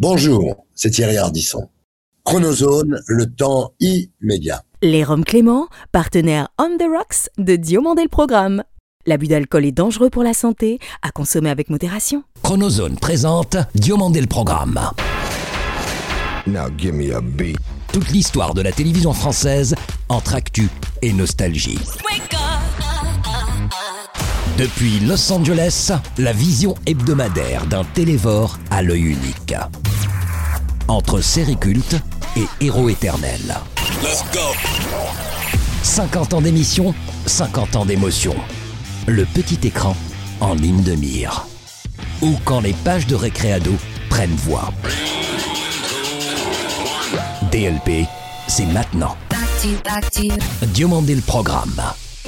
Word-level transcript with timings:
Bonjour, 0.00 0.64
c'est 0.74 0.88
Thierry 0.88 1.18
Ardisson. 1.18 1.68
Chronozone, 2.24 3.02
le 3.06 3.26
temps 3.26 3.74
immédiat. 3.80 4.62
Les 4.80 5.04
Roms 5.04 5.26
Clément, 5.26 5.68
partenaire 5.92 6.48
On 6.58 6.78
the 6.78 6.88
Rocks 6.90 7.28
de 7.36 7.56
Diomandé 7.56 8.04
le 8.04 8.08
Programme. 8.08 8.64
L'abus 9.04 9.28
d'alcool 9.28 9.66
est 9.66 9.72
dangereux 9.72 10.08
pour 10.08 10.22
la 10.22 10.32
santé, 10.32 10.78
à 11.02 11.10
consommer 11.10 11.50
avec 11.50 11.68
modération. 11.68 12.22
Chronozone 12.42 12.96
présente 12.96 13.58
Diomandé 13.74 14.22
le 14.22 14.26
Programme. 14.26 14.80
Now 16.46 16.70
give 16.78 16.94
me 16.94 17.14
a 17.14 17.20
beat. 17.20 17.58
Toute 17.92 18.08
l'histoire 18.08 18.54
de 18.54 18.62
la 18.62 18.72
télévision 18.72 19.12
française 19.12 19.74
entre 20.08 20.34
actu 20.34 20.70
et 21.02 21.12
nostalgie. 21.12 21.78
Depuis 24.56 25.00
Los 25.00 25.30
Angeles, 25.30 25.92
la 26.16 26.32
vision 26.32 26.74
hebdomadaire 26.86 27.66
d'un 27.66 27.84
télévore 27.84 28.58
à 28.70 28.82
l'œil 28.82 29.02
unique. 29.02 29.54
Entre 30.90 31.20
série 31.20 31.56
culte 31.56 31.94
et 32.36 32.46
héros 32.60 32.88
éternel. 32.88 33.54
50 35.84 36.34
ans 36.34 36.40
d'émission, 36.40 36.92
50 37.26 37.76
ans 37.76 37.84
d'émotion. 37.84 38.34
Le 39.06 39.24
petit 39.24 39.68
écran 39.68 39.94
en 40.40 40.54
ligne 40.54 40.82
de 40.82 40.96
mire. 40.96 41.46
Ou 42.22 42.32
quand 42.44 42.60
les 42.60 42.72
pages 42.72 43.06
de 43.06 43.14
récréado 43.14 43.70
prennent 44.08 44.34
voix. 44.34 44.72
DLP, 47.52 48.08
c'est 48.48 48.66
maintenant. 48.66 49.16
Diomandé 50.74 51.14
le 51.14 51.22
programme. 51.22 51.80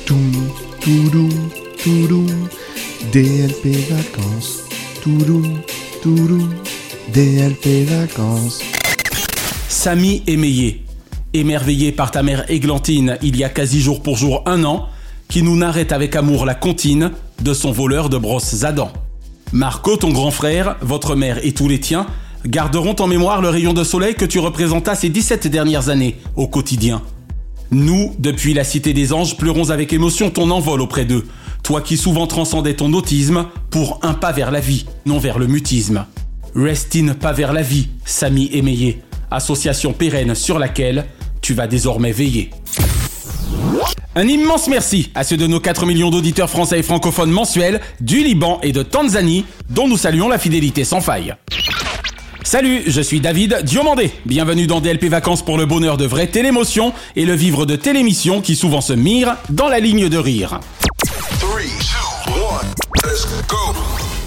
Tout, 0.07 0.15
tout, 0.81 1.11
tout, 1.83 2.27
DLP 3.13 3.91
vacances. 3.91 4.61
Tout, 5.03 5.19
tout, 6.01 6.49
DLP 7.09 7.85
vacances. 7.85 8.61
Samy 9.69 10.23
émeillé, 10.27 10.85
émerveillé 11.35 11.93
par 11.93 12.11
ta 12.11 12.23
mère 12.23 12.49
églantine 12.51 13.19
il 13.23 13.37
y 13.37 13.45
a 13.45 13.49
quasi 13.49 13.81
jour 13.81 14.03
pour 14.03 14.17
jour 14.17 14.43
un 14.47 14.65
an, 14.65 14.87
qui 15.29 15.43
nous 15.43 15.57
narrait 15.57 15.93
avec 15.93 16.15
amour 16.15 16.47
la 16.47 16.55
comptine 16.55 17.11
de 17.43 17.55
son 17.55 17.73
voleur 17.73 18.09
de 18.09 18.19
brosses 18.19 18.63
à 18.63 18.73
dents. 18.73 18.93
Marco, 19.53 19.97
ton 19.97 20.11
grand 20.11 20.31
frère, 20.31 20.77
votre 20.81 21.15
mère 21.17 21.45
et 21.45 21.53
tous 21.53 21.69
les 21.69 21.81
tiens 21.81 22.07
garderont 22.47 22.97
en 22.99 23.07
mémoire 23.07 23.43
le 23.43 23.49
rayon 23.49 23.73
de 23.73 23.85
soleil 23.85 24.15
que 24.15 24.25
tu 24.25 24.39
représentas 24.39 24.95
ces 24.95 25.09
17 25.09 25.49
dernières 25.49 25.89
années 25.89 26.17
au 26.37 26.47
quotidien. 26.47 27.03
Nous, 27.71 28.15
depuis 28.19 28.55
la 28.55 28.65
Cité 28.65 28.93
des 28.93 29.13
Anges, 29.13 29.37
pleurons 29.37 29.71
avec 29.71 29.93
émotion 29.93 30.31
ton 30.31 30.51
envol 30.51 30.81
auprès 30.81 31.05
d'eux, 31.05 31.27
toi 31.63 31.81
qui 31.81 31.97
souvent 31.97 32.27
transcendais 32.27 32.75
ton 32.75 32.93
autisme 32.93 33.47
pour 33.71 33.99
un 34.03 34.15
pas 34.15 34.33
vers 34.33 34.51
la 34.51 34.61
vie, 34.61 34.87
non 35.05 35.19
vers 35.19 35.39
le 35.39 35.47
mutisme. 35.47 36.07
Rest 36.55 36.97
in 36.97 37.15
pas 37.15 37.33
vers 37.33 37.53
la 37.53 37.63
vie, 37.63 37.89
Samy 38.05 38.51
émeillé, 38.53 39.01
association 39.31 39.95
pérenne 39.95 40.35
sur 40.35 40.59
laquelle 40.59 41.07
tu 41.41 41.55
vas 41.55 41.67
désormais 41.67 42.13
veiller. 42.13 42.51
Un 44.15 44.29
immense 44.29 44.69
merci 44.69 45.11
à 45.15 45.25
ceux 45.25 45.39
de 45.39 45.47
nos 45.47 45.61
4 45.61 45.87
millions 45.87 46.11
d'auditeurs 46.11 46.51
français 46.51 46.81
et 46.81 46.83
francophones 46.83 47.31
mensuels 47.31 47.81
du 48.01 48.23
Liban 48.23 48.61
et 48.63 48.73
de 48.73 48.83
Tanzanie, 48.83 49.47
dont 49.71 49.89
nous 49.89 49.97
saluons 49.97 50.29
la 50.29 50.39
fidélité 50.39 50.85
sans 50.85 51.01
faille. 51.01 51.35
Salut, 52.45 52.83
je 52.87 53.01
suis 53.01 53.21
David 53.21 53.63
Diomandé. 53.63 54.11
Bienvenue 54.27 54.67
dans 54.67 54.83
DLP 54.83 55.05
Vacances 55.05 55.43
pour 55.43 55.57
le 55.57 55.65
bonheur 55.65 55.97
de 55.97 56.05
vraie 56.05 56.27
télémotion 56.27 56.93
et 57.17 57.25
le 57.25 57.35
vivre 57.35 57.65
de 57.65 57.77
télémission 57.77 58.43
qui 58.43 58.57
souvent 58.57 58.83
se 58.83 58.93
mire 58.93 59.37
dans 59.49 59.69
la 59.69 59.81
ligne 59.81 60.11
de 60.11 60.19
rire. 60.19 60.61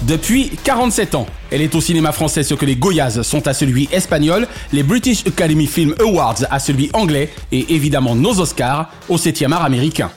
Depuis 0.02 0.50
47 0.62 1.14
ans, 1.14 1.26
elle 1.50 1.62
est 1.62 1.74
au 1.74 1.80
cinéma 1.80 2.12
français 2.12 2.42
ce 2.42 2.54
que 2.54 2.66
les 2.66 2.76
Goyas 2.76 3.22
sont 3.22 3.48
à 3.48 3.54
celui 3.54 3.88
espagnol, 3.92 4.46
les 4.72 4.82
British 4.82 5.26
Academy 5.26 5.66
Film 5.66 5.94
Awards 5.98 6.44
à 6.50 6.58
celui 6.58 6.90
anglais 6.92 7.30
et 7.50 7.74
évidemment 7.74 8.14
nos 8.14 8.40
Oscars 8.40 8.90
au 9.08 9.16
7e 9.16 9.52
art 9.52 9.64
américain. 9.64 10.10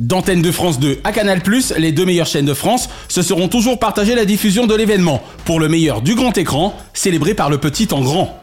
D'Antenne 0.00 0.42
de 0.42 0.50
France 0.50 0.80
2 0.80 1.00
à 1.04 1.12
Canal+, 1.12 1.42
les 1.78 1.92
deux 1.92 2.04
meilleures 2.04 2.26
chaînes 2.26 2.44
de 2.44 2.54
France 2.54 2.88
se 3.08 3.22
seront 3.22 3.48
toujours 3.48 3.78
partagées 3.78 4.14
la 4.14 4.24
diffusion 4.24 4.66
de 4.66 4.74
l'événement, 4.74 5.22
pour 5.44 5.60
le 5.60 5.68
meilleur 5.68 6.02
du 6.02 6.14
grand 6.14 6.36
écran, 6.36 6.74
célébré 6.92 7.34
par 7.34 7.50
le 7.50 7.58
petit 7.58 7.88
en 7.92 8.00
grand. 8.00 8.39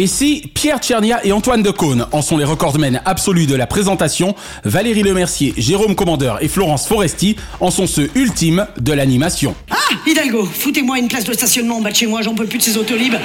Et 0.00 0.06
si 0.06 0.48
Pierre 0.54 0.78
Tchernia 0.78 1.26
et 1.26 1.32
Antoine 1.32 1.60
Decaune 1.60 2.06
en 2.12 2.22
sont 2.22 2.38
les 2.38 2.44
recordmen 2.44 3.02
absolus 3.04 3.48
de 3.48 3.56
la 3.56 3.66
présentation, 3.66 4.36
Valérie 4.62 5.02
Lemercier, 5.02 5.54
Jérôme 5.56 5.96
Commandeur 5.96 6.40
et 6.40 6.46
Florence 6.46 6.86
Foresti 6.86 7.34
en 7.58 7.72
sont 7.72 7.88
ceux 7.88 8.08
ultimes 8.14 8.68
de 8.78 8.92
l'animation. 8.92 9.56
Ah 9.72 9.76
Hidalgo, 10.06 10.44
foutez-moi 10.44 11.00
une 11.00 11.08
place 11.08 11.24
de 11.24 11.32
stationnement 11.32 11.78
en 11.78 11.80
bas 11.80 11.90
de 11.90 11.96
chez 11.96 12.06
moi, 12.06 12.22
j'en 12.22 12.36
peux 12.36 12.46
plus 12.46 12.58
de 12.58 12.62
ces 12.62 12.76
autolibes. 12.76 13.16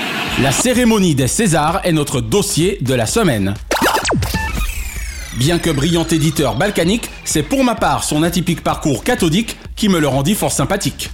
La 0.41 0.51
cérémonie 0.51 1.13
des 1.13 1.27
Césars 1.27 1.79
est 1.83 1.91
notre 1.91 2.21
dossier 2.21 2.79
de 2.81 2.95
la 2.95 3.05
semaine. 3.05 3.53
Bien 5.37 5.59
que 5.59 5.69
brillant 5.69 6.07
éditeur 6.07 6.55
balkanique, 6.55 7.07
c'est 7.23 7.43
pour 7.43 7.63
ma 7.63 7.75
part 7.75 8.03
son 8.03 8.23
atypique 8.23 8.63
parcours 8.63 9.03
cathodique 9.03 9.57
qui 9.75 9.89
me 9.89 9.99
le 9.99 10.07
rendit 10.07 10.33
fort 10.33 10.51
sympathique. 10.51 11.11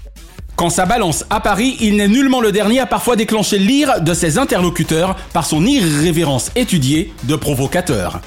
Quand 0.59 0.69
ça 0.69 0.85
balance 0.85 1.23
à 1.29 1.39
Paris, 1.39 1.77
il 1.79 1.95
n'est 1.95 2.09
nullement 2.09 2.41
le 2.41 2.51
dernier 2.51 2.81
à 2.81 2.85
parfois 2.85 3.15
déclencher 3.15 3.57
l'ire 3.57 4.01
de 4.01 4.13
ses 4.13 4.37
interlocuteurs 4.37 5.15
par 5.31 5.45
son 5.45 5.65
irrévérence 5.65 6.51
étudiée 6.57 7.13
de 7.23 7.37
provocateur. 7.37 8.19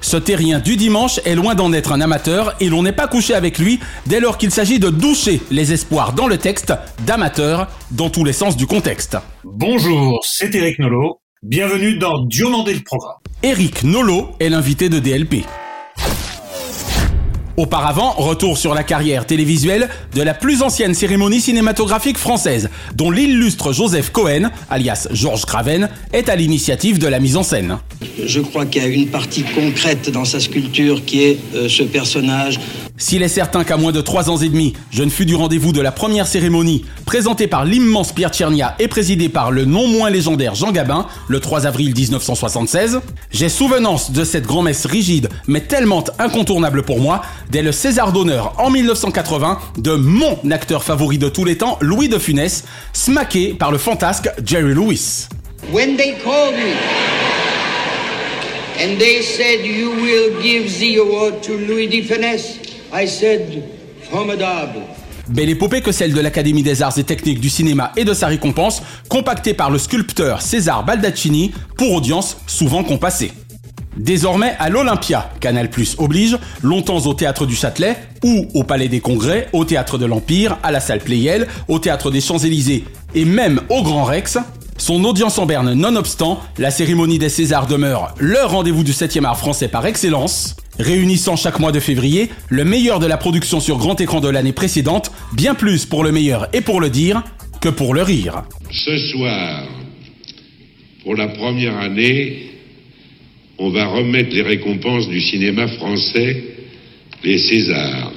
Ce 0.00 0.16
terrien 0.16 0.60
du 0.60 0.78
dimanche 0.78 1.20
est 1.26 1.34
loin 1.34 1.54
d'en 1.54 1.74
être 1.74 1.92
un 1.92 2.00
amateur 2.00 2.56
et 2.58 2.70
l'on 2.70 2.84
n'est 2.84 2.92
pas 2.92 3.06
couché 3.06 3.34
avec 3.34 3.58
lui 3.58 3.80
dès 4.06 4.18
lors 4.18 4.38
qu'il 4.38 4.50
s'agit 4.50 4.78
de 4.78 4.88
doucher 4.88 5.42
les 5.50 5.74
espoirs 5.74 6.14
dans 6.14 6.26
le 6.26 6.38
texte 6.38 6.72
d'amateurs 7.06 7.68
dans 7.90 8.08
tous 8.08 8.24
les 8.24 8.32
sens 8.32 8.56
du 8.56 8.66
contexte. 8.66 9.18
Bonjour, 9.44 10.24
c'est 10.24 10.54
Eric 10.54 10.78
Nolot. 10.78 11.20
Bienvenue 11.42 11.98
dans 11.98 12.24
Diomandé 12.24 12.72
le 12.72 12.80
programme. 12.80 13.18
Eric 13.42 13.84
Nolo 13.84 14.30
est 14.40 14.48
l'invité 14.48 14.88
de 14.88 15.00
DLP. 15.00 15.44
Auparavant, 17.56 18.10
retour 18.16 18.58
sur 18.58 18.74
la 18.74 18.82
carrière 18.82 19.26
télévisuelle 19.26 19.88
de 20.12 20.22
la 20.22 20.34
plus 20.34 20.62
ancienne 20.62 20.92
cérémonie 20.92 21.40
cinématographique 21.40 22.18
française, 22.18 22.68
dont 22.96 23.12
l'illustre 23.12 23.72
Joseph 23.72 24.10
Cohen, 24.10 24.50
alias 24.70 25.06
Georges 25.12 25.44
Craven, 25.44 25.88
est 26.12 26.28
à 26.28 26.34
l'initiative 26.34 26.98
de 26.98 27.06
la 27.06 27.20
mise 27.20 27.36
en 27.36 27.44
scène. 27.44 27.78
Je 28.24 28.40
crois 28.40 28.66
qu'il 28.66 28.82
y 28.82 28.84
a 28.84 28.88
une 28.88 29.06
partie 29.06 29.44
concrète 29.44 30.10
dans 30.10 30.24
sa 30.24 30.40
sculpture 30.40 31.04
qui 31.04 31.22
est 31.22 31.38
euh, 31.54 31.68
ce 31.68 31.84
personnage. 31.84 32.58
S'il 32.96 33.24
est 33.24 33.28
certain 33.28 33.64
qu'à 33.64 33.76
moins 33.76 33.90
de 33.90 34.00
trois 34.00 34.30
ans 34.30 34.36
et 34.36 34.48
demi, 34.48 34.72
je 34.92 35.02
ne 35.02 35.10
fus 35.10 35.26
du 35.26 35.34
rendez-vous 35.34 35.72
de 35.72 35.80
la 35.80 35.90
première 35.90 36.28
cérémonie, 36.28 36.84
présentée 37.04 37.48
par 37.48 37.64
l'immense 37.64 38.12
Pierre 38.12 38.30
Tchernia 38.30 38.76
et 38.78 38.86
présidée 38.86 39.28
par 39.28 39.50
le 39.50 39.64
non 39.64 39.88
moins 39.88 40.10
légendaire 40.10 40.54
Jean 40.54 40.70
Gabin, 40.70 41.08
le 41.26 41.40
3 41.40 41.66
avril 41.66 41.92
1976, 41.92 43.00
j'ai 43.32 43.48
souvenance 43.48 44.12
de 44.12 44.22
cette 44.22 44.46
grand-messe 44.46 44.86
rigide, 44.86 45.28
mais 45.48 45.62
tellement 45.62 46.04
incontournable 46.20 46.84
pour 46.84 47.00
moi, 47.00 47.22
dès 47.50 47.62
le 47.62 47.72
César 47.72 48.12
d'honneur 48.12 48.54
en 48.58 48.70
1980 48.70 49.58
de 49.78 49.94
mon 49.96 50.38
acteur 50.52 50.84
favori 50.84 51.18
de 51.18 51.28
tous 51.28 51.44
les 51.44 51.58
temps, 51.58 51.78
Louis 51.80 52.08
de 52.08 52.18
Funès, 52.18 52.62
smaqué 52.92 53.54
par 53.54 53.72
le 53.72 53.78
fantasque 53.78 54.30
Jerry 54.44 54.72
Lewis. 54.72 55.26
When 55.72 55.96
they 55.96 56.14
called 56.22 56.54
me 56.54 56.74
and 58.80 58.98
they 59.00 59.20
said 59.20 59.66
you 59.66 59.90
will 59.96 60.40
give 60.40 60.70
the 60.78 60.98
award 61.00 61.42
to 61.42 61.56
Louis 61.56 61.88
de 61.88 62.00
Funès, 62.02 62.60
I 62.96 63.08
said 63.08 63.64
formidable. 64.08 64.82
Belle 65.28 65.48
épopée 65.48 65.80
que 65.80 65.90
celle 65.90 66.14
de 66.14 66.20
l'Académie 66.20 66.62
des 66.62 66.80
arts 66.80 66.96
et 66.96 67.02
techniques 67.02 67.40
du 67.40 67.50
cinéma 67.50 67.90
et 67.96 68.04
de 68.04 68.14
sa 68.14 68.28
récompense, 68.28 68.82
compactée 69.08 69.52
par 69.52 69.68
le 69.70 69.78
sculpteur 69.78 70.40
César 70.40 70.84
Baldaccini 70.84 71.52
pour 71.76 71.92
audience 71.92 72.36
souvent 72.46 72.84
compassée. 72.84 73.32
Désormais 73.96 74.54
à 74.60 74.70
l'Olympia, 74.70 75.28
Canal 75.40 75.70
Plus 75.70 75.96
oblige, 75.98 76.38
longtemps 76.62 77.04
au 77.06 77.14
théâtre 77.14 77.46
du 77.46 77.56
Châtelet 77.56 77.96
ou 78.22 78.46
au 78.54 78.62
Palais 78.62 78.88
des 78.88 79.00
Congrès, 79.00 79.48
au 79.52 79.64
théâtre 79.64 79.98
de 79.98 80.06
l'Empire, 80.06 80.58
à 80.62 80.70
la 80.70 80.78
salle 80.78 81.00
Playel, 81.00 81.48
au 81.66 81.80
théâtre 81.80 82.12
des 82.12 82.20
Champs-Élysées 82.20 82.84
et 83.16 83.24
même 83.24 83.60
au 83.70 83.82
Grand 83.82 84.04
Rex. 84.04 84.38
Son 84.76 85.02
audience 85.04 85.38
en 85.38 85.46
berne 85.46 85.72
nonobstant, 85.72 86.40
la 86.58 86.70
cérémonie 86.70 87.18
des 87.18 87.28
Césars 87.28 87.66
demeure 87.66 88.14
le 88.18 88.44
rendez-vous 88.44 88.84
du 88.84 88.92
7e 88.92 89.24
art 89.24 89.38
français 89.38 89.68
par 89.68 89.84
excellence, 89.86 90.56
réunissant 90.78 91.36
chaque 91.36 91.58
mois 91.58 91.72
de 91.72 91.80
février 91.80 92.30
le 92.48 92.64
meilleur 92.64 93.00
de 93.00 93.06
la 93.06 93.16
production 93.16 93.60
sur 93.60 93.78
grand 93.78 94.00
écran 94.00 94.20
de 94.20 94.28
l'année 94.28 94.52
précédente, 94.52 95.10
bien 95.32 95.54
plus 95.54 95.86
pour 95.86 96.04
le 96.04 96.12
meilleur 96.12 96.48
et 96.52 96.60
pour 96.60 96.80
le 96.80 96.90
dire 96.90 97.22
que 97.60 97.68
pour 97.68 97.94
le 97.94 98.02
rire. 98.02 98.42
Ce 98.70 98.98
soir, 99.10 99.68
pour 101.02 101.16
la 101.16 101.28
première 101.28 101.76
année, 101.78 102.50
on 103.58 103.70
va 103.70 103.86
remettre 103.86 104.34
les 104.34 104.42
récompenses 104.42 105.08
du 105.08 105.20
cinéma 105.20 105.68
français, 105.68 106.42
les 107.22 107.38
Césars. 107.38 108.12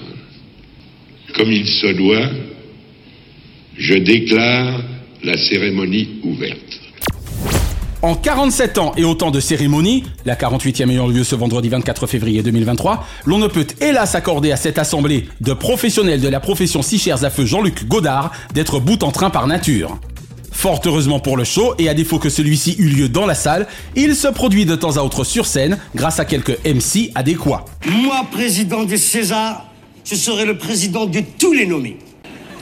Comme 1.36 1.52
il 1.52 1.68
se 1.68 1.94
doit, 1.94 2.30
je 3.78 3.94
déclare 3.96 4.82
la 5.24 5.38
cérémonie 5.38 6.20
ouverte. 6.24 6.87
En 8.04 8.14
47 8.14 8.78
ans 8.78 8.92
et 8.96 9.04
autant 9.04 9.32
de 9.32 9.40
cérémonies, 9.40 10.04
la 10.24 10.36
48e 10.36 10.92
ayant 10.92 11.08
lieu 11.08 11.24
ce 11.24 11.34
vendredi 11.34 11.68
24 11.70 12.06
février 12.06 12.44
2023, 12.44 13.04
l'on 13.26 13.40
ne 13.40 13.48
peut 13.48 13.66
hélas 13.82 14.14
accorder 14.14 14.52
à 14.52 14.56
cette 14.56 14.78
assemblée 14.78 15.28
de 15.42 15.54
professionnels 15.54 16.22
de 16.22 16.28
la 16.28 16.40
profession 16.40 16.84
si 16.84 17.00
chère 17.00 17.24
à 17.24 17.32
feu 17.32 17.48
Jean-Luc 17.48 17.88
Godard 17.88 18.32
d'être 18.54 18.80
bout 18.80 19.02
en 19.02 19.12
train 19.12 19.32
par 19.32 19.48
nature. 19.48 19.98
Fort 20.52 20.80
heureusement 20.86 21.20
pour 21.20 21.38
le 21.38 21.44
show, 21.44 21.74
et 21.80 21.90
à 21.90 21.96
défaut 21.96 22.20
que 22.20 22.30
celui-ci 22.30 22.76
eût 22.78 22.90
lieu 22.90 23.10
dans 23.10 23.26
la 23.26 23.36
salle, 23.36 23.66
il 23.96 24.16
se 24.16 24.28
produit 24.28 24.66
de 24.66 24.76
temps 24.76 24.98
à 24.98 25.02
autre 25.02 25.24
sur 25.24 25.48
scène 25.48 25.80
grâce 25.96 26.20
à 26.20 26.26
quelques 26.26 26.58
MC 26.66 27.12
adéquats. 27.16 27.66
Moi, 27.88 28.28
président 28.32 28.84
des 28.84 28.98
Césars, 28.98 29.66
je 30.06 30.14
serai 30.14 30.46
le 30.46 30.58
président 30.60 31.08
de 31.08 31.22
tous 31.40 31.54
les 31.54 31.66
nommés. 31.66 31.98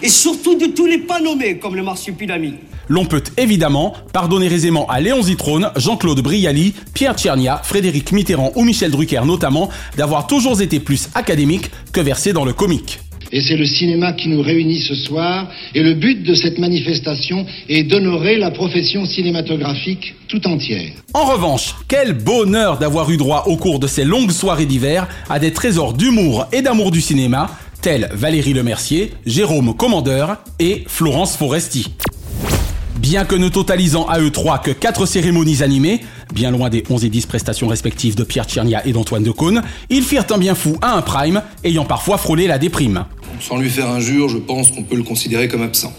Et 0.02 0.10
surtout 0.10 0.56
de 0.56 0.68
tous 0.68 0.86
les 0.86 1.00
pas 1.00 1.20
nommés, 1.20 1.58
comme 1.58 1.76
le 1.76 1.84
marsupilami. 1.84 2.54
L'on 2.88 3.06
peut 3.06 3.24
évidemment 3.38 3.94
pardonner 4.14 4.48
aisément 4.48 4.88
à 4.88 5.00
Léon 5.02 5.22
Zitrone, 5.22 5.72
Jean-Claude 5.76 6.22
Brialy, 6.22 6.74
Pierre 6.94 7.16
Tchernia, 7.16 7.62
Frédéric 7.64 8.12
Mitterrand 8.12 8.52
ou 8.56 8.64
Michel 8.64 8.92
Drucker 8.92 9.22
notamment, 9.26 9.70
d'avoir 9.98 10.28
toujours 10.28 10.62
été 10.62 10.80
plus 10.80 11.10
académiques 11.16 11.72
que 11.92 12.02
versés 12.02 12.34
dans 12.34 12.46
le 12.46 12.54
comique. 12.54 13.00
Et 13.32 13.42
c'est 13.42 13.58
le 13.58 13.66
cinéma 13.66 14.14
qui 14.14 14.30
nous 14.30 14.42
réunit 14.42 14.80
ce 14.80 14.96
soir. 14.96 15.50
Et 15.74 15.82
le 15.82 15.96
but 15.96 16.24
de 16.24 16.34
cette 16.34 16.58
manifestation 16.60 17.46
est 17.68 17.84
d'honorer 17.84 18.38
la 18.38 18.52
profession 18.52 19.06
cinématographique 19.06 20.16
tout 20.28 20.46
entière. 20.48 20.92
En 21.14 21.26
revanche, 21.26 21.76
quel 21.88 22.14
bonheur 22.14 22.78
d'avoir 22.78 23.10
eu 23.10 23.18
droit 23.18 23.44
au 23.48 23.58
cours 23.58 23.80
de 23.80 23.88
ces 23.88 24.04
longues 24.04 24.32
soirées 24.32 24.66
d'hiver 24.66 25.08
à 25.30 25.40
des 25.40 25.52
trésors 25.52 25.94
d'humour 25.94 26.46
et 26.52 26.62
d'amour 26.62 26.92
du 26.92 27.02
cinéma, 27.02 27.50
tels 27.82 28.10
Valérie 28.14 28.54
Lemercier, 28.54 29.12
Jérôme 29.26 29.76
Commandeur 29.76 30.38
et 30.60 30.84
Florence 30.88 31.36
Foresti. 31.36 31.88
Bien 33.00 33.26
que 33.26 33.36
ne 33.36 33.50
totalisant 33.50 34.08
à 34.08 34.20
eux 34.20 34.32
trois 34.32 34.58
que 34.60 34.72
4 34.72 35.06
cérémonies 35.06 35.62
animées, 35.62 36.02
bien 36.34 36.50
loin 36.52 36.70
des 36.70 36.84
11 36.90 37.04
et 37.06 37.10
10 37.10 37.26
prestations 37.26 37.68
respectives 37.68 38.16
de 38.16 38.24
Pierre 38.24 38.46
Tchernia 38.46 38.86
et 38.88 38.94
d'Antoine 38.94 39.24
Decaune, 39.24 39.62
ils 39.90 40.04
firent 40.04 40.26
un 40.32 40.38
bien 40.38 40.56
fou 40.56 40.78
à 40.82 40.94
un 40.94 41.02
prime, 41.02 41.42
ayant 41.64 41.86
parfois 41.86 42.18
frôlé 42.18 42.48
la 42.48 42.58
déprime. 42.58 43.06
Sans 43.42 43.58
lui 43.58 43.70
faire 43.70 43.90
injure, 43.90 44.30
je 44.30 44.38
pense 44.38 44.72
qu'on 44.72 44.84
peut 44.84 44.96
le 44.96 45.04
considérer 45.04 45.50
comme 45.50 45.62
absent. 45.62 45.94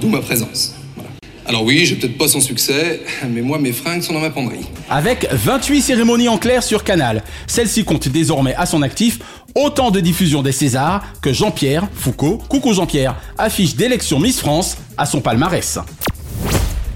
D'où 0.00 0.08
ma 0.08 0.20
présence. 0.20 0.74
Voilà. 0.94 1.10
Alors 1.46 1.64
oui, 1.64 1.84
j'ai 1.84 1.96
peut-être 1.96 2.16
pas 2.16 2.28
son 2.28 2.40
succès, 2.40 3.02
mais 3.28 3.42
moi 3.42 3.58
mes 3.58 3.72
fringues 3.72 4.02
sont 4.02 4.12
dans 4.12 4.20
ma 4.20 4.30
penderie. 4.30 4.66
Avec 4.88 5.28
28 5.32 5.82
cérémonies 5.82 6.28
en 6.28 6.38
clair 6.38 6.62
sur 6.62 6.84
Canal, 6.84 7.24
celle-ci 7.48 7.84
compte 7.84 8.08
désormais 8.08 8.54
à 8.54 8.66
son 8.66 8.82
actif 8.82 9.18
autant 9.56 9.90
de 9.90 9.98
diffusions 9.98 10.42
des 10.42 10.52
Césars 10.52 11.02
que 11.20 11.32
Jean-Pierre 11.32 11.88
Foucault, 11.92 12.38
coucou 12.48 12.72
Jean-Pierre, 12.74 13.16
affiche 13.38 13.74
d'élection 13.74 14.20
Miss 14.20 14.38
France 14.38 14.76
à 14.96 15.06
son 15.06 15.20
palmarès. 15.20 15.80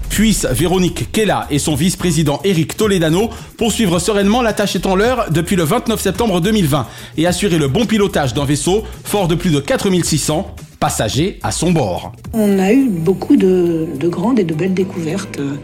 Puisse 0.09 0.45
Véronique 0.45 1.11
Kella 1.11 1.47
et 1.49 1.57
son 1.57 1.73
vice-président 1.73 2.39
Eric 2.43 2.77
Toledano 2.77 3.29
poursuivre 3.57 3.97
sereinement 3.97 4.41
la 4.41 4.53
tâche 4.53 4.75
étant 4.75 4.95
l'heure 4.95 5.31
depuis 5.31 5.55
le 5.55 5.63
29 5.63 5.99
septembre 5.99 6.41
2020 6.41 6.85
et 7.17 7.25
assurer 7.25 7.57
le 7.57 7.67
bon 7.67 7.85
pilotage 7.85 8.33
d'un 8.33 8.45
vaisseau 8.45 8.83
fort 9.03 9.27
de 9.27 9.35
plus 9.35 9.51
de 9.51 9.59
4600 9.59 10.53
passagers 10.79 11.39
à 11.43 11.51
son 11.51 11.71
bord. 11.71 12.11
On 12.33 12.59
a 12.59 12.73
eu 12.73 12.89
beaucoup 12.89 13.37
de, 13.37 13.87
de 13.97 14.07
grandes 14.09 14.39
et 14.39 14.43
de 14.43 14.53
belles 14.53 14.73
découvertes 14.73 15.39
euh, 15.39 15.55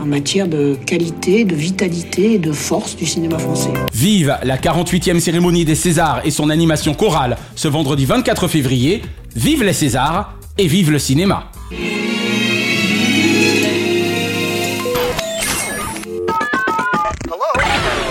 en 0.00 0.06
matière 0.06 0.48
de 0.48 0.76
qualité, 0.86 1.44
de 1.44 1.54
vitalité 1.54 2.34
et 2.34 2.38
de 2.38 2.52
force 2.52 2.96
du 2.96 3.06
cinéma 3.06 3.38
français. 3.38 3.72
Vive 3.92 4.36
la 4.42 4.56
48e 4.56 5.20
cérémonie 5.20 5.64
des 5.64 5.74
Césars 5.74 6.20
et 6.24 6.30
son 6.30 6.50
animation 6.50 6.94
chorale 6.94 7.36
ce 7.54 7.68
vendredi 7.68 8.04
24 8.04 8.48
février. 8.48 9.02
Vive 9.36 9.62
les 9.62 9.72
Césars 9.72 10.34
et 10.58 10.66
vive 10.66 10.90
le 10.90 10.98
cinéma. 10.98 11.50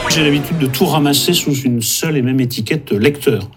J'ai 0.09 0.23
l'habitude 0.23 0.59
de 0.59 0.67
tout 0.67 0.85
ramasser 0.85 1.33
sous 1.33 1.55
une 1.55 1.81
seule 1.81 2.17
et 2.17 2.21
même 2.21 2.39
étiquette 2.39 2.91
lecteur. 2.91 3.49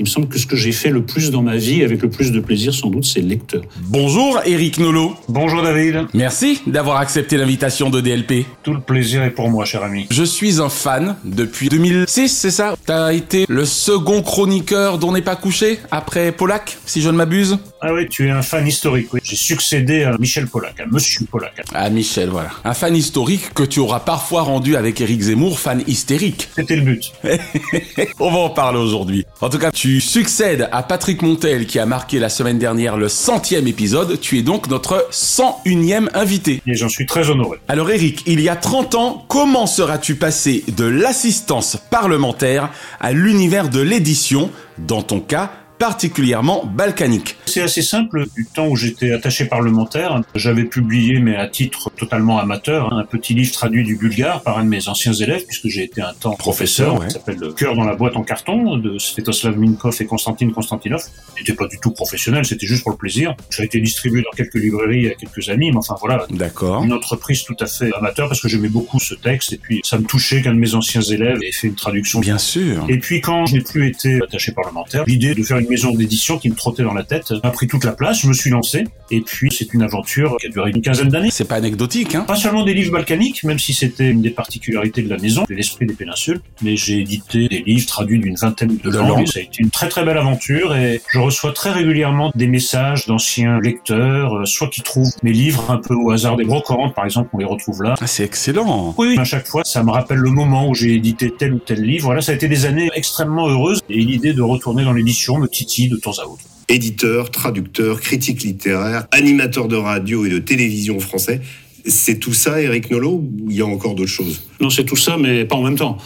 Il 0.00 0.04
me 0.04 0.08
semble 0.08 0.28
que 0.28 0.38
ce 0.38 0.46
que 0.46 0.56
j'ai 0.56 0.72
fait 0.72 0.88
le 0.88 1.04
plus 1.04 1.30
dans 1.30 1.42
ma 1.42 1.58
vie, 1.58 1.84
avec 1.84 2.00
le 2.00 2.08
plus 2.08 2.32
de 2.32 2.40
plaisir 2.40 2.72
sans 2.72 2.88
doute, 2.88 3.04
c'est 3.04 3.20
lecteur. 3.20 3.60
Bonjour 3.82 4.40
Eric 4.46 4.78
Nolot. 4.78 5.14
Bonjour 5.28 5.62
David. 5.62 6.06
Merci 6.14 6.62
d'avoir 6.66 6.96
accepté 6.96 7.36
l'invitation 7.36 7.90
de 7.90 8.00
DLP. 8.00 8.46
Tout 8.62 8.72
le 8.72 8.80
plaisir 8.80 9.22
est 9.22 9.30
pour 9.30 9.50
moi, 9.50 9.66
cher 9.66 9.82
ami. 9.82 10.06
Je 10.10 10.24
suis 10.24 10.58
un 10.58 10.70
fan 10.70 11.16
depuis 11.22 11.68
2006, 11.68 12.30
c'est 12.30 12.50
ça? 12.50 12.76
T'as 12.86 13.12
été 13.12 13.44
le 13.46 13.66
second 13.66 14.22
chroniqueur 14.22 14.96
dont 14.96 15.12
n'est 15.12 15.20
pas 15.20 15.36
couché 15.36 15.78
après 15.90 16.32
Pollack, 16.32 16.78
si 16.86 17.02
je 17.02 17.10
ne 17.10 17.16
m'abuse? 17.16 17.58
Ah 17.82 17.92
oui, 17.92 18.08
tu 18.08 18.26
es 18.26 18.30
un 18.30 18.40
fan 18.40 18.66
historique, 18.66 19.12
oui. 19.12 19.20
J'ai 19.22 19.36
succédé 19.36 20.04
à 20.04 20.16
Michel 20.16 20.46
Pollack, 20.46 20.80
à 20.80 20.86
Monsieur 20.86 21.26
Pollack. 21.30 21.60
Ah 21.74 21.90
Michel, 21.90 22.30
voilà. 22.30 22.52
Un 22.64 22.72
fan 22.72 22.96
historique 22.96 23.52
que 23.52 23.64
tu 23.64 23.80
auras 23.80 24.00
parfois 24.00 24.42
rendu 24.42 24.76
avec 24.76 24.98
Eric 25.02 25.20
Zemmour, 25.20 25.58
fan 25.58 25.82
hystérique. 25.86 26.48
C'était 26.56 26.76
le 26.76 26.82
but. 26.82 27.12
On 28.18 28.30
va 28.30 28.38
en 28.38 28.50
parler 28.50 28.78
aujourd'hui. 28.78 29.26
En 29.42 29.50
tout 29.50 29.58
cas, 29.58 29.70
tu 29.70 29.89
succèdes 29.98 30.68
à 30.72 30.82
Patrick 30.82 31.22
Montel 31.22 31.66
qui 31.66 31.78
a 31.78 31.86
marqué 31.86 32.18
la 32.18 32.28
semaine 32.28 32.58
dernière 32.58 32.98
le 32.98 33.08
centième 33.08 33.66
épisode. 33.66 34.20
Tu 34.20 34.38
es 34.38 34.42
donc 34.42 34.68
notre 34.68 35.08
101e 35.10 36.10
invité. 36.12 36.60
Et 36.66 36.74
j'en 36.74 36.90
suis 36.90 37.06
très 37.06 37.30
honoré. 37.30 37.58
Alors 37.66 37.90
Eric, 37.90 38.22
il 38.26 38.40
y 38.40 38.50
a 38.50 38.56
30 38.56 38.94
ans, 38.94 39.24
comment 39.26 39.66
seras-tu 39.66 40.16
passé 40.16 40.64
de 40.76 40.84
l'assistance 40.84 41.78
parlementaire 41.90 42.70
à 43.00 43.12
l'univers 43.12 43.70
de 43.70 43.80
l'édition, 43.80 44.50
dans 44.78 45.02
ton 45.02 45.20
cas 45.20 45.50
particulièrement 45.80 46.66
balkanique. 46.66 47.36
C'est 47.46 47.62
assez 47.62 47.80
simple. 47.80 48.26
Du 48.36 48.44
temps 48.44 48.68
où 48.68 48.76
j'étais 48.76 49.12
attaché 49.12 49.46
parlementaire, 49.46 50.20
j'avais 50.34 50.64
publié, 50.64 51.20
mais 51.20 51.36
à 51.36 51.48
titre 51.48 51.90
totalement 51.96 52.38
amateur, 52.38 52.92
un 52.92 53.04
petit 53.04 53.32
livre 53.32 53.50
traduit 53.50 53.82
du 53.82 53.96
bulgare 53.96 54.42
par 54.42 54.58
un 54.58 54.64
de 54.64 54.68
mes 54.68 54.88
anciens 54.88 55.14
élèves, 55.14 55.46
puisque 55.46 55.68
j'ai 55.68 55.82
été 55.82 56.02
un 56.02 56.12
temps 56.12 56.34
professeur, 56.34 57.00
ouais. 57.00 57.06
qui 57.06 57.14
s'appelle 57.14 57.38
Le 57.40 57.52
cœur 57.54 57.74
dans 57.74 57.84
la 57.84 57.96
boîte 57.96 58.16
en 58.16 58.22
carton, 58.22 58.76
de 58.76 58.98
Svetoslav 58.98 59.58
Minkov 59.58 59.96
et 60.00 60.04
Konstantin 60.04 60.50
Konstantinov. 60.50 61.02
C'était 61.38 61.54
pas 61.54 61.66
du 61.66 61.78
tout 61.78 61.92
professionnel, 61.92 62.44
c'était 62.44 62.66
juste 62.66 62.82
pour 62.82 62.92
le 62.92 62.98
plaisir. 62.98 63.34
Ça 63.48 63.62
a 63.62 63.64
été 63.64 63.80
distribué 63.80 64.20
dans 64.20 64.36
quelques 64.36 64.56
librairies 64.56 65.08
à 65.08 65.14
quelques 65.14 65.48
amis, 65.48 65.70
mais 65.70 65.78
enfin 65.78 65.96
voilà. 65.98 66.26
D'accord. 66.28 66.84
Une 66.84 66.92
entreprise 66.92 67.42
tout 67.44 67.56
à 67.58 67.66
fait 67.66 67.90
amateur, 67.94 68.28
parce 68.28 68.42
que 68.42 68.48
j'aimais 68.48 68.68
beaucoup 68.68 69.00
ce 69.00 69.14
texte, 69.14 69.54
et 69.54 69.56
puis 69.56 69.80
ça 69.82 69.96
me 69.96 70.04
touchait 70.04 70.42
qu'un 70.42 70.52
de 70.52 70.58
mes 70.58 70.74
anciens 70.74 71.00
élèves 71.00 71.38
ait 71.42 71.52
fait 71.52 71.68
une 71.68 71.74
traduction. 71.74 72.20
Bien 72.20 72.36
sûr. 72.36 72.84
Et 72.90 72.98
puis 72.98 73.22
quand 73.22 73.46
je 73.46 73.54
n'ai 73.54 73.62
plus 73.62 73.88
été 73.88 74.20
attaché 74.22 74.52
parlementaire, 74.52 75.04
l'idée 75.06 75.34
de 75.34 75.42
faire 75.42 75.56
une 75.56 75.69
maison 75.70 75.92
d'édition 75.92 76.38
qui 76.38 76.50
me 76.50 76.54
trottait 76.54 76.82
dans 76.82 76.92
la 76.92 77.04
tête 77.04 77.32
a 77.42 77.50
pris 77.50 77.66
toute 77.66 77.84
la 77.84 77.92
place, 77.92 78.20
je 78.20 78.28
me 78.28 78.34
suis 78.34 78.50
lancé, 78.50 78.84
et 79.10 79.20
puis 79.20 79.50
c'est 79.56 79.72
une 79.72 79.82
aventure 79.82 80.36
qui 80.40 80.46
a 80.46 80.50
duré 80.50 80.70
une 80.70 80.82
quinzaine 80.82 81.08
d'années. 81.08 81.30
C'est 81.30 81.46
pas 81.48 81.54
anecdotique, 81.56 82.14
hein 82.14 82.24
Pas 82.26 82.36
seulement 82.36 82.64
des 82.64 82.74
livres 82.74 82.92
balkaniques, 82.92 83.44
même 83.44 83.58
si 83.58 83.72
c'était 83.72 84.08
une 84.10 84.20
des 84.20 84.30
particularités 84.30 85.02
de 85.02 85.08
la 85.08 85.16
maison, 85.16 85.44
de 85.48 85.54
l'esprit 85.54 85.86
des 85.86 85.94
péninsules, 85.94 86.40
mais 86.62 86.76
j'ai 86.76 86.98
édité 87.00 87.48
des 87.48 87.62
livres 87.66 87.86
traduits 87.86 88.18
d'une 88.18 88.34
vingtaine 88.36 88.76
de, 88.76 88.90
De 88.90 88.98
langues, 88.98 89.26
ça 89.26 89.38
a 89.38 89.42
été 89.42 89.62
une 89.62 89.70
très 89.70 89.88
très 89.88 90.04
belle 90.04 90.18
aventure, 90.18 90.74
et 90.76 91.00
je 91.12 91.18
reçois 91.18 91.52
très 91.52 91.70
régulièrement 91.70 92.32
des 92.34 92.46
messages 92.48 93.06
d'anciens 93.06 93.60
lecteurs, 93.60 94.34
euh, 94.36 94.44
soit 94.44 94.68
qui 94.68 94.82
trouvent 94.82 95.12
mes 95.22 95.32
livres 95.32 95.70
un 95.70 95.78
peu 95.78 95.94
au 95.94 96.10
hasard 96.10 96.36
des 96.36 96.44
brocantes, 96.44 96.94
par 96.94 97.04
exemple, 97.04 97.30
on 97.32 97.38
les 97.38 97.44
retrouve 97.44 97.82
là, 97.82 97.94
Ah, 98.00 98.06
c'est 98.06 98.24
excellent. 98.24 98.94
oui, 98.98 99.16
à 99.18 99.24
chaque 99.24 99.46
fois, 99.46 99.62
ça 99.64 99.82
me 99.82 99.90
rappelle 99.90 100.18
le 100.18 100.30
moment 100.30 100.68
où 100.68 100.74
j'ai 100.74 100.94
édité 100.94 101.32
tel 101.36 101.54
ou 101.54 101.58
tel 101.58 101.82
livre. 101.82 102.04
Voilà, 102.06 102.20
ça 102.20 102.32
a 102.32 102.34
été 102.34 102.48
des 102.48 102.64
années 102.66 102.88
extrêmement 102.94 103.48
heureuses 103.48 103.80
et 103.88 104.00
l'idée 104.00 104.32
de 104.32 104.42
retourner 104.42 104.84
dans 104.84 104.92
l'édition 104.92 105.38
me 105.38 105.46
titille 105.60 105.88
de 105.88 105.96
temps 105.96 106.18
à 106.22 106.24
autre. 106.24 106.44
éditeur, 106.70 107.30
traducteur, 107.30 108.00
critique 108.00 108.42
littéraire, 108.42 109.06
animateur 109.10 109.68
de 109.68 109.76
radio 109.76 110.24
et 110.24 110.30
de 110.30 110.38
télévision 110.38 111.00
français. 111.00 111.40
C'est 111.84 112.18
tout 112.18 112.32
ça, 112.32 112.62
Eric 112.62 112.90
Nolot, 112.90 113.22
ou 113.42 113.50
il 113.50 113.56
y 113.56 113.60
a 113.60 113.66
encore 113.66 113.94
d'autres 113.94 114.10
choses? 114.10 114.42
Non, 114.60 114.70
c'est 114.70 114.84
tout 114.84 114.96
ça, 114.96 115.18
mais 115.18 115.44
pas 115.44 115.56
en 115.56 115.62
même 115.62 115.76
temps. 115.76 115.98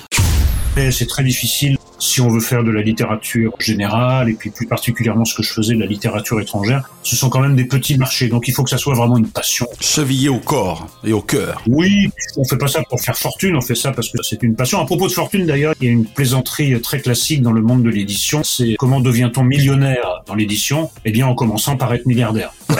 C'est 0.90 1.06
très 1.06 1.23
difficile 1.23 1.76
si 2.04 2.20
on 2.20 2.28
veut 2.28 2.40
faire 2.40 2.62
de 2.62 2.70
la 2.70 2.82
littérature 2.82 3.54
générale 3.58 4.28
et 4.28 4.34
puis 4.34 4.50
plus 4.50 4.66
particulièrement 4.66 5.25
ce 5.25 5.34
que 5.34 5.42
je 5.42 5.52
faisais 5.52 5.75
de 5.75 5.80
la 5.80 5.87
littérature 5.87 6.38
étrangère. 6.38 6.88
Ce 7.02 7.16
sont 7.16 7.30
quand 7.30 7.40
même 7.40 7.56
des 7.56 7.64
petits 7.64 7.96
marchés, 7.96 8.28
donc 8.28 8.46
il 8.46 8.52
faut 8.52 8.62
que 8.62 8.70
ça 8.70 8.76
soit 8.76 8.94
vraiment 8.94 9.16
une 9.16 9.28
passion. 9.28 9.66
Chevillé 9.80 10.28
au 10.28 10.38
corps 10.38 10.87
et 11.02 11.12
au 11.12 11.23
cœur. 11.23 11.62
Oui, 11.66 12.11
on 12.37 12.44
fait 12.44 12.58
pas 12.58 12.68
ça 12.68 12.82
pour 12.88 13.00
faire 13.00 13.16
fortune, 13.16 13.56
on 13.56 13.62
fait 13.62 13.75
ça 13.75 13.92
parce 13.92 14.11
que 14.11 14.23
c'est 14.23 14.42
une 14.42 14.54
passion. 14.54 14.80
À 14.80 14.84
propos 14.84 15.08
de 15.08 15.12
fortune 15.12 15.46
d'ailleurs, 15.46 15.75
il 15.80 15.87
y 15.87 15.88
a 15.88 15.92
une 15.92 16.04
plaisanterie 16.04 16.78
très 16.82 17.00
classique 17.00 17.40
dans 17.40 17.52
le 17.52 17.62
monde 17.62 17.82
de 17.82 17.90
l'édition, 17.90 18.44
c'est 18.44 18.76
comment 18.78 19.00
devient-on 19.00 19.42
millionnaire 19.42 20.23
dans 20.26 20.34
l'édition? 20.34 20.90
Eh 21.06 21.11
bien 21.11 21.26
en 21.26 21.34
commençant 21.34 21.76
par 21.76 21.94
être 21.94 22.04
milliardaire. 22.04 22.52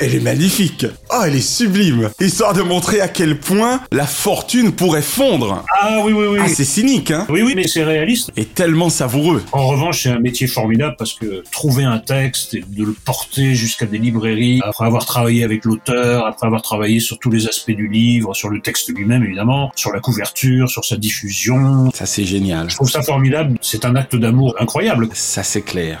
Elle 0.00 0.14
est 0.14 0.20
magnifique. 0.20 0.86
Oh, 1.10 1.22
elle 1.26 1.36
est 1.36 1.40
sublime. 1.40 2.10
Histoire 2.20 2.54
de 2.54 2.62
montrer 2.62 3.00
à 3.00 3.08
quel 3.08 3.38
point 3.38 3.80
la 3.92 4.06
fortune 4.06 4.72
pourrait 4.72 5.02
fondre. 5.02 5.64
Ah 5.80 6.00
oui, 6.04 6.12
oui, 6.12 6.26
oui. 6.30 6.38
Ah, 6.42 6.48
c'est 6.48 6.64
cynique, 6.64 7.10
hein 7.10 7.26
Oui, 7.28 7.42
oui, 7.42 7.54
mais 7.56 7.66
c'est 7.66 7.84
réaliste. 7.84 8.30
Et 8.36 8.44
tellement 8.44 8.90
savoureux. 8.90 9.42
En 9.52 9.66
revanche, 9.66 10.02
c'est 10.02 10.10
un 10.10 10.18
métier 10.18 10.46
formidable 10.46 10.96
parce 10.98 11.12
que 11.12 11.42
trouver 11.50 11.84
un 11.84 11.98
texte 11.98 12.54
et 12.54 12.64
de 12.66 12.84
le 12.84 12.92
porter 12.92 13.54
jusqu'à 13.54 13.86
des 13.86 13.98
librairies, 13.98 14.60
après 14.64 14.86
avoir 14.86 15.04
travaillé 15.04 15.44
avec 15.44 15.64
l'auteur, 15.64 16.26
après 16.26 16.46
avoir 16.46 16.62
travaillé 16.62 17.00
sur 17.00 17.18
tous 17.18 17.30
les 17.30 17.46
aspects 17.46 17.70
du 17.70 17.88
livre, 17.88 18.34
sur 18.34 18.48
le 18.48 18.60
texte 18.60 18.88
lui-même 18.88 19.24
évidemment, 19.24 19.70
sur 19.76 19.92
la 19.92 20.00
couverture, 20.00 20.70
sur 20.70 20.84
sa 20.84 20.96
diffusion. 20.96 21.90
Ça, 21.92 22.06
c'est 22.06 22.24
génial. 22.24 22.70
Je 22.70 22.76
trouve 22.76 22.90
ça 22.90 23.02
formidable. 23.02 23.58
C'est 23.60 23.84
un 23.84 23.96
acte 23.96 24.16
d'amour 24.16 24.54
incroyable. 24.58 25.08
Ça, 25.12 25.42
c'est 25.42 25.62
clair. 25.62 26.00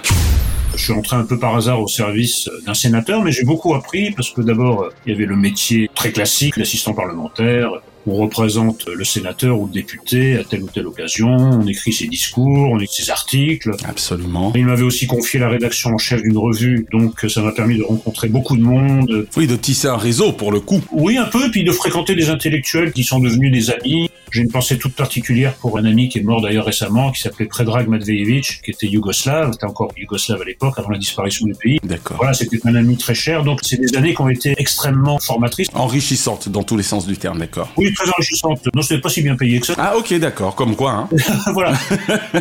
Je 0.76 0.84
suis 0.84 0.92
entré 0.92 1.16
un 1.16 1.24
peu 1.24 1.38
par 1.38 1.56
hasard 1.56 1.80
au 1.80 1.88
service 1.88 2.50
d'un 2.66 2.74
sénateur, 2.74 3.22
mais 3.22 3.32
j'ai 3.32 3.44
beaucoup 3.44 3.74
appris 3.74 4.10
parce 4.10 4.30
que 4.30 4.42
d'abord, 4.42 4.90
il 5.06 5.12
y 5.12 5.16
avait 5.16 5.24
le 5.24 5.36
métier 5.36 5.90
très 5.94 6.12
classique, 6.12 6.56
l'assistant 6.58 6.92
parlementaire, 6.92 7.70
On 8.08 8.14
représente 8.14 8.86
le 8.86 9.04
sénateur 9.04 9.58
ou 9.60 9.66
le 9.66 9.72
député 9.72 10.38
à 10.38 10.44
telle 10.44 10.62
ou 10.62 10.68
telle 10.68 10.86
occasion, 10.86 11.28
on 11.28 11.66
écrit 11.66 11.92
ses 11.92 12.06
discours, 12.06 12.70
on 12.70 12.78
écrit 12.78 13.02
ses 13.02 13.10
articles. 13.10 13.72
Absolument. 13.84 14.52
Il 14.54 14.66
m'avait 14.66 14.82
aussi 14.82 15.06
confié 15.06 15.40
la 15.40 15.48
rédaction 15.48 15.90
en 15.90 15.98
chef 15.98 16.22
d'une 16.22 16.38
revue, 16.38 16.86
donc 16.92 17.26
ça 17.28 17.42
m'a 17.42 17.52
permis 17.52 17.78
de 17.78 17.82
rencontrer 17.82 18.28
beaucoup 18.28 18.56
de 18.56 18.62
monde. 18.62 19.26
Oui, 19.36 19.46
de 19.46 19.56
tisser 19.56 19.88
un 19.88 19.96
réseau 19.96 20.32
pour 20.32 20.52
le 20.52 20.60
coup. 20.60 20.80
Oui, 20.92 21.16
un 21.16 21.24
peu, 21.24 21.50
puis 21.50 21.64
de 21.64 21.72
fréquenter 21.72 22.14
des 22.14 22.30
intellectuels 22.30 22.92
qui 22.92 23.02
sont 23.02 23.18
devenus 23.18 23.50
des 23.50 23.70
amis. 23.70 24.08
J'ai 24.32 24.42
une 24.42 24.50
pensée 24.50 24.76
toute 24.76 24.94
particulière 24.94 25.54
pour 25.54 25.78
un 25.78 25.84
ami 25.84 26.08
qui 26.08 26.18
est 26.18 26.22
mort 26.22 26.42
d'ailleurs 26.42 26.66
récemment, 26.66 27.12
qui 27.12 27.22
s'appelait 27.22 27.46
Predrag 27.46 27.88
Matvejevic, 27.88 28.60
qui 28.62 28.70
était 28.70 28.86
yougoslave, 28.86 29.52
était 29.54 29.64
encore 29.64 29.92
yougoslave 29.96 30.42
à 30.42 30.44
l'époque, 30.44 30.74
avant 30.78 30.90
la 30.90 30.98
disparition 30.98 31.46
du 31.46 31.54
pays. 31.54 31.78
D'accord. 31.84 32.18
Voilà, 32.18 32.34
c'était 32.34 32.58
un 32.64 32.74
ami 32.74 32.96
très 32.96 33.14
cher, 33.14 33.44
donc 33.44 33.60
c'est 33.62 33.80
des 33.80 33.96
années 33.96 34.14
qui 34.14 34.20
ont 34.20 34.28
été 34.28 34.54
extrêmement 34.58 35.18
formatrices. 35.18 35.68
Enrichissantes 35.74 36.48
dans 36.48 36.64
tous 36.64 36.76
les 36.76 36.82
sens 36.82 37.06
du 37.06 37.16
terme, 37.16 37.38
d'accord. 37.38 37.72
Oui, 37.76 37.92
très 37.96 38.08
enrichissantes. 38.10 38.60
Non, 38.74 38.82
c'était 38.82 39.00
pas 39.00 39.08
si 39.08 39.22
bien 39.22 39.36
payé 39.36 39.60
que 39.60 39.66
ça. 39.66 39.74
Ah 39.78 39.96
ok, 39.96 40.14
d'accord, 40.14 40.54
comme 40.54 40.76
quoi. 40.76 40.92
Hein. 40.92 41.08
voilà. 41.52 41.72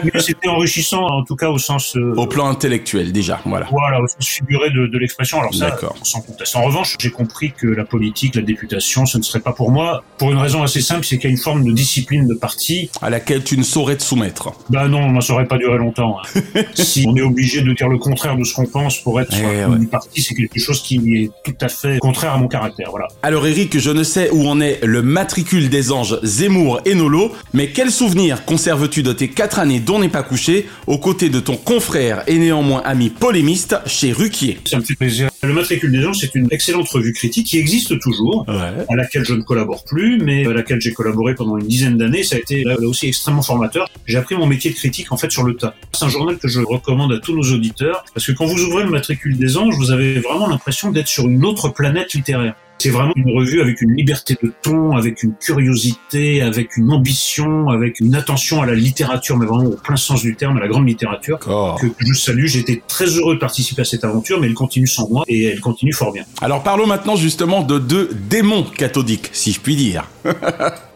Mais 0.04 0.20
c'était 0.22 0.48
enrichissant, 0.50 1.04
en 1.04 1.24
tout 1.24 1.36
cas 1.36 1.50
au 1.50 1.58
sens... 1.58 1.96
euh, 1.96 2.14
Au 2.16 2.28
plan 2.28 2.48
intellectuel 2.48 3.12
déjà, 3.12 3.40
voilà. 3.46 3.68
Voilà, 3.72 4.00
au 4.02 4.08
sens 4.08 4.26
figuré 4.28 4.70
de, 4.70 4.88
de 4.88 4.98
l'expression. 4.98 5.40
Alors 5.40 5.54
ça, 5.54 5.70
D'accord. 5.72 5.96
sans 6.04 6.22
conteste. 6.22 6.56
En 6.56 6.64
revanche, 6.64 6.96
j'ai 7.00 7.12
compris 7.12 7.52
que 7.52 7.68
la 7.68 7.86
politique, 7.86 8.36
la 8.36 8.42
députation, 8.42 9.06
ce 9.06 9.18
ne 9.18 9.24
serait 9.24 9.40
pas 9.40 9.54
pour 9.54 9.72
moi, 9.72 10.04
pour 10.18 10.32
une 10.32 10.38
raison 10.38 10.64
assez 10.64 10.82
simple, 10.82 11.06
c'est 11.06 11.18
qu'il 11.18 11.30
y 11.30 11.34
a 11.34 11.36
une 11.36 11.42
forme 11.42 11.64
de 11.64 11.72
discipline 11.72 12.28
de 12.28 12.34
parti. 12.34 12.90
À 13.02 13.10
laquelle 13.10 13.44
tu 13.44 13.58
ne 13.58 13.64
saurais 13.64 13.96
te 13.98 14.04
soumettre. 14.04 14.52
Ben 14.70 14.88
non, 14.88 15.20
ça 15.22 15.34
aurait 15.34 15.46
pas 15.48 15.58
duré 15.58 15.78
longtemps. 15.78 16.18
hein. 16.20 16.62
si 16.74 17.06
on 17.08 17.16
est 17.16 17.22
obligé 17.22 17.62
de 17.62 17.74
dire 17.74 17.88
le 17.88 17.98
contraire 17.98 18.36
de 18.38 18.44
ce 18.44 18.54
qu'on 18.54 18.66
pense 18.66 19.00
pour 19.00 19.20
être 19.22 19.34
sur 19.34 19.48
Eh 19.50 19.66
ouais. 19.66 19.78
du 19.80 19.88
parti, 19.88 20.22
c'est 20.22 20.36
quelque 20.36 20.60
chose 20.60 20.82
qui 20.82 20.98
est 21.16 21.32
tout 21.44 21.56
à 21.62 21.68
fait 21.70 22.00
contraire 22.00 22.34
à 22.34 22.38
mon 22.38 22.48
caractère. 22.48 22.90
Voilà. 22.90 23.08
Alors 23.24 23.46
Eric, 23.48 23.78
je 23.80 23.92
ne 23.92 24.04
sais 24.04 24.30
où 24.32 24.48
en 24.48 24.60
est 24.60 24.80
le 24.84 25.02
matricule 25.02 25.45
des 25.54 25.92
anges 25.92 26.20
Zemmour 26.24 26.82
et 26.86 26.96
Nolo, 26.96 27.32
mais 27.54 27.70
quel 27.70 27.92
souvenir 27.92 28.46
conserves-tu 28.46 29.04
de 29.04 29.14
tes 29.14 29.30
quatre 29.30 29.60
années 29.60 29.80
dont 29.80 30.00
n'est 30.00 30.10
pas 30.10 30.24
couché, 30.24 30.68
aux 30.88 30.98
côtés 30.98 31.30
de 31.30 31.40
ton 31.40 31.56
confrère 31.56 32.24
et 32.28 32.38
néanmoins 32.38 32.82
ami 32.84 33.10
polémiste 33.10 33.78
chez 33.86 34.12
Ruquier? 34.12 34.58
Ça 34.66 34.78
me 34.78 34.84
fait 34.84 34.96
plaisir. 34.96 35.30
Le 35.44 35.54
Matricule 35.54 35.92
des 35.92 36.06
Anges, 36.06 36.18
c'est 36.20 36.34
une 36.36 36.48
excellente 36.52 36.90
revue 36.90 37.14
critique 37.14 37.46
qui 37.48 37.60
existe 37.60 38.00
toujours, 38.00 38.46
à 38.48 38.96
laquelle 38.96 39.24
je 39.24 39.34
ne 39.34 39.44
collabore 39.44 39.84
plus, 39.84 40.18
mais 40.18 40.48
à 40.48 40.54
laquelle 40.54 40.82
j'ai 40.82 40.94
collaboré 40.94 41.36
pendant 41.36 41.58
une 41.58 41.68
dizaine 41.68 41.98
d'années. 41.98 42.24
Ça 42.24 42.36
a 42.36 42.40
été 42.40 42.64
là 42.64 42.76
aussi 42.80 43.08
extrêmement 43.08 43.44
formateur. 43.44 43.88
J'ai 44.08 44.18
appris 44.18 44.36
mon 44.36 44.48
métier 44.48 44.72
de 44.72 44.76
critique 44.76 45.12
en 45.12 45.18
fait 45.18 45.32
sur 45.32 45.44
le 45.44 45.56
tas. 45.56 45.76
C'est 45.94 46.06
un 46.06 46.10
journal 46.10 46.38
que 46.38 46.48
je 46.48 46.60
recommande 46.60 47.14
à 47.14 47.20
tous 47.20 47.36
nos 47.36 47.54
auditeurs 47.54 48.04
parce 48.14 48.26
que 48.26 48.32
quand 48.32 48.46
vous 48.46 48.64
ouvrez 48.64 48.84
le 48.84 48.90
Matricule 48.90 49.38
des 49.38 49.58
Anges, 49.58 49.76
vous 49.78 49.92
avez 49.92 50.20
vraiment 50.20 50.48
l'impression 50.48 50.92
d'être 50.92 51.08
sur 51.08 51.28
une 51.28 51.46
autre 51.46 51.70
planète 51.70 52.14
littéraire. 52.14 52.56
C'est 52.78 52.90
vraiment 52.90 53.14
une 53.16 53.36
revue 53.38 53.62
avec 53.62 53.82
une 53.82 53.94
liberté 53.96 54.38
de 54.42 54.52
ton, 54.62 54.96
avec 54.96 55.24
une 55.24 55.34
curiosité, 55.36 56.42
avec 56.42 56.78
une 56.78 56.92
ambition, 56.92 57.70
avec 57.70 58.00
une 58.00 58.16
attention 58.16 58.62
à 58.62 58.66
la 58.66 58.76
littérature, 58.76 59.38
mais 59.38 59.46
vraiment 59.46 59.70
au 59.70 59.76
plein 59.78 59.96
sens 59.96 60.22
du 60.22 60.36
terme, 60.36 60.58
à 60.58 60.60
la 60.60 60.68
grande 60.68 60.88
littérature, 60.88 61.40
que 61.40 61.88
je 62.00 62.14
salue. 62.14 62.46
J'étais 62.46 62.82
très 62.88 63.06
heureux 63.06 63.36
de 63.36 63.40
participer 63.40 63.82
à 63.82 63.86
cette 63.86 64.04
aventure, 64.04 64.40
mais 64.40 64.48
elle 64.48 64.54
continue 64.54 64.88
sans 64.88 65.10
moi 65.10 65.24
et 65.28 65.46
elle 65.46 65.60
continue 65.62 65.94
fort 65.94 66.12
bien. 66.12 66.24
Alors 66.42 66.64
parlons 66.64 66.86
maintenant 66.88 67.16
justement 67.16 67.62
de 67.64 67.80
deux 67.80 68.10
démons 68.30 68.64
cathodiques, 68.64 69.30
si 69.32 69.52
je 69.52 69.60
puis 69.60 69.76
dire. 69.76 70.08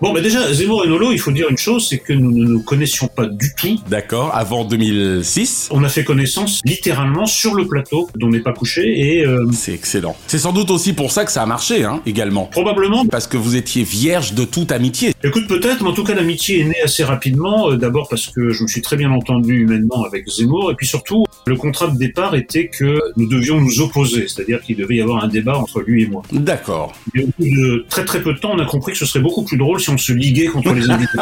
Bon, 0.02 0.14
mais 0.14 0.22
déjà, 0.22 0.54
Zemmour 0.54 0.86
et 0.86 0.88
Nolo, 0.88 1.12
il 1.12 1.20
faut 1.20 1.32
dire 1.34 1.48
une 1.50 1.58
chose, 1.58 1.90
c'est 1.90 1.98
que 1.98 2.14
nous 2.14 2.32
ne 2.32 2.46
nous 2.46 2.62
connaissions 2.64 3.08
pas 3.10 3.26
du 3.26 3.54
tout. 3.54 3.78
D'accord, 3.90 4.32
avant 4.34 4.64
2006. 4.64 5.68
On 5.72 5.84
a 5.84 5.90
fait 5.90 6.06
connaissance 6.06 6.62
littéralement 6.64 7.26
sur 7.26 7.54
le 7.54 7.68
plateau 7.68 8.10
dont 8.16 8.30
n'est 8.30 8.40
pas 8.40 8.54
couché 8.54 9.18
et... 9.18 9.26
euh, 9.26 9.46
C'est 9.52 9.74
excellent. 9.74 10.16
C'est 10.28 10.38
sans 10.40 10.54
doute 10.54 10.72
aussi 10.72 10.94
pour 10.94 11.12
ça 11.12 11.26
que 11.26 11.32
ça 11.34 11.44
a 11.44 11.46
marché, 11.46 11.69
hein, 11.72 12.02
également. 12.06 12.46
Probablement. 12.46 13.06
Parce 13.06 13.28
que 13.28 13.38
vous 13.38 13.56
étiez 13.56 13.84
vierge 13.84 14.34
de 14.34 14.44
toute 14.46 14.72
amitié. 14.72 15.14
Écoute, 15.24 15.48
peut-être, 15.48 15.82
mais 15.84 15.90
en 15.90 15.94
tout 15.94 16.04
cas, 16.04 16.16
l'amitié 16.16 16.62
est 16.62 16.66
née 16.66 16.82
assez 16.84 17.04
rapidement. 17.04 17.72
euh, 17.72 17.78
D'abord 17.78 18.08
parce 18.10 18.28
que 18.28 18.50
je 18.52 18.64
me 18.64 18.68
suis 18.68 18.82
très 18.82 18.96
bien 18.98 19.12
entendu 19.12 19.62
humainement 19.62 20.04
avec 20.04 20.28
Zemmour, 20.30 20.72
et 20.72 20.76
puis 20.76 20.88
surtout, 20.88 21.26
le 21.46 21.56
contrat 21.56 21.88
de 21.88 21.98
départ 21.98 22.36
était 22.36 22.68
que 22.68 23.00
nous 23.18 23.28
devions 23.28 23.60
nous 23.62 23.82
opposer, 23.82 24.28
c'est-à-dire 24.28 24.62
qu'il 24.62 24.76
devait 24.78 24.96
y 24.98 25.02
avoir 25.02 25.24
un 25.24 25.28
débat 25.28 25.58
entre 25.58 25.82
lui 25.82 26.04
et 26.04 26.08
moi. 26.08 26.22
D'accord. 26.32 26.94
Et 27.16 27.24
au 27.24 27.28
bout 27.38 27.46
de 27.46 27.86
très 27.90 28.06
très 28.06 28.22
peu 28.22 28.34
de 28.34 28.40
temps, 28.40 28.52
on 28.54 28.60
a 28.60 28.66
compris 28.66 28.92
que 28.94 28.98
ce 28.98 29.06
serait 29.06 29.20
beaucoup 29.22 29.44
plus 29.44 29.58
drôle 29.58 29.80
si 29.80 29.90
on 29.90 29.98
se 29.98 30.12
liguait 30.14 30.48
contre 30.48 30.74
les 30.74 30.90
invités. 30.90 31.18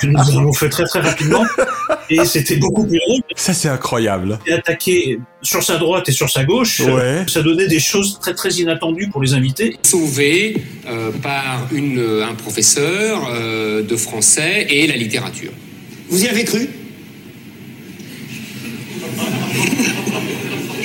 Que 0.00 0.06
nous 0.06 0.18
avons 0.38 0.52
fait 0.52 0.68
très 0.68 0.84
très 0.84 1.00
rapidement, 1.00 1.44
et 2.10 2.24
c'était 2.24 2.56
beaucoup 2.56 2.86
plus 2.86 2.98
drôle. 3.06 3.20
Ça, 3.36 3.52
c'est 3.54 3.68
incroyable. 3.68 4.38
Et 4.46 4.52
attaquer 4.52 5.18
sur 5.42 5.62
sa 5.62 5.76
droite 5.78 6.08
et 6.08 6.12
sur 6.12 6.28
sa 6.30 6.44
gauche, 6.44 6.80
Ouais. 6.80 7.24
ça 7.28 7.42
donnait 7.42 7.66
des 7.68 7.80
choses 7.80 8.18
très 8.20 8.34
très 8.34 8.50
inattendues 8.50 9.08
pour 9.10 9.22
les 9.22 9.32
invités. 9.34 9.76
sauvé 9.82 10.56
euh, 10.88 11.10
par 11.22 11.66
une, 11.72 12.22
un 12.28 12.34
professeur 12.34 13.28
euh, 13.32 13.82
de 13.82 13.96
français 13.96 14.66
et 14.68 14.86
la 14.86 14.96
littérature. 14.96 15.52
Vous 16.08 16.24
y 16.24 16.28
avez 16.28 16.44
cru? 16.44 16.68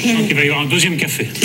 Je 0.05 0.11
sens 0.13 0.27
qu'il 0.27 0.35
va 0.35 0.43
y 0.43 0.49
avoir 0.49 0.65
un 0.65 0.69
deuxième 0.69 0.97
café. 0.97 1.27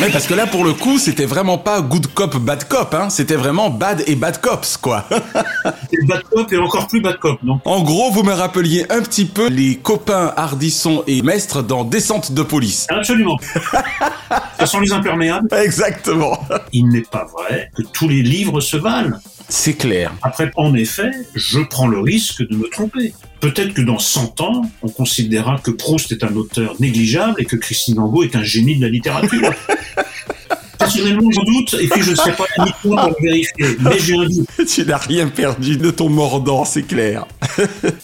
Ouais, 0.00 0.10
parce 0.12 0.26
que 0.26 0.34
là, 0.34 0.46
pour 0.46 0.62
le 0.62 0.74
coup, 0.74 0.98
c'était 0.98 1.24
vraiment 1.24 1.56
pas 1.56 1.80
good 1.80 2.06
cop, 2.08 2.36
bad 2.36 2.68
cop, 2.68 2.92
hein. 2.92 3.08
C'était 3.08 3.34
vraiment 3.34 3.70
bad 3.70 4.04
et 4.06 4.14
bad 4.14 4.40
cops, 4.42 4.76
quoi. 4.76 5.08
Et 5.92 6.04
bad 6.06 6.22
cop 6.24 6.52
et 6.52 6.58
encore 6.58 6.86
plus 6.86 7.00
bad 7.00 7.18
cop, 7.18 7.38
donc. 7.42 7.62
En 7.64 7.82
gros, 7.82 8.10
vous 8.10 8.22
me 8.22 8.32
rappeliez 8.32 8.84
un 8.90 9.00
petit 9.00 9.24
peu 9.24 9.48
les 9.48 9.76
copains 9.76 10.34
Hardisson 10.36 11.02
et 11.06 11.22
Mestre 11.22 11.62
dans 11.62 11.84
Descente 11.84 12.32
de 12.32 12.42
police. 12.42 12.86
Absolument. 12.90 13.38
Ce 14.60 14.66
sont 14.66 14.80
les 14.80 14.92
imperméables. 14.92 15.48
Exactement. 15.54 16.38
Il 16.72 16.88
n'est 16.88 17.02
pas 17.02 17.26
vrai 17.26 17.70
que 17.76 17.82
tous 17.82 18.08
les 18.08 18.22
livres 18.22 18.60
se 18.60 18.76
valent. 18.76 19.16
C'est 19.48 19.74
clair. 19.74 20.12
Après, 20.22 20.50
en 20.56 20.74
effet, 20.74 21.10
je 21.34 21.60
prends 21.60 21.86
le 21.86 22.00
risque 22.00 22.42
de 22.48 22.56
me 22.56 22.68
tromper. 22.68 23.14
Peut-être 23.40 23.74
que 23.74 23.82
dans 23.82 23.98
100 23.98 24.40
ans, 24.40 24.62
on 24.82 24.88
considérera 24.88 25.58
que 25.62 25.70
Proust 25.70 26.10
est 26.10 26.24
un 26.24 26.34
auteur 26.34 26.74
négligeable 26.80 27.34
et 27.38 27.44
que 27.44 27.56
Christine 27.56 27.98
Angot 27.98 28.24
est 28.24 28.34
un 28.34 28.42
génie 28.42 28.76
de 28.76 28.82
la 28.82 28.88
littérature. 28.88 29.52
Personnellement, 30.86 31.30
je 31.30 31.40
doute, 31.44 31.76
et 31.80 31.88
puis 31.88 32.02
je 32.02 32.10
ne 32.10 32.14
serai 32.16 32.32
pas 32.32 32.44
la 32.58 32.66
pour 32.82 32.94
le 32.94 33.22
vérifier, 33.22 33.76
mais 33.80 33.98
j'ai 33.98 34.16
un 34.16 34.26
doute. 34.26 34.46
tu 34.66 34.84
n'as 34.84 34.98
rien 34.98 35.28
perdu 35.28 35.76
de 35.76 35.90
ton 35.90 36.08
mordant, 36.08 36.64
c'est 36.64 36.82
clair. 36.82 37.26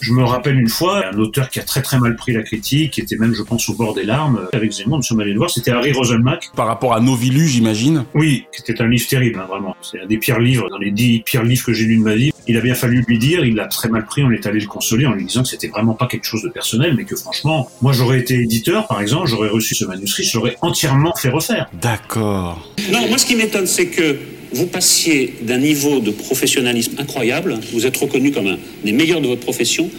Je 0.01 0.12
me 0.12 0.25
rappelle 0.25 0.59
une 0.59 0.69
fois, 0.69 1.05
un 1.07 1.19
auteur 1.19 1.49
qui 1.49 1.61
a 1.61 1.62
très 1.62 1.83
très 1.83 1.99
mal 1.99 2.17
pris 2.17 2.33
la 2.33 2.43
critique, 2.43 2.93
qui 2.93 3.01
était 3.01 3.17
même, 3.17 3.35
je 3.35 3.43
pense, 3.43 3.69
au 3.69 3.75
bord 3.75 3.95
des 3.95 4.05
larmes. 4.05 4.49
Avec 4.53 4.73
Zemmour, 4.73 4.99
nous 4.99 5.03
sommes 5.03 5.21
allés 5.21 5.33
le 5.33 5.39
voir, 5.39 5.51
c'était 5.51 5.71
Harry 5.71 5.93
Roselmack. 5.93 6.51
Par 6.57 6.67
rapport 6.67 6.95
à 6.95 7.01
Novilu, 7.01 7.47
j'imagine. 7.47 8.05
Oui, 8.15 8.45
c'était 8.53 8.81
un 8.83 8.89
livre 8.89 9.07
terrible, 9.07 9.41
hein, 9.41 9.47
vraiment. 9.49 9.77
C'est 9.81 10.01
un 10.01 10.07
des 10.07 10.19
pires 10.19 10.41
livres, 10.41 10.69
dans 10.71 10.79
les 10.79 10.91
dix 10.91 11.23
pires 11.25 11.45
livres 11.45 11.65
que 11.65 11.73
j'ai 11.73 11.85
lus 11.85 11.99
de 11.99 12.03
ma 12.03 12.15
vie. 12.15 12.33
Il 12.49 12.57
a 12.57 12.61
bien 12.61 12.75
fallu 12.75 13.05
lui 13.07 13.19
dire, 13.19 13.45
il 13.45 13.55
l'a 13.55 13.67
très 13.67 13.89
mal 13.89 14.05
pris, 14.05 14.25
on 14.25 14.31
est 14.31 14.47
allé 14.47 14.59
le 14.59 14.67
consoler 14.67 15.07
en 15.07 15.12
lui 15.12 15.25
disant 15.25 15.43
que 15.43 15.49
c'était 15.49 15.69
vraiment 15.69 15.95
pas 15.95 16.07
quelque 16.07 16.25
chose 16.25 16.43
de 16.43 16.49
personnel, 16.49 16.95
mais 16.97 17.05
que 17.05 17.15
franchement, 17.15 17.71
moi 17.81 17.93
j'aurais 17.93 18.19
été 18.19 18.35
éditeur, 18.35 18.89
par 18.89 19.01
exemple, 19.01 19.29
j'aurais 19.29 19.49
reçu 19.49 19.75
ce 19.75 19.85
manuscrit, 19.85 20.25
je 20.25 20.37
l'aurais 20.37 20.57
entièrement 20.61 21.15
fait 21.15 21.29
refaire. 21.29 21.69
D'accord. 21.81 22.72
Non, 22.91 23.09
moi 23.09 23.19
ce 23.19 23.26
qui 23.26 23.37
m'étonne, 23.37 23.67
c'est 23.67 23.87
que 23.87 24.17
vous 24.52 24.67
passiez 24.67 25.35
d'un 25.43 25.59
niveau 25.59 26.00
de 26.00 26.11
professionnalisme 26.11 26.93
incroyable, 26.99 27.59
vous 27.73 27.87
êtes 27.87 27.97
reconnu 27.97 28.33
comme 28.33 28.49
un 28.49 28.59
des 28.85 28.93
meilleurs 28.93 29.21
de 29.21 29.26
votre 29.26 29.41
profession, 29.41 29.91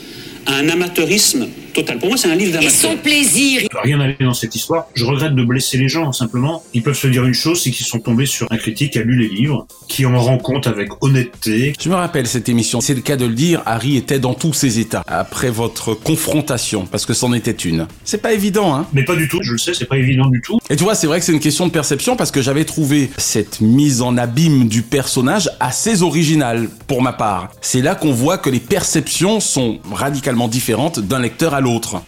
à 0.45 0.55
un 0.55 0.69
amateurisme 0.69 1.47
total. 1.73 1.99
Pour 1.99 2.09
moi, 2.09 2.17
c'est 2.17 2.29
un 2.29 2.35
livre 2.35 2.53
d'amateur. 2.53 2.97
plaisir. 3.01 3.61
Il 3.61 3.73
va 3.73 3.81
rien 3.81 3.99
aller 3.99 4.15
dans 4.19 4.33
cette 4.33 4.55
histoire. 4.55 4.87
Je 4.93 5.05
regrette 5.05 5.35
de 5.35 5.43
blesser 5.43 5.77
les 5.77 5.89
gens, 5.89 6.11
simplement. 6.11 6.63
Ils 6.73 6.83
peuvent 6.83 6.97
se 6.97 7.07
dire 7.07 7.25
une 7.25 7.33
chose, 7.33 7.61
c'est 7.61 7.71
qu'ils 7.71 7.85
sont 7.85 7.99
tombés 7.99 8.25
sur 8.25 8.47
un 8.51 8.57
critique 8.57 8.93
qui 8.93 8.99
a 8.99 9.03
lu 9.03 9.17
les 9.17 9.27
livres, 9.27 9.67
qui 9.87 10.05
en 10.05 10.17
rend 10.19 10.37
compte 10.37 10.67
avec 10.67 10.89
honnêteté. 11.01 11.73
Je 11.79 11.89
me 11.89 11.95
rappelle 11.95 12.27
cette 12.27 12.49
émission. 12.49 12.81
C'est 12.81 12.93
le 12.93 13.01
cas 13.01 13.17
de 13.17 13.25
le 13.25 13.33
dire. 13.33 13.61
Harry 13.65 13.97
était 13.97 14.19
dans 14.19 14.33
tous 14.33 14.53
ses 14.53 14.79
états 14.79 15.03
après 15.07 15.49
votre 15.49 15.93
confrontation, 15.93 16.85
parce 16.85 17.05
que 17.05 17.13
c'en 17.13 17.33
était 17.33 17.51
une. 17.51 17.87
C'est 18.03 18.21
pas 18.21 18.33
évident, 18.33 18.75
hein. 18.75 18.85
Mais 18.93 19.03
pas 19.03 19.15
du 19.15 19.27
tout, 19.27 19.39
je 19.41 19.53
le 19.53 19.57
sais, 19.57 19.73
c'est 19.73 19.85
pas 19.85 19.97
évident 19.97 20.27
du 20.27 20.41
tout. 20.41 20.59
Et 20.69 20.75
tu 20.75 20.83
vois, 20.83 20.95
c'est 20.95 21.07
vrai 21.07 21.19
que 21.19 21.25
c'est 21.25 21.33
une 21.33 21.39
question 21.39 21.67
de 21.67 21.71
perception 21.71 22.15
parce 22.15 22.31
que 22.31 22.41
j'avais 22.41 22.65
trouvé 22.65 23.09
cette 23.17 23.61
mise 23.61 24.01
en 24.01 24.17
abîme 24.17 24.67
du 24.67 24.81
personnage 24.81 25.49
assez 25.59 26.03
originale 26.03 26.69
pour 26.87 27.01
ma 27.01 27.13
part. 27.13 27.49
C'est 27.61 27.81
là 27.81 27.95
qu'on 27.95 28.11
voit 28.11 28.37
que 28.37 28.49
les 28.49 28.59
perceptions 28.59 29.39
sont 29.39 29.79
radicalement 29.91 30.47
différentes 30.47 30.99
d'un 30.99 31.19
lecteur 31.19 31.53
à 31.53 31.61
l'autre. 31.61 31.62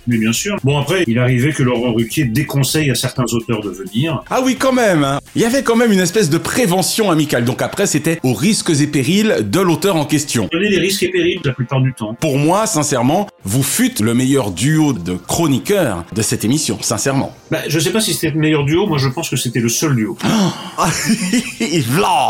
Mais 0.07 0.17
bien 0.17 0.33
sûr. 0.33 0.57
Bon, 0.63 0.77
après, 0.77 1.03
il 1.07 1.19
arrivait 1.19 1.51
que 1.51 1.63
Laurent 1.63 1.93
Ruquier 1.93 2.25
déconseille 2.25 2.91
à 2.91 2.95
certains 2.95 3.25
auteurs 3.33 3.61
de 3.61 3.69
venir. 3.69 4.23
Ah 4.29 4.41
oui, 4.43 4.55
quand 4.57 4.73
même. 4.73 5.03
hein. 5.03 5.19
Il 5.35 5.41
y 5.41 5.45
avait 5.45 5.63
quand 5.63 5.75
même 5.75 5.91
une 5.91 5.99
espèce 5.99 6.29
de 6.29 6.37
prévention 6.37 7.11
amicale. 7.11 7.45
Donc 7.45 7.61
après, 7.61 7.87
c'était 7.87 8.19
aux 8.23 8.33
risques 8.33 8.71
et 8.79 8.87
périls 8.87 9.37
de 9.49 9.59
l'auteur 9.59 9.95
en 9.95 10.05
question. 10.05 10.49
Donner 10.51 10.69
les 10.69 10.79
risques 10.79 11.03
et 11.03 11.09
périls 11.09 11.39
la 11.43 11.53
plupart 11.53 11.81
du 11.81 11.93
temps. 11.93 12.15
Pour 12.19 12.37
moi, 12.37 12.65
sincèrement, 12.67 13.27
vous 13.43 13.63
fûtes 13.63 13.99
le 13.99 14.13
meilleur 14.13 14.51
duo 14.51 14.93
de 14.93 15.13
chroniqueurs 15.13 16.03
de 16.13 16.21
cette 16.21 16.43
émission, 16.45 16.77
sincèrement. 16.81 17.35
Bah, 17.51 17.59
je 17.67 17.79
sais 17.79 17.91
pas 17.91 18.01
si 18.01 18.13
c'était 18.13 18.31
le 18.31 18.39
meilleur 18.39 18.65
duo, 18.65 18.87
moi 18.87 18.97
je 18.97 19.07
pense 19.07 19.29
que 19.29 19.35
c'était 19.35 19.59
le 19.59 19.69
seul 19.69 19.95
duo. 19.95 20.17
V'là 21.59 22.29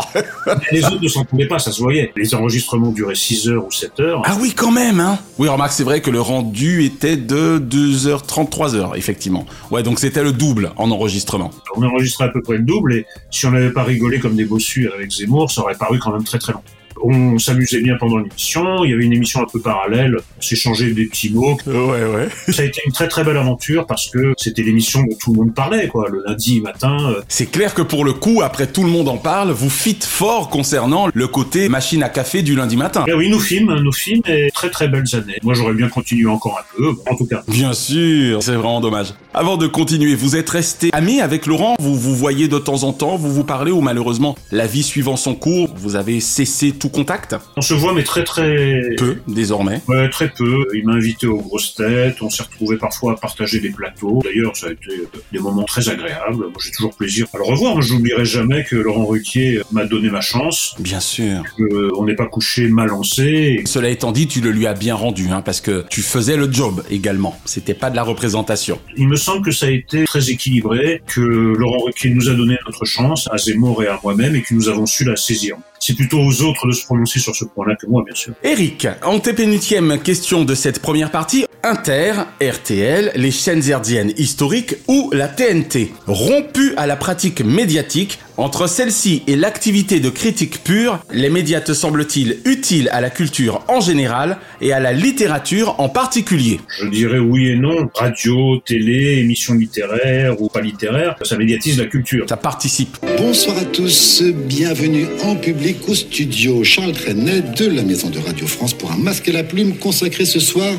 les 0.72 0.84
autres 0.84 1.02
ne 1.02 1.08
s'entendaient 1.08 1.46
pas, 1.46 1.58
ça 1.58 1.72
se 1.72 1.80
voyait. 1.80 2.12
Les 2.16 2.34
enregistrements 2.34 2.90
duraient 2.90 3.14
6 3.14 3.48
heures 3.48 3.66
ou 3.66 3.70
7 3.72 4.00
heures. 4.00 4.22
Ah 4.24 4.36
oui, 4.40 4.52
quand 4.54 4.70
même, 4.70 5.00
hein 5.00 5.18
Oui, 5.38 5.48
remarque, 5.48 5.72
c'est 5.72 5.84
vrai 5.84 6.00
que 6.00 6.10
le 6.10 6.20
rendu 6.20 6.84
était 6.84 7.15
de 7.16 7.58
2h30, 7.58 8.50
3h, 8.50 8.96
effectivement. 8.96 9.46
Ouais, 9.70 9.82
donc 9.82 9.98
c'était 9.98 10.22
le 10.22 10.32
double 10.32 10.72
en 10.76 10.90
enregistrement. 10.90 11.50
On 11.76 11.82
enregistrait 11.82 12.26
à 12.26 12.28
peu 12.28 12.42
près 12.42 12.56
le 12.56 12.62
double 12.62 12.94
et 12.94 13.06
si 13.30 13.46
on 13.46 13.50
n'avait 13.50 13.72
pas 13.72 13.84
rigolé 13.84 14.18
comme 14.20 14.36
des 14.36 14.44
bossus 14.44 14.90
avec 14.92 15.10
Zemmour, 15.10 15.50
ça 15.50 15.62
aurait 15.62 15.74
paru 15.74 15.98
quand 15.98 16.12
même 16.12 16.24
très 16.24 16.38
très 16.38 16.52
long. 16.52 16.62
On 17.02 17.38
s'amusait 17.38 17.80
bien 17.80 17.96
pendant 17.98 18.18
l'émission. 18.18 18.84
Il 18.84 18.90
y 18.90 18.94
avait 18.94 19.04
une 19.04 19.12
émission 19.12 19.40
un 19.42 19.46
peu 19.50 19.60
parallèle. 19.60 20.16
On 20.38 20.42
s'échangeait 20.42 20.90
des 20.92 21.06
petits 21.06 21.30
mots. 21.30 21.56
Ouais, 21.66 21.74
ouais. 22.04 22.28
Ça 22.52 22.62
a 22.62 22.64
été 22.64 22.80
une 22.86 22.92
très 22.92 23.08
très 23.08 23.24
belle 23.24 23.36
aventure 23.36 23.86
parce 23.86 24.08
que 24.08 24.32
c'était 24.38 24.62
l'émission 24.62 25.00
dont 25.02 25.16
tout 25.20 25.32
le 25.32 25.38
monde 25.40 25.54
parlait, 25.54 25.88
quoi. 25.88 26.08
Le 26.10 26.22
lundi 26.26 26.60
matin. 26.60 26.96
euh, 27.10 27.20
C'est 27.28 27.46
clair 27.50 27.74
que 27.74 27.82
pour 27.82 28.04
le 28.04 28.12
coup, 28.12 28.40
après 28.42 28.66
tout 28.66 28.82
le 28.82 28.90
monde 28.90 29.08
en 29.08 29.18
parle, 29.18 29.50
vous 29.50 29.70
fites 29.70 30.04
fort 30.04 30.48
concernant 30.48 31.08
le 31.12 31.28
côté 31.28 31.68
machine 31.68 32.02
à 32.02 32.08
café 32.08 32.42
du 32.42 32.54
lundi 32.54 32.76
matin. 32.76 33.04
Eh 33.08 33.14
oui, 33.14 33.28
nos 33.28 33.38
films, 33.40 33.74
nos 33.80 33.92
films 33.92 34.22
et 34.26 34.50
très 34.54 34.70
très 34.70 34.88
belles 34.88 35.14
années. 35.14 35.36
Moi, 35.42 35.54
j'aurais 35.54 35.74
bien 35.74 35.88
continué 35.88 36.26
encore 36.30 36.58
un 36.58 36.76
peu, 36.76 36.90
en 37.10 37.16
tout 37.16 37.26
cas. 37.26 37.42
Bien 37.48 37.72
sûr, 37.72 38.42
c'est 38.42 38.52
vraiment 38.54 38.80
dommage. 38.80 39.14
Avant 39.34 39.56
de 39.56 39.66
continuer, 39.66 40.14
vous 40.14 40.34
êtes 40.36 40.48
resté 40.48 40.90
ami 40.92 41.20
avec 41.20 41.46
Laurent, 41.46 41.76
vous 41.78 41.94
vous 41.94 42.14
voyez 42.14 42.48
de 42.48 42.58
temps 42.58 42.84
en 42.84 42.92
temps, 42.92 43.16
vous 43.16 43.32
vous 43.32 43.44
parlez 43.44 43.70
ou 43.70 43.80
malheureusement, 43.82 44.34
la 44.50 44.66
vie 44.66 44.82
suivant 44.82 45.16
son 45.16 45.34
cours, 45.34 45.68
vous 45.76 45.94
avez 45.96 46.20
cessé 46.20 46.72
tout 46.72 46.85
contact 46.88 47.36
On 47.56 47.60
se 47.60 47.74
voit, 47.74 47.92
mais 47.92 48.02
très 48.02 48.24
très 48.24 48.94
Peu, 48.96 49.18
désormais. 49.26 49.80
Ouais, 49.88 50.08
très 50.10 50.28
peu. 50.28 50.66
Il 50.74 50.86
m'a 50.86 50.94
invité 50.94 51.26
aux 51.26 51.38
grosses 51.38 51.74
têtes. 51.74 52.22
On 52.22 52.30
s'est 52.30 52.42
retrouvés 52.42 52.76
parfois 52.76 53.12
à 53.12 53.16
partager 53.16 53.60
des 53.60 53.70
plateaux. 53.70 54.20
D'ailleurs, 54.24 54.56
ça 54.56 54.68
a 54.68 54.72
été 54.72 54.90
euh, 54.90 55.08
des 55.32 55.38
moments 55.38 55.64
très 55.64 55.88
agréables. 55.88 56.36
Moi, 56.36 56.52
j'ai 56.64 56.70
toujours 56.70 56.94
plaisir 56.94 57.26
à 57.34 57.38
le 57.38 57.44
revoir. 57.44 57.80
Je 57.82 57.94
n'oublierai 57.94 58.24
jamais 58.24 58.64
que 58.64 58.76
Laurent 58.76 59.06
Ruquier 59.06 59.60
m'a 59.72 59.84
donné 59.84 60.10
ma 60.10 60.20
chance. 60.20 60.74
Bien 60.78 61.00
sûr. 61.00 61.42
Que 61.56 61.90
on 61.96 62.04
n'est 62.04 62.14
pas 62.14 62.26
couché 62.26 62.68
mal 62.68 62.88
lancé. 62.88 63.62
Cela 63.66 63.88
étant 63.88 64.12
dit, 64.12 64.26
tu 64.26 64.40
le 64.40 64.50
lui 64.50 64.66
as 64.66 64.74
bien 64.74 64.94
rendu, 64.94 65.28
hein, 65.30 65.42
parce 65.42 65.60
que 65.60 65.84
tu 65.90 66.02
faisais 66.02 66.36
le 66.36 66.52
job 66.52 66.82
également. 66.90 67.38
C'était 67.44 67.74
pas 67.74 67.90
de 67.90 67.96
la 67.96 68.02
représentation. 68.02 68.78
Il 68.96 69.08
me 69.08 69.16
semble 69.16 69.44
que 69.44 69.50
ça 69.50 69.66
a 69.66 69.70
été 69.70 70.04
très 70.04 70.30
équilibré, 70.30 71.02
que 71.06 71.20
Laurent 71.20 71.84
Ruquier 71.84 72.10
nous 72.10 72.28
a 72.28 72.34
donné 72.34 72.56
notre 72.66 72.84
chance, 72.84 73.28
à 73.30 73.38
Zemmour 73.38 73.82
et 73.82 73.88
à 73.88 73.98
moi-même, 74.02 74.34
et 74.36 74.42
que 74.42 74.54
nous 74.54 74.68
avons 74.68 74.86
su 74.86 75.04
la 75.04 75.16
saisir. 75.16 75.56
C'est 75.86 75.94
plutôt 75.94 76.18
aux 76.18 76.42
autres 76.42 76.66
de 76.66 76.72
se 76.72 76.84
prononcer 76.84 77.20
sur 77.20 77.36
ce 77.36 77.44
point-là 77.44 77.76
que 77.76 77.86
moi, 77.86 78.02
bien 78.04 78.14
sûr. 78.16 78.34
Eric, 78.42 78.88
antépénultième 79.04 80.00
question 80.02 80.42
de 80.42 80.52
cette 80.56 80.80
première 80.80 81.12
partie. 81.12 81.46
Inter, 81.62 82.14
RTL, 82.42 83.12
les 83.14 83.30
chaînes 83.30 83.62
herdiennes 83.68 84.12
historiques 84.16 84.74
ou 84.88 85.10
la 85.12 85.28
TNT, 85.28 85.92
rompu 86.08 86.74
à 86.76 86.88
la 86.88 86.96
pratique 86.96 87.40
médiatique, 87.40 88.18
entre 88.36 88.68
celle-ci 88.68 89.22
et 89.26 89.36
l'activité 89.36 90.00
de 90.00 90.10
critique 90.10 90.62
pure, 90.62 91.00
les 91.12 91.30
médias 91.30 91.60
te 91.60 91.72
semblent-ils 91.72 92.38
utiles 92.44 92.88
à 92.92 93.00
la 93.00 93.10
culture 93.10 93.62
en 93.68 93.80
général 93.80 94.38
et 94.60 94.72
à 94.72 94.80
la 94.80 94.92
littérature 94.92 95.76
en 95.78 95.88
particulier? 95.88 96.60
Je 96.68 96.86
dirais 96.86 97.18
oui 97.18 97.48
et 97.48 97.56
non. 97.56 97.88
Radio, 97.94 98.58
télé, 98.58 99.18
émissions 99.18 99.54
littéraires 99.54 100.40
ou 100.40 100.48
pas 100.48 100.60
littéraires, 100.60 101.16
ça 101.22 101.36
médiatise 101.36 101.78
la 101.78 101.86
culture. 101.86 102.26
Ça 102.28 102.36
participe. 102.36 102.96
Bonsoir 103.18 103.58
à 103.58 103.64
tous, 103.64 104.22
bienvenue 104.22 105.06
en 105.22 105.36
public 105.36 105.76
au 105.88 105.94
studio 105.94 106.62
Charles 106.64 106.92
Trenet 106.92 107.40
de 107.40 107.66
la 107.66 107.82
Maison 107.82 108.10
de 108.10 108.18
Radio 108.18 108.46
France 108.46 108.74
pour 108.74 108.92
un 108.92 108.98
masque 108.98 109.28
à 109.28 109.32
la 109.32 109.44
plume 109.44 109.76
consacré 109.76 110.24
ce 110.24 110.40
soir 110.40 110.72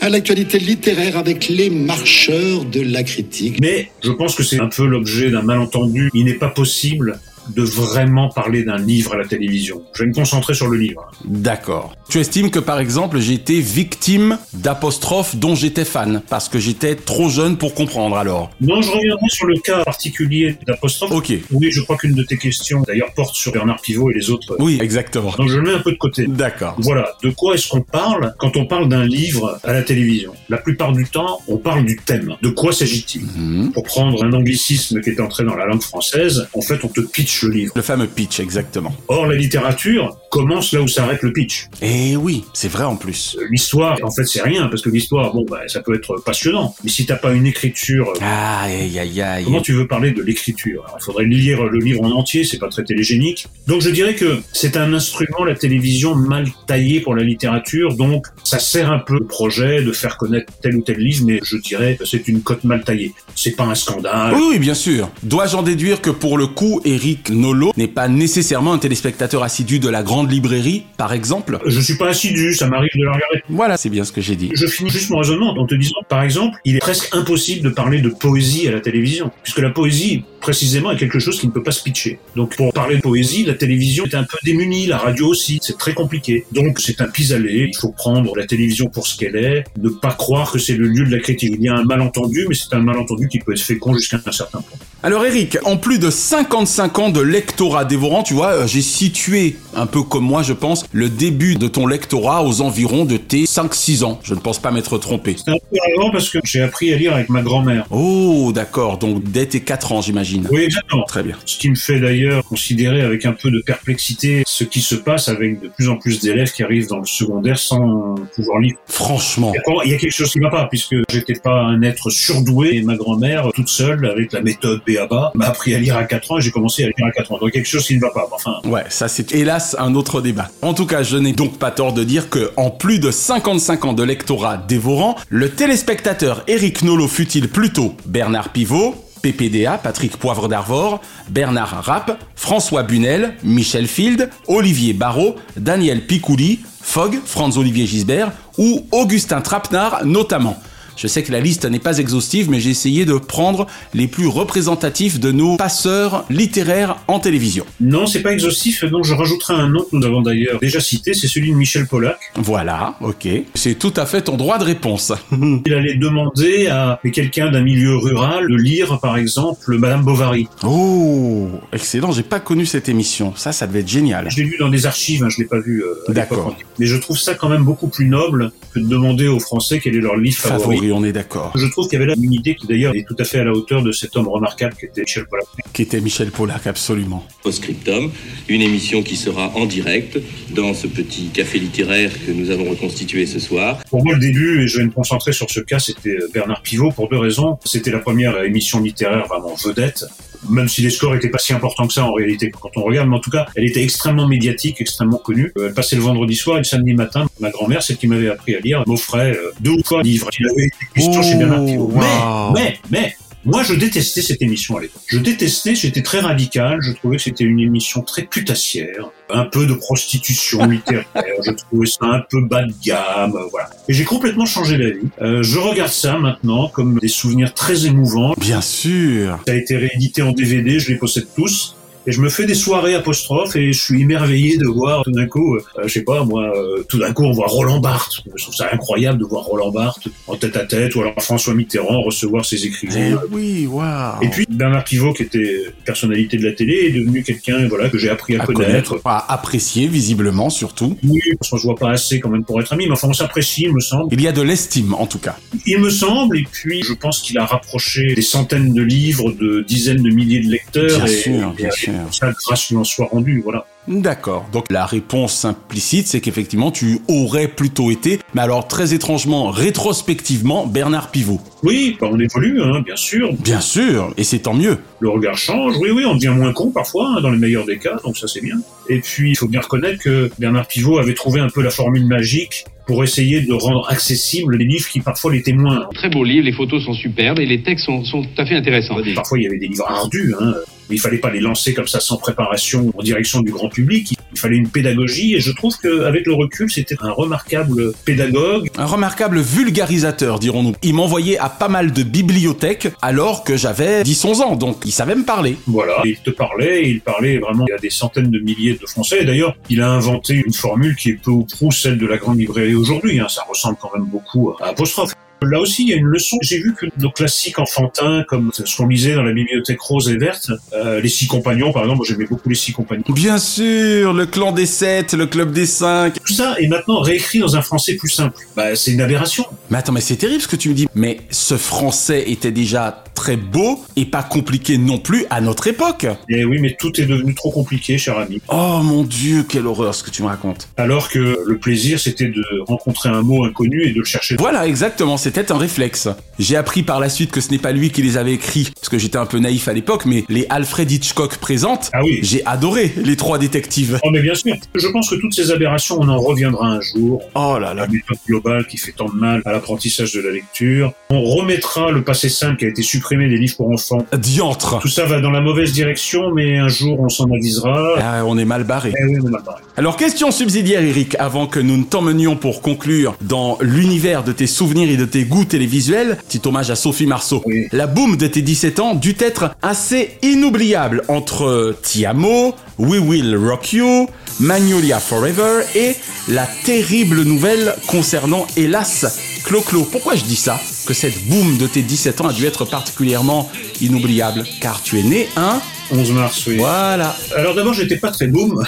à 0.00 0.08
l'actualité 0.08 0.58
littéraire 0.58 1.16
avec 1.16 1.48
les 1.48 1.70
marcheurs 1.70 2.64
de 2.64 2.80
la 2.80 3.02
critique. 3.02 3.58
Mais 3.60 3.90
je 4.02 4.10
pense 4.12 4.34
que 4.34 4.42
c'est 4.42 4.60
un 4.60 4.68
peu 4.68 4.86
l'objet 4.86 5.30
d'un 5.30 5.42
malentendu. 5.42 6.10
Il 6.14 6.24
n'est 6.24 6.34
pas 6.34 6.48
possible 6.48 7.18
de 7.54 7.62
vraiment 7.62 8.28
parler 8.28 8.64
d'un 8.64 8.78
livre 8.78 9.14
à 9.14 9.16
la 9.16 9.26
télévision. 9.26 9.82
Je 9.94 10.02
vais 10.02 10.08
me 10.08 10.14
concentrer 10.14 10.54
sur 10.54 10.68
le 10.68 10.78
livre. 10.78 11.10
D'accord. 11.24 11.94
Tu 12.08 12.18
estimes 12.18 12.50
que 12.50 12.58
par 12.58 12.78
exemple 12.78 13.18
j'ai 13.18 13.34
été 13.34 13.60
victime 13.60 14.38
d'apostrophes 14.52 15.36
dont 15.36 15.54
j'étais 15.54 15.84
fan, 15.84 16.22
parce 16.28 16.48
que 16.48 16.58
j'étais 16.58 16.94
trop 16.94 17.28
jeune 17.28 17.56
pour 17.56 17.74
comprendre 17.74 18.16
alors 18.16 18.50
Non, 18.60 18.80
je 18.82 18.90
reviendrai 18.90 19.28
sur 19.28 19.46
le 19.46 19.58
cas 19.58 19.84
particulier 19.84 20.56
d'apostrophe. 20.66 21.12
Ok. 21.12 21.32
Oui, 21.52 21.70
je 21.70 21.80
crois 21.80 21.96
qu'une 21.96 22.14
de 22.14 22.22
tes 22.22 22.36
questions, 22.36 22.82
d'ailleurs, 22.86 23.12
porte 23.14 23.34
sur 23.34 23.52
Bernard 23.52 23.80
Pivot 23.80 24.10
et 24.10 24.14
les 24.14 24.30
autres. 24.30 24.56
Oui, 24.58 24.78
exactement. 24.80 25.32
Donc 25.36 25.48
je 25.48 25.56
le 25.56 25.62
mets 25.62 25.74
un 25.74 25.80
peu 25.80 25.92
de 25.92 25.96
côté. 25.96 26.26
D'accord. 26.26 26.76
Voilà, 26.78 27.14
de 27.22 27.30
quoi 27.30 27.54
est-ce 27.54 27.68
qu'on 27.68 27.82
parle 27.82 28.34
quand 28.38 28.56
on 28.56 28.66
parle 28.66 28.88
d'un 28.88 29.04
livre 29.04 29.58
à 29.64 29.72
la 29.72 29.82
télévision? 29.82 30.32
La 30.48 30.58
plupart 30.58 30.92
du 30.92 31.06
temps, 31.06 31.40
on 31.48 31.56
parle 31.56 31.84
du 31.84 31.96
thème. 31.96 32.36
De 32.42 32.48
quoi 32.48 32.72
s'agit-il? 32.72 33.22
Mhm. 33.22 33.72
Pour 33.72 33.84
prendre 33.84 34.24
un 34.24 34.32
anglicisme 34.32 35.00
qui 35.00 35.10
est 35.10 35.20
entré 35.20 35.44
dans 35.44 35.56
la 35.56 35.66
langue 35.66 35.82
française, 35.82 36.48
en 36.54 36.60
fait, 36.60 36.84
on 36.84 36.88
te 36.88 37.00
pitch 37.00 37.35
le 37.42 37.50
livre. 37.50 37.72
Le 37.76 37.82
fameux 37.82 38.06
pitch, 38.06 38.40
exactement. 38.40 38.94
Or, 39.08 39.26
la 39.26 39.34
littérature 39.36 40.16
commence 40.30 40.72
là 40.72 40.80
où 40.82 40.88
s'arrête 40.88 41.22
le 41.22 41.32
pitch. 41.32 41.66
Et 41.82 42.16
oui, 42.16 42.44
c'est 42.52 42.68
vrai 42.68 42.84
en 42.84 42.96
plus. 42.96 43.36
Euh, 43.40 43.46
L'histoire, 43.50 43.96
en 44.02 44.10
fait, 44.10 44.24
c'est 44.24 44.42
rien, 44.42 44.68
parce 44.68 44.82
que 44.82 44.90
l'histoire, 44.90 45.32
bon, 45.32 45.44
bah, 45.48 45.60
ça 45.68 45.80
peut 45.80 45.94
être 45.94 46.16
passionnant. 46.24 46.74
Mais 46.84 46.90
si 46.90 47.06
t'as 47.06 47.16
pas 47.16 47.32
une 47.32 47.46
écriture, 47.46 48.08
euh, 48.10 48.18
Aïe, 48.22 48.98
aïe, 48.98 49.20
aïe. 49.22 49.44
comment 49.44 49.60
tu 49.60 49.72
veux 49.72 49.86
parler 49.86 50.10
de 50.12 50.22
l'écriture? 50.22 50.84
Il 51.00 51.04
faudrait 51.04 51.24
lire 51.24 51.64
le 51.64 51.78
livre 51.78 52.02
en 52.02 52.10
entier, 52.12 52.44
c'est 52.44 52.58
pas 52.58 52.68
très 52.68 52.84
télégénique. 52.84 53.46
Donc 53.66 53.80
je 53.82 53.90
dirais 53.90 54.14
que 54.14 54.38
c'est 54.52 54.76
un 54.76 54.92
instrument, 54.92 55.44
la 55.44 55.54
télévision, 55.54 56.14
mal 56.14 56.46
taillé 56.66 57.00
pour 57.00 57.14
la 57.14 57.22
littérature, 57.22 57.94
donc 57.96 58.26
ça 58.44 58.58
sert 58.58 58.90
un 58.90 58.98
peu 58.98 59.14
le 59.14 59.26
projet 59.26 59.82
de 59.82 59.92
faire 59.92 60.16
connaître 60.16 60.52
tel 60.62 60.76
ou 60.76 60.82
tel 60.82 60.98
livre, 60.98 61.24
mais 61.26 61.40
je 61.42 61.56
dirais 61.56 61.96
que 61.98 62.04
c'est 62.04 62.28
une 62.28 62.42
cote 62.42 62.64
mal 62.64 62.82
taillée. 62.84 63.12
C'est 63.34 63.56
pas 63.56 63.64
un 63.64 63.74
scandale. 63.74 64.34
Oui, 64.34 64.42
oui, 64.50 64.58
bien 64.58 64.74
sûr. 64.74 65.10
Dois-je 65.22 65.56
en 65.56 65.62
déduire 65.62 66.00
que 66.00 66.10
pour 66.10 66.38
le 66.38 66.46
coup, 66.46 66.80
Eric 66.84 67.25
Nolot 67.30 67.72
n'est 67.76 67.88
pas 67.88 68.08
nécessairement 68.08 68.72
un 68.72 68.78
téléspectateur 68.78 69.42
assidu 69.42 69.78
de 69.78 69.88
la 69.88 70.02
grande 70.02 70.30
librairie, 70.30 70.84
par 70.96 71.12
exemple 71.12 71.58
Je 71.66 71.80
suis 71.80 71.96
pas 71.96 72.08
assidu, 72.08 72.54
ça 72.54 72.68
m'arrive 72.68 72.90
de 72.94 73.04
la 73.04 73.12
regarder. 73.12 73.42
Voilà, 73.48 73.76
c'est 73.76 73.90
bien 73.90 74.04
ce 74.04 74.12
que 74.12 74.20
j'ai 74.20 74.36
dit. 74.36 74.50
Je 74.54 74.66
finis 74.66 74.90
juste 74.90 75.10
mon 75.10 75.18
raisonnement 75.18 75.56
en 75.58 75.66
te 75.66 75.74
disant, 75.74 75.96
par 76.08 76.22
exemple, 76.22 76.58
il 76.64 76.76
est 76.76 76.80
presque 76.80 77.14
impossible 77.14 77.62
de 77.62 77.74
parler 77.74 78.00
de 78.00 78.08
poésie 78.08 78.68
à 78.68 78.72
la 78.72 78.80
télévision, 78.80 79.30
puisque 79.42 79.58
la 79.58 79.70
poésie, 79.70 80.24
précisément, 80.40 80.90
est 80.90 80.96
quelque 80.96 81.18
chose 81.18 81.40
qui 81.40 81.46
ne 81.46 81.52
peut 81.52 81.62
pas 81.62 81.72
se 81.72 81.82
pitcher. 81.82 82.18
Donc, 82.34 82.56
pour 82.56 82.72
parler 82.72 82.96
de 82.96 83.00
poésie, 83.02 83.44
la 83.44 83.54
télévision 83.54 84.04
est 84.04 84.14
un 84.14 84.24
peu 84.24 84.36
démunie, 84.44 84.86
la 84.86 84.98
radio 84.98 85.28
aussi, 85.28 85.58
c'est 85.62 85.78
très 85.78 85.94
compliqué. 85.94 86.44
Donc, 86.52 86.80
c'est 86.80 87.00
un 87.00 87.08
pis-aller, 87.08 87.70
il 87.72 87.76
faut 87.76 87.92
prendre 87.92 88.36
la 88.36 88.46
télévision 88.46 88.86
pour 88.88 89.06
ce 89.06 89.16
qu'elle 89.16 89.36
est, 89.36 89.64
ne 89.78 89.88
pas 89.88 90.12
croire 90.12 90.52
que 90.52 90.58
c'est 90.58 90.76
le 90.76 90.86
lieu 90.86 91.04
de 91.04 91.10
la 91.10 91.20
critique. 91.20 91.54
Il 91.58 91.62
y 91.62 91.68
a 91.68 91.74
un 91.74 91.84
malentendu, 91.84 92.46
mais 92.48 92.54
c'est 92.54 92.74
un 92.74 92.80
malentendu 92.80 93.28
qui 93.28 93.38
peut 93.38 93.52
être 93.52 93.60
fécond 93.60 93.94
jusqu'à 93.94 94.18
un 94.24 94.32
certain 94.32 94.60
point. 94.60 94.78
Alors 95.02 95.24
Eric, 95.24 95.58
en 95.64 95.76
plus 95.76 95.98
de 95.98 96.10
55 96.10 96.98
ans 96.98 97.10
de 97.16 97.22
lectorat 97.22 97.84
dévorant, 97.86 98.22
tu 98.22 98.34
vois, 98.34 98.52
euh, 98.52 98.66
j'ai 98.66 98.82
situé, 98.82 99.56
un 99.74 99.86
peu 99.86 100.02
comme 100.02 100.24
moi 100.24 100.42
je 100.42 100.52
pense, 100.52 100.84
le 100.92 101.08
début 101.08 101.54
de 101.54 101.66
ton 101.66 101.86
lectorat 101.86 102.44
aux 102.44 102.60
environs 102.60 103.04
de 103.06 103.16
tes 103.16 103.44
5-6 103.44 104.04
ans. 104.04 104.20
Je 104.22 104.34
ne 104.34 104.38
pense 104.40 104.58
pas 104.58 104.70
m'être 104.70 104.98
trompé. 104.98 105.34
C'est 105.42 105.50
un 105.50 105.54
peu 105.54 105.78
avant 105.96 106.10
parce 106.10 106.28
que 106.28 106.38
j'ai 106.44 106.60
appris 106.60 106.92
à 106.92 106.96
lire 106.96 107.14
avec 107.14 107.30
ma 107.30 107.40
grand-mère. 107.42 107.86
Oh, 107.90 108.52
d'accord, 108.54 108.98
donc 108.98 109.22
dès 109.24 109.46
tes 109.46 109.60
4 109.60 109.92
ans 109.92 110.02
j'imagine. 110.02 110.46
Oui, 110.50 110.60
exactement. 110.62 111.04
Très 111.04 111.22
bien. 111.22 111.36
Ce 111.46 111.56
qui 111.58 111.70
me 111.70 111.74
fait 111.74 112.00
d'ailleurs 112.00 112.44
considérer 112.44 113.00
avec 113.00 113.24
un 113.24 113.32
peu 113.32 113.50
de 113.50 113.60
perplexité 113.64 114.42
ce 114.46 114.64
qui 114.64 114.80
se 114.82 114.94
passe 114.94 115.28
avec 115.28 115.60
de 115.62 115.68
plus 115.68 115.88
en 115.88 115.96
plus 115.96 116.20
d'élèves 116.20 116.52
qui 116.52 116.62
arrivent 116.62 116.88
dans 116.88 116.98
le 116.98 117.06
secondaire 117.06 117.58
sans 117.58 118.14
pouvoir 118.34 118.58
lire. 118.60 118.74
Franchement. 118.86 119.52
Il 119.54 119.56
y 119.56 119.58
a- 119.58 119.84
il 119.86 119.90
y 119.92 119.94
a 119.94 119.98
quelque 119.98 120.12
chose 120.12 120.30
qui 120.32 120.38
ne 120.38 120.44
va 120.44 120.50
pas, 120.50 120.66
puisque 120.66 120.96
j'étais 121.10 121.34
pas 121.42 121.60
un 121.62 121.80
être 121.82 122.10
surdoué 122.10 122.76
et 122.76 122.82
ma 122.82 122.96
grand-mère, 122.96 123.50
toute 123.54 123.68
seule, 123.68 124.04
avec 124.06 124.32
la 124.32 124.42
méthode 124.42 124.80
BABA, 124.86 125.32
m'a 125.34 125.46
appris 125.46 125.74
à 125.74 125.78
lire 125.78 125.96
à 125.96 126.04
4 126.04 126.32
ans 126.32 126.38
et 126.38 126.42
j'ai 126.42 126.50
commencé 126.50 126.84
à 126.84 126.86
lire 126.88 127.05
à 127.06 127.10
4 127.12 127.32
ans. 127.32 127.38
Donc 127.38 127.50
quelque 127.52 127.68
chose 127.68 127.86
qui 127.86 127.96
ne 127.96 128.00
va 128.00 128.10
pas. 128.10 128.26
Ouais, 128.64 128.84
ça 128.88 129.08
c'est 129.08 129.32
hélas 129.32 129.76
un 129.78 129.94
autre 129.94 130.20
débat. 130.20 130.48
En 130.62 130.74
tout 130.74 130.86
cas, 130.86 131.02
je 131.02 131.16
n'ai 131.16 131.32
donc 131.32 131.58
pas 131.58 131.70
tort 131.70 131.92
de 131.92 132.04
dire 132.04 132.28
que, 132.30 132.52
en 132.56 132.70
plus 132.70 132.98
de 132.98 133.10
55 133.10 133.84
ans 133.84 133.92
de 133.92 134.02
lectorat 134.02 134.56
dévorant, 134.56 135.16
le 135.28 135.50
téléspectateur 135.50 136.42
Eric 136.46 136.82
Nolot 136.82 137.08
fut-il 137.08 137.48
plutôt 137.48 137.94
Bernard 138.06 138.50
Pivot, 138.50 138.94
PPDA, 139.22 139.78
Patrick 139.78 140.16
Poivre 140.16 140.48
d'Arvor, 140.48 141.00
Bernard 141.28 141.82
Rapp, 141.84 142.22
François 142.36 142.82
Bunel, 142.82 143.34
Michel 143.42 143.86
Field, 143.86 144.30
Olivier 144.46 144.92
Barrault, 144.92 145.36
Daniel 145.56 146.06
Picouli, 146.06 146.60
Fogg, 146.80 147.18
Franz-Olivier 147.24 147.86
Gisbert 147.86 148.30
ou 148.58 148.86
Augustin 148.92 149.40
Trapenard 149.40 150.04
notamment. 150.04 150.56
Je 150.96 151.06
sais 151.06 151.22
que 151.22 151.30
la 151.32 151.40
liste 151.40 151.64
n'est 151.66 151.78
pas 151.78 151.98
exhaustive, 151.98 152.50
mais 152.50 152.58
j'ai 152.60 152.70
essayé 152.70 153.04
de 153.04 153.14
prendre 153.14 153.66
les 153.94 154.08
plus 154.08 154.26
représentatifs 154.26 155.20
de 155.20 155.30
nos 155.32 155.56
passeurs 155.56 156.24
littéraires 156.30 156.96
en 157.08 157.18
télévision. 157.20 157.64
non, 157.80 158.06
c'est 158.06 158.22
pas 158.22 158.32
exhaustif, 158.32 158.84
donc 158.84 159.04
je 159.04 159.14
rajouterai 159.14 159.54
un 159.54 159.68
nom 159.68 159.80
que 159.82 159.94
nous 159.96 160.04
avons 160.06 160.22
d'ailleurs 160.22 160.58
déjà 160.60 160.80
cité, 160.80 161.12
c'est 161.14 161.28
celui 161.28 161.50
de 161.50 161.56
Michel 161.56 161.86
Pollack. 161.86 162.18
Voilà, 162.36 162.94
ok. 163.00 163.28
C'est 163.54 163.78
tout 163.78 163.92
à 163.96 164.06
fait 164.06 164.22
ton 164.22 164.36
droit 164.36 164.58
de 164.58 164.64
réponse. 164.64 165.12
Il 165.66 165.74
allait 165.74 165.96
demander 165.96 166.66
à 166.68 166.98
quelqu'un 167.12 167.50
d'un 167.50 167.62
milieu 167.62 167.96
rural 167.96 168.46
de 168.48 168.56
lire, 168.56 168.98
par 169.00 169.16
exemple, 169.18 169.76
Madame 169.78 170.02
Bovary. 170.02 170.48
Oh, 170.64 171.48
excellent, 171.72 172.12
j'ai 172.12 172.22
pas 172.22 172.40
connu 172.40 172.66
cette 172.66 172.88
émission. 172.88 173.32
Ça, 173.36 173.52
ça 173.52 173.66
devait 173.66 173.80
être 173.80 173.88
génial. 173.88 174.30
Je 174.30 174.38
l'ai 174.38 174.44
lu 174.44 174.56
dans 174.58 174.68
des 174.68 174.86
archives, 174.86 175.24
hein, 175.24 175.28
je 175.28 175.38
l'ai 175.38 175.46
pas 175.46 175.60
vu. 175.60 175.82
euh, 175.82 176.12
D'accord. 176.12 176.56
Mais 176.78 176.86
je 176.86 176.96
trouve 176.96 177.18
ça 177.18 177.34
quand 177.34 177.48
même 177.48 177.64
beaucoup 177.64 177.88
plus 177.88 178.06
noble 178.06 178.52
que 178.74 178.80
de 178.80 178.86
demander 178.86 179.28
aux 179.28 179.40
Français 179.40 179.80
quel 179.82 179.96
est 179.96 180.00
leur 180.00 180.16
livre 180.16 180.36
favori. 180.38 180.76
Favori, 180.76 180.85
on 180.92 181.04
est 181.04 181.12
d'accord. 181.12 181.52
Je 181.56 181.66
trouve 181.66 181.88
qu'il 181.88 181.98
y 181.98 182.02
avait 182.02 182.06
là 182.06 182.14
une 182.16 182.32
idée 182.32 182.54
qui 182.54 182.66
d'ailleurs 182.66 182.94
est 182.94 183.06
tout 183.06 183.16
à 183.18 183.24
fait 183.24 183.38
à 183.38 183.44
la 183.44 183.52
hauteur 183.52 183.82
de 183.82 183.92
cet 183.92 184.16
homme 184.16 184.28
remarquable 184.28 184.74
qui 184.78 184.86
était 184.86 185.02
Michel 185.02 185.26
Pollack. 185.26 185.46
Qui 185.72 185.82
était 185.82 186.00
Michel 186.00 186.30
Pollack, 186.30 186.66
absolument. 186.66 187.26
Postscriptum, 187.42 188.10
une 188.48 188.62
émission 188.62 189.02
qui 189.02 189.16
sera 189.16 189.48
en 189.54 189.66
direct 189.66 190.18
dans 190.50 190.74
ce 190.74 190.86
petit 190.86 191.28
café 191.28 191.58
littéraire 191.58 192.10
que 192.26 192.32
nous 192.32 192.50
avons 192.50 192.70
reconstitué 192.70 193.26
ce 193.26 193.38
soir. 193.38 193.78
Pour 193.90 194.04
moi, 194.04 194.14
le 194.14 194.20
début, 194.20 194.62
et 194.62 194.68
je 194.68 194.78
vais 194.78 194.84
me 194.84 194.90
concentrer 194.90 195.32
sur 195.32 195.50
ce 195.50 195.60
cas, 195.60 195.78
c'était 195.78 196.10
euh, 196.10 196.28
Bernard 196.32 196.62
Pivot 196.62 196.90
pour 196.90 197.08
deux 197.08 197.18
raisons. 197.18 197.58
C'était 197.64 197.90
la 197.90 197.98
première 197.98 198.42
émission 198.42 198.80
littéraire 198.80 199.26
vraiment 199.26 199.54
vedette. 199.54 200.04
Même 200.48 200.68
si 200.68 200.82
les 200.82 200.90
scores 200.90 201.14
étaient 201.14 201.30
pas 201.30 201.38
si 201.38 201.52
importants 201.52 201.86
que 201.86 201.92
ça 201.92 202.04
en 202.04 202.12
réalité 202.12 202.50
quand 202.50 202.70
on 202.76 202.82
regarde, 202.82 203.08
mais 203.08 203.16
en 203.16 203.20
tout 203.20 203.30
cas, 203.30 203.46
elle 203.54 203.64
était 203.64 203.82
extrêmement 203.82 204.26
médiatique, 204.26 204.80
extrêmement 204.80 205.18
connue. 205.18 205.52
Euh, 205.58 205.68
Elle 205.68 205.74
passait 205.74 205.96
le 205.96 206.02
vendredi 206.02 206.34
soir 206.34 206.56
et 206.56 206.60
le 206.60 206.64
samedi 206.64 206.94
matin. 206.94 207.26
Ma 207.40 207.50
grand-mère, 207.50 207.82
celle 207.82 207.96
qui 207.96 208.06
m'avait 208.06 208.28
appris 208.28 208.54
à 208.54 208.60
lire, 208.60 208.82
m'offrait 208.86 209.32
euh, 209.32 209.52
deux 209.60 209.72
ou 209.72 209.82
trois 209.82 210.02
livres. 210.02 210.28
Il 210.38 210.46
avait 210.48 210.66
été 210.66 210.76
question 210.94 211.22
chez 211.22 211.34
Bernard 211.36 211.62
wow. 211.62 212.52
Mais, 212.52 212.78
mais, 212.90 212.90
mais, 212.90 213.16
moi, 213.46 213.62
je 213.62 213.74
détestais 213.74 214.22
cette 214.22 214.42
émission 214.42 214.76
à 214.76 214.80
l'époque. 214.80 215.02
Je 215.06 215.18
détestais, 215.18 215.76
c'était 215.76 216.02
très 216.02 216.18
radical. 216.18 216.80
Je 216.82 216.90
trouvais 216.90 217.16
que 217.16 217.22
c'était 217.22 217.44
une 217.44 217.60
émission 217.60 218.02
très 218.02 218.22
putassière, 218.22 219.10
un 219.30 219.44
peu 219.44 219.66
de 219.66 219.74
prostitution 219.74 220.66
littéraire. 220.68 221.06
je 221.44 221.52
trouvais 221.52 221.86
ça 221.86 222.06
un 222.06 222.22
peu 222.28 222.40
bas 222.42 222.64
de 222.64 222.74
gamme, 222.84 223.38
voilà. 223.52 223.70
Et 223.88 223.92
j'ai 223.92 224.04
complètement 224.04 224.46
changé 224.46 224.76
d'avis. 224.76 225.08
Euh, 225.22 225.44
je 225.44 225.58
regarde 225.60 225.92
ça 225.92 226.18
maintenant 226.18 226.68
comme 226.68 226.98
des 226.98 227.08
souvenirs 227.08 227.54
très 227.54 227.86
émouvants. 227.86 228.34
Bien 228.36 228.60
sûr. 228.60 229.38
Ça 229.46 229.52
a 229.52 229.56
été 229.56 229.76
réédité 229.76 230.22
en 230.22 230.32
DVD, 230.32 230.80
je 230.80 230.88
les 230.90 230.98
possède 230.98 231.28
tous. 231.36 231.76
Et 232.06 232.12
je 232.12 232.20
me 232.20 232.28
fais 232.28 232.46
des 232.46 232.54
soirées 232.54 232.94
apostrophes 232.94 233.56
et 233.56 233.72
je 233.72 233.80
suis 233.82 234.02
émerveillé 234.02 234.58
de 234.58 234.66
voir 234.66 235.02
tout 235.04 235.10
d'un 235.10 235.26
coup, 235.26 235.56
euh, 235.56 235.60
je 235.84 235.88
sais 235.92 236.02
pas 236.04 236.24
moi, 236.24 236.44
euh, 236.56 236.84
tout 236.88 236.98
d'un 236.98 237.12
coup 237.12 237.24
on 237.24 237.32
voit 237.32 237.46
Roland 237.48 237.80
Barthes. 237.80 238.22
Je 238.34 238.42
trouve 238.42 238.54
ça 238.54 238.68
incroyable 238.72 239.18
de 239.18 239.24
voir 239.24 239.44
Roland 239.44 239.70
Barthes 239.72 240.08
en 240.26 240.36
tête 240.36 240.56
à 240.56 240.64
tête 240.64 240.94
ou 240.94 241.00
alors 241.00 241.14
François 241.20 241.54
Mitterrand 241.54 242.02
recevoir 242.02 242.44
ses 242.44 242.64
écrivains. 242.66 243.18
Eh 243.22 243.34
oui, 243.34 243.66
waouh. 243.66 244.22
Et 244.22 244.28
puis 244.28 244.46
Bernard 244.48 244.84
Pivot, 244.84 245.12
qui 245.14 245.24
était 245.24 245.64
personnalité 245.84 246.36
de 246.36 246.44
la 246.44 246.52
télé, 246.52 246.74
est 246.86 246.90
devenu 246.92 247.22
quelqu'un 247.22 247.66
voilà 247.68 247.88
que 247.88 247.98
j'ai 247.98 248.08
appris 248.10 248.36
à, 248.36 248.42
À 248.42 248.46
connaître. 248.46 248.90
connaître, 248.90 249.00
à 249.04 249.32
apprécier 249.32 249.88
visiblement 249.88 250.48
surtout. 250.50 250.96
Oui, 251.04 251.20
parce 251.38 251.50
qu'on 251.50 251.58
se 251.58 251.62
voit 251.64 251.74
pas 251.76 251.90
assez 251.90 252.20
quand 252.20 252.30
même 252.30 252.44
pour 252.44 252.60
être 252.60 252.72
amis, 252.72 252.86
mais 252.86 252.92
enfin 252.92 253.08
on 253.08 253.14
s'apprécie, 253.14 253.62
il 253.64 253.74
me 253.74 253.80
semble. 253.80 254.12
Il 254.12 254.20
y 254.20 254.28
a 254.28 254.32
de 254.32 254.42
l'estime 254.42 254.94
en 254.94 255.06
tout 255.06 255.18
cas. 255.18 255.36
Il 255.66 255.78
me 255.80 255.90
semble, 255.90 256.38
et 256.38 256.44
puis 256.50 256.82
je 256.82 256.92
pense 256.92 257.20
qu'il 257.20 257.36
a 257.38 257.44
rapproché 257.46 258.14
des 258.14 258.22
centaines 258.22 258.72
de 258.72 258.82
livres, 258.82 259.32
de 259.32 259.62
dizaines 259.66 260.02
de 260.02 260.10
milliers 260.10 260.40
de 260.40 260.50
lecteurs, 260.50 260.98
Bien 260.98 261.06
et, 261.06 261.08
sûr, 261.16 261.52
et 261.52 261.56
bien 261.62 261.70
sûr. 261.70 261.92
Ça 262.10 262.32
grâce 262.46 262.70
lui 262.70 262.76
en 262.76 262.84
soit 262.84 263.06
rendu, 263.06 263.40
voilà. 263.42 263.66
D'accord. 263.88 264.46
Donc 264.52 264.70
la 264.70 264.84
réponse 264.84 265.44
implicite, 265.44 266.08
c'est 266.08 266.20
qu'effectivement 266.20 266.70
tu 266.70 267.00
aurais 267.08 267.46
plutôt 267.46 267.90
été, 267.90 268.18
mais 268.34 268.42
alors 268.42 268.66
très 268.66 268.94
étrangement, 268.94 269.50
rétrospectivement, 269.50 270.66
Bernard 270.66 271.10
Pivot. 271.10 271.40
Oui, 271.62 271.96
bah, 272.00 272.08
on 272.10 272.18
évolue, 272.18 272.60
hein, 272.62 272.80
bien 272.84 272.96
sûr. 272.96 273.32
Bien 273.34 273.60
sûr, 273.60 274.12
et 274.16 274.24
c'est 274.24 274.40
tant 274.40 274.54
mieux. 274.54 274.78
Le 275.00 275.10
regard 275.10 275.36
change, 275.36 275.76
oui, 275.80 275.90
oui, 275.90 276.04
on 276.04 276.14
devient 276.14 276.34
moins 276.36 276.52
con 276.52 276.70
parfois, 276.70 277.14
hein, 277.16 277.20
dans 277.20 277.30
les 277.30 277.38
meilleurs 277.38 277.66
des 277.66 277.78
cas, 277.78 277.96
donc 278.04 278.18
ça 278.18 278.26
c'est 278.26 278.40
bien. 278.40 278.56
Et 278.88 279.00
puis, 279.00 279.30
il 279.30 279.36
faut 279.36 279.48
bien 279.48 279.60
reconnaître 279.60 280.02
que 280.02 280.30
Bernard 280.38 280.66
Pivot 280.66 280.98
avait 280.98 281.14
trouvé 281.14 281.40
un 281.40 281.48
peu 281.48 281.62
la 281.62 281.70
formule 281.70 282.06
magique 282.06 282.64
pour 282.86 283.02
essayer 283.02 283.40
de 283.40 283.52
rendre 283.52 283.86
accessibles 283.90 284.56
les 284.56 284.64
livres 284.64 284.88
qui 284.88 285.00
parfois 285.00 285.32
l'étaient 285.32 285.52
moins. 285.52 285.88
Très 285.94 286.08
beau 286.08 286.24
livre, 286.24 286.46
les 286.46 286.52
photos 286.52 286.84
sont 286.84 286.94
superbes 286.94 287.40
et 287.40 287.46
les 287.46 287.62
textes 287.62 287.86
sont, 287.86 288.04
sont 288.04 288.22
tout 288.22 288.40
à 288.40 288.46
fait 288.46 288.54
intéressants. 288.54 288.96
Parfois, 289.14 289.38
il 289.38 289.44
y 289.44 289.46
avait 289.46 289.58
des 289.58 289.68
livres 289.68 289.86
ardus, 289.88 290.34
hein, 290.40 290.54
mais 290.88 290.96
il 290.96 290.98
fallait 291.00 291.18
pas 291.18 291.30
les 291.30 291.40
lancer 291.40 291.74
comme 291.74 291.88
ça 291.88 292.00
sans 292.00 292.16
préparation 292.16 292.92
en 292.96 293.02
direction 293.02 293.40
du 293.40 293.50
grand 293.50 293.68
public. 293.68 294.14
Il 294.32 294.38
fallait 294.38 294.56
une 294.56 294.68
pédagogie, 294.68 295.34
et 295.34 295.40
je 295.40 295.50
trouve 295.50 295.76
qu'avec 295.78 296.26
le 296.26 296.34
recul, 296.34 296.70
c'était 296.70 296.96
un 297.00 297.10
remarquable 297.10 297.92
pédagogue. 298.04 298.68
Un 298.76 298.84
remarquable 298.84 299.40
vulgarisateur, 299.40 300.38
dirons-nous. 300.38 300.74
Il 300.82 300.94
m'envoyait 300.94 301.38
à 301.38 301.48
pas 301.48 301.68
mal 301.68 301.92
de 301.92 302.02
bibliothèques 302.02 302.88
alors 303.02 303.44
que 303.44 303.56
j'avais 303.56 304.02
10-11 304.02 304.42
ans, 304.42 304.56
donc 304.56 304.78
il 304.84 304.92
savait 304.92 305.14
me 305.14 305.24
parler. 305.24 305.56
Voilà, 305.66 306.02
il 306.04 306.18
te 306.18 306.30
parlait, 306.30 306.84
et 306.84 306.90
il 306.90 307.00
parlait 307.00 307.38
vraiment 307.38 307.64
à 307.74 307.80
des 307.80 307.90
centaines 307.90 308.30
de 308.30 308.38
milliers 308.38 308.78
de 308.80 308.86
Français. 308.86 309.24
D'ailleurs, 309.24 309.56
il 309.70 309.80
a 309.80 309.90
inventé 309.90 310.34
une 310.34 310.52
formule 310.52 310.94
qui 310.94 311.10
est 311.10 311.20
peu 311.20 311.30
ou 311.30 311.44
prou 311.44 311.72
celle 311.72 311.98
de 311.98 312.06
la 312.06 312.18
grande 312.18 312.38
librairie 312.38 312.75
aujourd'hui. 312.76 313.20
hein. 313.20 313.28
Ça 313.28 313.42
ressemble 313.48 313.76
quand 313.80 313.90
même 313.94 314.06
beaucoup 314.06 314.54
à 314.60 314.68
Apostrophe. 314.68 315.12
Là 315.42 315.60
aussi, 315.60 315.82
il 315.82 315.90
y 315.90 315.92
a 315.92 315.96
une 315.96 316.06
leçon. 316.06 316.38
J'ai 316.40 316.56
vu 316.56 316.74
que 316.74 316.86
nos 316.98 317.10
classiques 317.10 317.58
enfantins, 317.58 318.24
comme 318.26 318.50
ce 318.54 318.74
qu'on 318.74 318.86
lisait 318.86 319.14
dans 319.14 319.22
la 319.22 319.34
bibliothèque 319.34 319.80
rose 319.82 320.08
et 320.08 320.16
verte, 320.16 320.50
euh, 320.72 320.98
les 320.98 321.10
six 321.10 321.26
compagnons, 321.26 321.72
par 321.72 321.82
exemple, 321.82 321.98
moi 321.98 322.06
j'aimais 322.08 322.24
beaucoup 322.24 322.48
les 322.48 322.54
six 322.54 322.72
compagnons. 322.72 323.04
Bien 323.10 323.36
sûr, 323.36 324.14
le 324.14 324.24
clan 324.24 324.52
des 324.52 324.64
sept, 324.64 325.12
le 325.12 325.26
club 325.26 325.52
des 325.52 325.66
cinq. 325.66 326.14
Tout 326.24 326.32
ça 326.32 326.56
est 326.58 326.68
maintenant 326.68 327.00
réécrit 327.00 327.40
dans 327.40 327.54
un 327.54 327.60
français 327.60 327.96
plus 327.96 328.08
simple. 328.08 328.34
Bah, 328.56 328.74
c'est 328.74 328.92
une 328.92 329.02
aberration. 329.02 329.44
Mais 329.68 329.76
attends, 329.76 329.92
mais 329.92 330.00
c'est 330.00 330.16
terrible 330.16 330.40
ce 330.40 330.48
que 330.48 330.56
tu 330.56 330.70
me 330.70 330.74
dis. 330.74 330.88
Mais 330.94 331.20
ce 331.30 331.58
français 331.58 332.30
était 332.30 332.50
déjà 332.50 333.04
très 333.16 333.36
beau 333.36 333.84
et 333.96 334.04
pas 334.04 334.22
compliqué 334.22 334.78
non 334.78 334.98
plus 334.98 335.26
à 335.30 335.40
notre 335.40 335.66
époque. 335.66 336.06
Et 336.28 336.44
oui, 336.44 336.58
mais 336.60 336.76
tout 336.78 337.00
est 337.00 337.06
devenu 337.06 337.34
trop 337.34 337.50
compliqué, 337.50 337.98
cher 337.98 338.16
ami. 338.18 338.40
Oh 338.48 338.80
mon 338.84 339.02
dieu, 339.02 339.42
quelle 339.42 339.66
horreur 339.66 339.94
ce 339.94 340.04
que 340.04 340.10
tu 340.10 340.22
me 340.22 340.28
racontes. 340.28 340.68
Alors 340.76 341.08
que 341.08 341.40
le 341.44 341.58
plaisir, 341.58 341.98
c'était 341.98 342.28
de 342.28 342.44
rencontrer 342.68 343.08
un 343.08 343.22
mot 343.22 343.44
inconnu 343.44 343.82
et 343.82 343.92
de 343.92 343.98
le 343.98 344.04
chercher. 344.04 344.36
Voilà, 344.38 344.68
exactement, 344.68 345.16
c'était 345.16 345.50
un 345.50 345.58
réflexe. 345.58 346.08
J'ai 346.38 346.56
appris 346.56 346.84
par 346.84 347.00
la 347.00 347.08
suite 347.08 347.32
que 347.32 347.40
ce 347.40 347.50
n'est 347.50 347.58
pas 347.58 347.72
lui 347.72 347.90
qui 347.90 348.02
les 348.02 348.16
avait 348.16 348.34
écrits, 348.34 348.70
parce 348.74 348.88
que 348.88 348.98
j'étais 348.98 349.18
un 349.18 349.26
peu 349.26 349.38
naïf 349.38 349.66
à 349.66 349.72
l'époque, 349.72 350.04
mais 350.04 350.24
les 350.28 350.46
Alfred 350.50 350.90
Hitchcock 350.90 351.38
présentent, 351.38 351.90
ah 351.94 352.04
oui. 352.04 352.20
j'ai 352.22 352.44
adoré 352.46 352.92
les 352.96 353.16
trois 353.16 353.38
détectives. 353.38 353.98
Oh 354.04 354.10
mais 354.12 354.20
bien 354.20 354.34
sûr, 354.34 354.54
je 354.74 354.86
pense 354.88 355.10
que 355.10 355.16
toutes 355.16 355.34
ces 355.34 355.50
aberrations, 355.50 355.96
on 355.98 356.08
en 356.08 356.18
reviendra 356.18 356.68
un 356.68 356.80
jour. 356.80 357.22
Oh 357.34 357.58
là 357.58 357.72
là. 357.72 357.86
La 357.86 357.88
méthode 357.88 358.18
globale 358.26 358.66
qui 358.66 358.76
fait 358.76 358.92
tant 358.92 359.08
de 359.08 359.14
mal 359.14 359.42
à 359.44 359.52
l'apprentissage 359.52 360.12
de 360.12 360.20
la 360.20 360.30
lecture. 360.30 360.92
On 361.08 361.22
remettra 361.22 361.90
le 361.90 362.02
passé 362.02 362.28
simple 362.28 362.56
qui 362.56 362.64
a 362.64 362.68
été 362.68 362.82
supprimé 362.82 363.15
des 363.16 363.36
livres 363.36 363.56
pour 363.56 363.70
enfants. 363.70 364.04
Diantre. 364.16 364.78
Tout 364.80 364.88
ça 364.88 365.04
va 365.04 365.20
dans 365.20 365.30
la 365.30 365.40
mauvaise 365.40 365.72
direction, 365.72 366.32
mais 366.34 366.58
un 366.58 366.68
jour 366.68 367.00
on 367.00 367.08
s'en 367.08 367.30
avisera. 367.30 367.94
Ah, 367.98 368.22
on 368.26 368.38
est 368.38 368.44
mal 368.44 368.64
barré. 368.64 368.92
Eh 368.98 369.04
oui, 369.04 369.16
on 369.22 369.26
est 369.26 369.30
mal 369.30 369.42
barré. 369.42 369.62
Alors, 369.76 369.96
question 369.96 370.30
subsidiaire, 370.30 370.82
Eric, 370.82 371.16
avant 371.18 371.46
que 371.46 371.60
nous 371.60 371.76
ne 371.76 371.84
t'emmenions 371.84 372.36
pour 372.36 372.62
conclure 372.62 373.16
dans 373.20 373.58
l'univers 373.60 374.24
de 374.24 374.32
tes 374.32 374.46
souvenirs 374.46 374.90
et 374.90 374.96
de 374.96 375.04
tes 375.04 375.24
goûts 375.24 375.44
télévisuels, 375.44 376.18
petit 376.28 376.40
hommage 376.46 376.70
à 376.70 376.76
Sophie 376.76 377.06
Marceau. 377.06 377.42
La 377.72 377.86
boum 377.86 378.16
de 378.16 378.26
tes 378.26 378.42
17 378.42 378.80
ans 378.80 378.94
dut 378.94 379.16
être 379.18 379.50
assez 379.62 380.18
inoubliable 380.22 381.02
entre 381.08 381.76
Tiamo, 381.82 382.54
We 382.78 383.00
Will 383.00 383.36
Rock 383.36 383.72
You, 383.72 384.08
Magnolia 384.40 385.00
Forever 385.00 385.62
et 385.74 385.94
la 386.28 386.46
terrible 386.64 387.22
nouvelle 387.22 387.74
concernant, 387.86 388.46
hélas, 388.56 389.35
Clo-Clo. 389.46 389.84
Pourquoi 389.84 390.16
je 390.16 390.24
dis 390.24 390.34
ça 390.34 390.60
Que 390.86 390.92
cette 390.92 391.24
boum 391.28 391.56
de 391.56 391.68
tes 391.68 391.82
17 391.82 392.20
ans 392.20 392.28
a 392.28 392.32
dû 392.32 392.46
être 392.46 392.64
particulièrement 392.64 393.48
inoubliable, 393.80 394.44
car 394.60 394.82
tu 394.82 394.98
es 394.98 395.04
né 395.04 395.28
un 395.36 395.60
11 395.92 396.10
mars, 396.10 396.46
oui. 396.48 396.56
Voilà. 396.56 397.14
Alors 397.36 397.54
d'abord, 397.54 397.72
j'étais 397.72 397.96
pas 397.96 398.10
très 398.10 398.26
boum. 398.26 398.60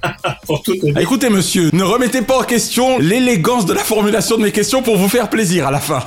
pour 0.46 0.60
tout. 0.62 0.74
Ah, 0.96 1.02
Écoutez, 1.02 1.30
monsieur, 1.30 1.70
ne 1.72 1.84
remettez 1.84 2.20
pas 2.20 2.38
en 2.40 2.42
question 2.42 2.98
l'élégance 2.98 3.64
de 3.64 3.72
la 3.72 3.84
formulation 3.84 4.36
de 4.36 4.42
mes 4.42 4.50
questions 4.50 4.82
pour 4.82 4.96
vous 4.96 5.08
faire 5.08 5.30
plaisir 5.30 5.68
à 5.68 5.70
la 5.70 5.78
fin. 5.78 6.02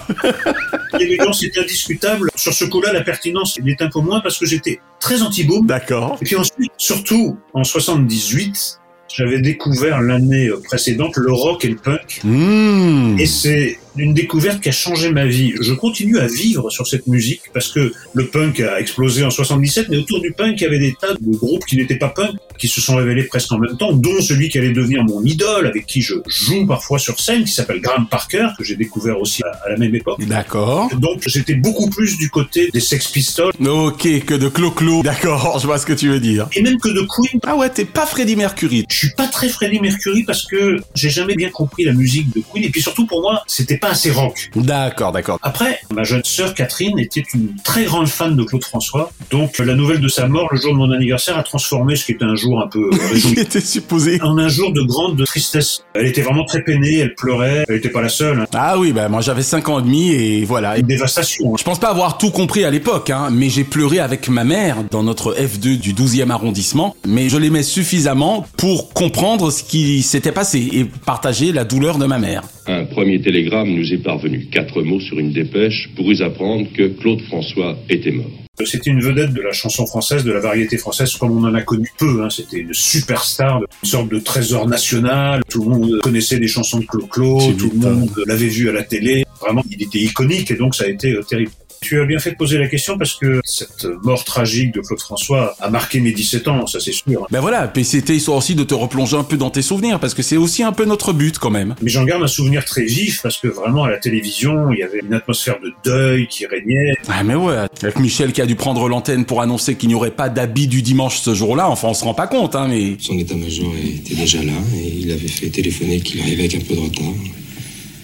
L'élégance 0.99 1.41
est 1.43 1.57
indiscutable. 1.57 2.29
Sur 2.35 2.53
ce 2.53 2.65
coup-là, 2.65 2.91
la 2.91 3.01
pertinence 3.01 3.57
est 3.65 3.81
un 3.81 3.89
peu 3.89 4.01
moins 4.01 4.19
parce 4.19 4.37
que 4.37 4.45
j'étais 4.45 4.81
très 4.99 5.21
anti-boom. 5.21 5.65
D'accord. 5.65 6.17
Et 6.21 6.25
puis 6.25 6.35
ensuite, 6.35 6.71
surtout, 6.77 7.37
en 7.53 7.63
78, 7.63 8.79
j'avais 9.07 9.39
découvert 9.39 10.01
l'année 10.01 10.49
précédente 10.65 11.15
le 11.15 11.31
rock 11.31 11.63
et 11.63 11.69
le 11.69 11.77
punk. 11.77 12.19
Mmh. 12.25 13.19
Et 13.19 13.25
c'est 13.25 13.79
une 13.97 14.13
découverte 14.13 14.61
qui 14.61 14.69
a 14.69 14.71
changé 14.71 15.11
ma 15.11 15.25
vie. 15.25 15.53
Je 15.61 15.73
continue 15.73 16.19
à 16.19 16.27
vivre 16.27 16.69
sur 16.69 16.87
cette 16.87 17.07
musique 17.07 17.41
parce 17.53 17.69
que 17.69 17.91
le 18.13 18.27
punk 18.27 18.59
a 18.59 18.79
explosé 18.79 19.23
en 19.23 19.29
77, 19.29 19.87
mais 19.89 19.97
autour 19.97 20.21
du 20.21 20.31
punk, 20.31 20.59
il 20.59 20.63
y 20.63 20.67
avait 20.67 20.79
des 20.79 20.95
tas 20.99 21.13
de 21.13 21.37
groupes 21.37 21.65
qui 21.65 21.77
n'étaient 21.77 21.97
pas 21.97 22.09
punk, 22.09 22.35
qui 22.57 22.67
se 22.67 22.81
sont 22.81 22.95
révélés 22.95 23.23
presque 23.23 23.51
en 23.51 23.59
même 23.59 23.77
temps, 23.77 23.93
dont 23.93 24.21
celui 24.21 24.49
qui 24.49 24.57
allait 24.57 24.71
devenir 24.71 25.03
mon 25.03 25.23
idole, 25.23 25.67
avec 25.67 25.85
qui 25.85 26.01
je 26.01 26.15
joue 26.27 26.65
parfois 26.65 26.99
sur 26.99 27.19
scène, 27.19 27.43
qui 27.43 27.51
s'appelle 27.51 27.81
Graham 27.81 28.07
Parker, 28.09 28.49
que 28.57 28.63
j'ai 28.63 28.75
découvert 28.75 29.19
aussi 29.19 29.43
à, 29.43 29.51
à 29.65 29.69
la 29.69 29.77
même 29.77 29.93
époque. 29.93 30.23
D'accord. 30.25 30.89
Donc 30.95 31.23
j'étais 31.27 31.55
beaucoup 31.55 31.89
plus 31.89 32.17
du 32.17 32.29
côté 32.29 32.69
des 32.73 32.79
Sex 32.79 33.07
Pistols. 33.09 33.53
Ok, 33.65 34.07
que 34.25 34.33
de 34.33 34.47
Clo-Clo. 34.47 35.01
D'accord, 35.03 35.59
je 35.59 35.67
vois 35.67 35.77
ce 35.77 35.85
que 35.85 35.93
tu 35.93 36.09
veux 36.09 36.19
dire. 36.19 36.47
Et 36.55 36.61
même 36.61 36.77
que 36.77 36.89
de 36.89 37.01
Queen. 37.01 37.39
Ah 37.45 37.55
ouais, 37.55 37.69
t'es 37.69 37.85
pas 37.85 38.05
Freddie 38.05 38.35
Mercury. 38.35 38.85
Je 38.89 38.97
suis 38.97 39.13
pas 39.15 39.27
très 39.27 39.49
Freddie 39.49 39.79
Mercury 39.79 40.23
parce 40.23 40.45
que 40.45 40.77
j'ai 40.95 41.09
jamais 41.09 41.35
bien 41.35 41.49
compris 41.49 41.83
la 41.83 41.93
musique 41.93 42.33
de 42.35 42.41
Queen. 42.41 42.63
Et 42.63 42.69
puis 42.69 42.81
surtout 42.81 43.05
pour 43.05 43.21
moi, 43.21 43.43
c'était 43.47 43.77
pas 43.77 43.86
assez 43.89 44.11
rock. 44.11 44.49
D'accord, 44.55 45.11
d'accord. 45.11 45.39
Après, 45.41 45.79
ma 45.93 46.03
jeune 46.03 46.23
sœur 46.23 46.53
Catherine 46.53 46.97
était 46.99 47.23
une 47.33 47.55
très 47.63 47.85
grande 47.85 48.07
fan 48.07 48.35
de 48.35 48.43
Claude 48.43 48.63
François. 48.63 49.11
Donc 49.31 49.59
la 49.59 49.75
nouvelle 49.75 49.99
de 49.99 50.07
sa 50.07 50.27
mort, 50.27 50.47
le 50.51 50.57
jour 50.59 50.73
de 50.73 50.77
mon 50.77 50.91
anniversaire, 50.91 51.37
a 51.37 51.43
transformé 51.43 51.95
ce 51.95 52.05
qui 52.05 52.11
était 52.13 52.25
un 52.25 52.35
jour 52.35 52.61
un 52.61 52.67
peu 52.67 52.89
Il 53.15 53.39
était 53.39 53.59
supposé. 53.61 54.21
en 54.21 54.37
un 54.37 54.47
jour 54.49 54.71
de 54.73 54.81
grande 54.81 55.23
tristesse. 55.25 55.83
Elle 55.93 56.07
était 56.07 56.21
vraiment 56.21 56.45
très 56.45 56.63
peinée, 56.63 56.97
elle 56.99 57.15
pleurait. 57.15 57.65
Elle 57.67 57.75
était 57.75 57.89
pas 57.89 58.01
la 58.01 58.09
seule. 58.09 58.41
hein. 58.41 58.45
Ah 58.53 58.77
oui, 58.77 58.91
bah 58.93 59.09
moi 59.09 59.21
j'avais 59.21 59.43
5 59.43 59.69
ans 59.69 59.79
et 59.79 59.83
demi 59.83 60.11
et 60.11 60.45
voilà. 60.45 60.77
Une 60.77 60.85
dévastation. 60.87 61.53
hein. 61.53 61.55
Je 61.57 61.63
pense 61.63 61.79
pas 61.79 61.89
avoir 61.89 62.17
tout 62.17 62.31
compris 62.31 62.63
à 62.63 62.71
l'époque, 62.71 63.09
hein, 63.09 63.29
mais 63.31 63.49
j'ai 63.49 63.63
pleuré 63.63 63.99
avec 63.99 64.29
ma 64.29 64.43
mère 64.43 64.77
dans 64.91 65.03
notre 65.03 65.33
F2 65.35 65.77
du 65.79 65.93
12e 65.93 66.29
arrondissement, 66.29 66.95
mais 67.05 67.29
je 67.29 67.37
l'aimais 67.37 67.63
suffisamment 67.63 68.45
pour 68.57 68.93
comprendre 68.93 69.51
ce 69.51 69.63
qui 69.63 70.01
s'était 70.03 70.31
passé 70.31 70.67
et 70.71 70.85
partager 70.85 71.51
la 71.51 71.63
douleur 71.63 71.97
de 71.97 72.05
ma 72.05 72.17
mère. 72.19 72.43
Un 72.67 72.83
premier 72.83 73.21
télégramme 73.21 73.69
nous 73.69 73.93
est 73.93 73.97
parvenu. 74.03 74.47
Quatre 74.51 74.81
mots 74.81 74.99
sur 74.99 75.19
une 75.19 75.31
dépêche 75.31 75.89
pour 75.95 76.05
nous 76.09 76.21
apprendre 76.21 76.67
que 76.73 76.87
Claude 76.87 77.21
François 77.21 77.77
était 77.89 78.11
mort. 78.11 78.25
C'était 78.65 78.89
une 78.89 79.01
vedette 79.01 79.33
de 79.33 79.41
la 79.41 79.51
chanson 79.53 79.85
française, 79.85 80.23
de 80.23 80.31
la 80.31 80.39
variété 80.39 80.77
française, 80.77 81.15
comme 81.15 81.31
on 81.37 81.43
en 81.47 81.53
a 81.53 81.61
connu 81.61 81.87
peu. 81.97 82.23
Hein. 82.23 82.29
C'était 82.29 82.57
une 82.57 82.73
superstar, 82.73 83.61
une 83.61 83.89
sorte 83.89 84.09
de 84.11 84.19
trésor 84.19 84.67
national. 84.67 85.43
Tout 85.47 85.63
le 85.63 85.69
monde 85.69 85.99
connaissait 86.01 86.39
les 86.39 86.47
chansons 86.47 86.79
de 86.79 86.85
Clo-Clo, 86.85 87.39
Tu 87.51 87.55
tout 87.55 87.69
le 87.69 87.75
m'étonnes. 87.75 87.99
monde 87.99 88.23
l'avait 88.25 88.47
vu 88.47 88.67
à 88.67 88.73
la 88.73 88.83
télé. 88.83 89.23
Vraiment, 89.39 89.63
il 89.69 89.81
était 89.83 89.99
iconique 89.99 90.49
et 90.51 90.55
donc 90.55 90.73
ça 90.75 90.85
a 90.85 90.87
été 90.87 91.11
euh, 91.13 91.21
terrible. 91.21 91.51
Tu 91.81 91.99
as 92.01 92.05
bien 92.05 92.19
fait 92.19 92.31
de 92.31 92.35
poser 92.35 92.57
la 92.57 92.67
question 92.67 92.97
parce 92.97 93.13
que 93.13 93.41
cette 93.43 93.85
mort 94.03 94.23
tragique 94.23 94.73
de 94.73 94.81
Claude 94.81 94.99
François 94.99 95.55
a 95.59 95.69
marqué 95.69 95.99
mes 95.99 96.11
17 96.11 96.47
ans, 96.47 96.67
ça 96.67 96.79
c'est 96.79 96.91
sûr. 96.91 97.27
Ben 97.31 97.39
voilà, 97.39 97.67
puis 97.67 97.85
c'était 97.85 98.15
histoire 98.15 98.37
aussi 98.37 98.55
de 98.55 98.63
te 98.63 98.73
replonger 98.73 99.17
un 99.17 99.23
peu 99.23 99.37
dans 99.37 99.49
tes 99.49 99.61
souvenirs, 99.61 99.99
parce 99.99 100.13
que 100.13 100.21
c'est 100.21 100.37
aussi 100.37 100.63
un 100.63 100.71
peu 100.71 100.85
notre 100.85 101.13
but 101.13 101.37
quand 101.37 101.49
même. 101.49 101.75
Mais 101.81 101.89
j'en 101.89 102.03
garde 102.03 102.23
un 102.23 102.27
souvenir 102.27 102.65
très 102.65 102.85
vif 102.85 103.21
parce 103.21 103.37
que 103.37 103.47
vraiment 103.47 103.83
à 103.83 103.89
la 103.89 103.97
télévision, 103.97 104.71
il 104.71 104.79
y 104.79 104.83
avait 104.83 104.99
une 104.99 105.13
atmosphère 105.13 105.59
de 105.59 105.73
deuil 105.85 106.27
qui 106.27 106.45
régnait. 106.45 106.93
Ah 107.09 107.23
mais 107.23 107.35
ouais, 107.35 107.55
avec 107.81 107.99
Michel 107.99 108.33
qui 108.33 108.41
a 108.41 108.45
dû 108.45 108.55
prendre 108.55 108.87
l'antenne 108.89 109.25
pour 109.25 109.41
annoncer 109.41 109.75
qu'il 109.75 109.89
n'y 109.89 109.95
aurait 109.95 110.11
pas 110.11 110.29
d'habit 110.29 110.67
du 110.67 110.81
dimanche 110.81 111.19
ce 111.19 111.33
jour-là, 111.33 111.69
enfin 111.69 111.89
on 111.89 111.93
se 111.93 112.03
rend 112.03 112.13
pas 112.13 112.27
compte, 112.27 112.55
hein, 112.55 112.67
mais... 112.69 112.97
Son 112.99 113.17
état-major 113.17 113.71
était 113.75 114.15
déjà 114.15 114.43
là 114.43 114.53
et 114.75 114.87
il 115.01 115.11
avait 115.11 115.27
fait 115.27 115.47
téléphoner 115.47 115.99
qu'il 116.01 116.21
arrivait 116.21 116.45
avec 116.45 116.55
un 116.55 116.65
peu 116.65 116.75
de 116.75 116.79
retard. 116.81 117.13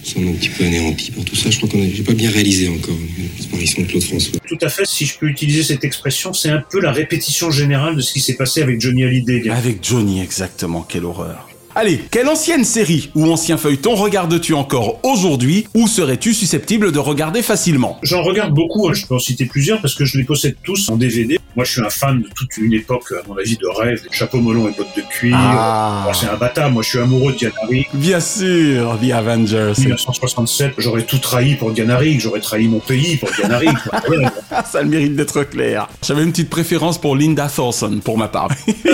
Nous 0.04 0.10
sommes 0.10 0.28
un 0.28 0.34
petit 0.34 0.50
peu 0.50 0.66
anéantis 0.66 1.12
par 1.12 1.24
tout 1.24 1.36
ça. 1.36 1.50
Je 1.50 1.58
crois 1.58 1.70
qu'on 1.70 1.78
n'a 1.78 1.88
pas 2.06 2.14
bien 2.14 2.30
réalisé 2.30 2.68
encore 2.68 2.96
la 3.18 3.38
disparition 3.38 3.84
de 3.84 3.88
Claude 3.88 4.04
François. 4.04 4.40
Tout 4.46 4.58
à 4.62 4.68
fait, 4.68 4.86
si 4.86 5.06
je 5.06 5.18
peux 5.18 5.28
utiliser 5.28 5.64
cette 5.64 5.86
expression, 5.86 6.34
c'est 6.34 6.50
un 6.50 6.62
peu 6.70 6.82
la 6.82 6.92
répétition 6.92 7.52
générale 7.52 7.96
de 7.96 8.02
ce 8.02 8.12
qui 8.12 8.20
s'est 8.20 8.36
passé 8.36 8.62
avec 8.62 8.82
Johnny 8.82 9.06
Hallyday. 9.06 9.50
Avec 9.50 9.78
Johnny, 9.82 10.22
exactement, 10.22 10.82
quelle 10.82 11.06
horreur. 11.06 11.48
Allez, 11.76 12.02
quelle 12.12 12.30
ancienne 12.30 12.64
série 12.66 13.10
ou 13.16 13.32
ancien 13.32 13.58
feuilleton 13.58 13.96
regardes-tu 13.96 14.54
encore 14.54 15.00
aujourd'hui 15.02 15.66
ou 15.74 15.88
serais-tu 15.88 16.36
susceptible 16.36 16.92
de 16.92 17.00
regarder 17.00 17.42
facilement? 17.42 17.98
J'en 18.04 18.22
regarde 18.22 18.54
beaucoup, 18.54 18.90
hein. 18.90 18.94
je 18.94 19.08
peux 19.08 19.16
en 19.16 19.20
citer 19.20 19.48
plusieurs 19.48 19.82
parce 19.82 19.96
que 19.96 20.06
je 20.06 20.20
les 20.20 20.24
possède 20.24 20.56
tous 20.64 20.90
en 20.90 20.98
DVD. 20.98 21.40
Moi, 21.56 21.66
je 21.66 21.72
suis 21.72 21.82
un 21.82 21.90
fan 21.90 22.22
de 22.22 22.28
toute 22.36 22.58
une 22.58 22.74
époque, 22.74 23.12
à 23.12 23.28
mon 23.28 23.38
avis, 23.38 23.58
de 23.58 23.68
rêve, 23.68 24.02
chapeau 24.12 24.40
melon 24.40 24.70
et 24.70 24.72
bottes 24.72 24.96
de 24.96 25.02
cuir. 25.02 25.36
Ah. 25.36 26.12
C'est 26.14 26.28
un 26.28 26.38
bâtard, 26.38 26.70
moi 26.70 26.84
je 26.84 26.90
suis 26.90 27.00
amoureux 27.00 27.34
de 27.34 27.38
Diana 27.40 27.56
Rigg. 27.68 27.88
Bien 27.94 28.20
sûr, 28.20 29.00
The 29.02 29.12
Avengers. 29.12 29.74
1967, 29.80 30.74
j'aurais 30.78 31.04
tout 31.04 31.18
trahi 31.18 31.56
pour 31.56 31.72
Diana 31.72 31.98
Rigg, 31.98 32.20
j'aurais 32.20 32.40
trahi 32.40 32.68
mon 32.68 32.80
pays 32.80 33.18
pour 33.18 33.32
Diana 33.32 33.58
Rigg. 33.58 33.78
Ça 34.72 34.80
a 34.80 34.82
le 34.84 34.90
mérite 34.90 35.16
d'être 35.16 35.44
clair. 35.44 35.88
J'avais 36.06 36.24
une 36.24 36.32
petite 36.32 36.52
préférence 36.52 37.00
pour 37.00 37.16
Linda 37.16 37.48
Thorson, 37.48 38.00
pour 38.04 38.18
ma 38.20 38.28
part. 38.28 38.50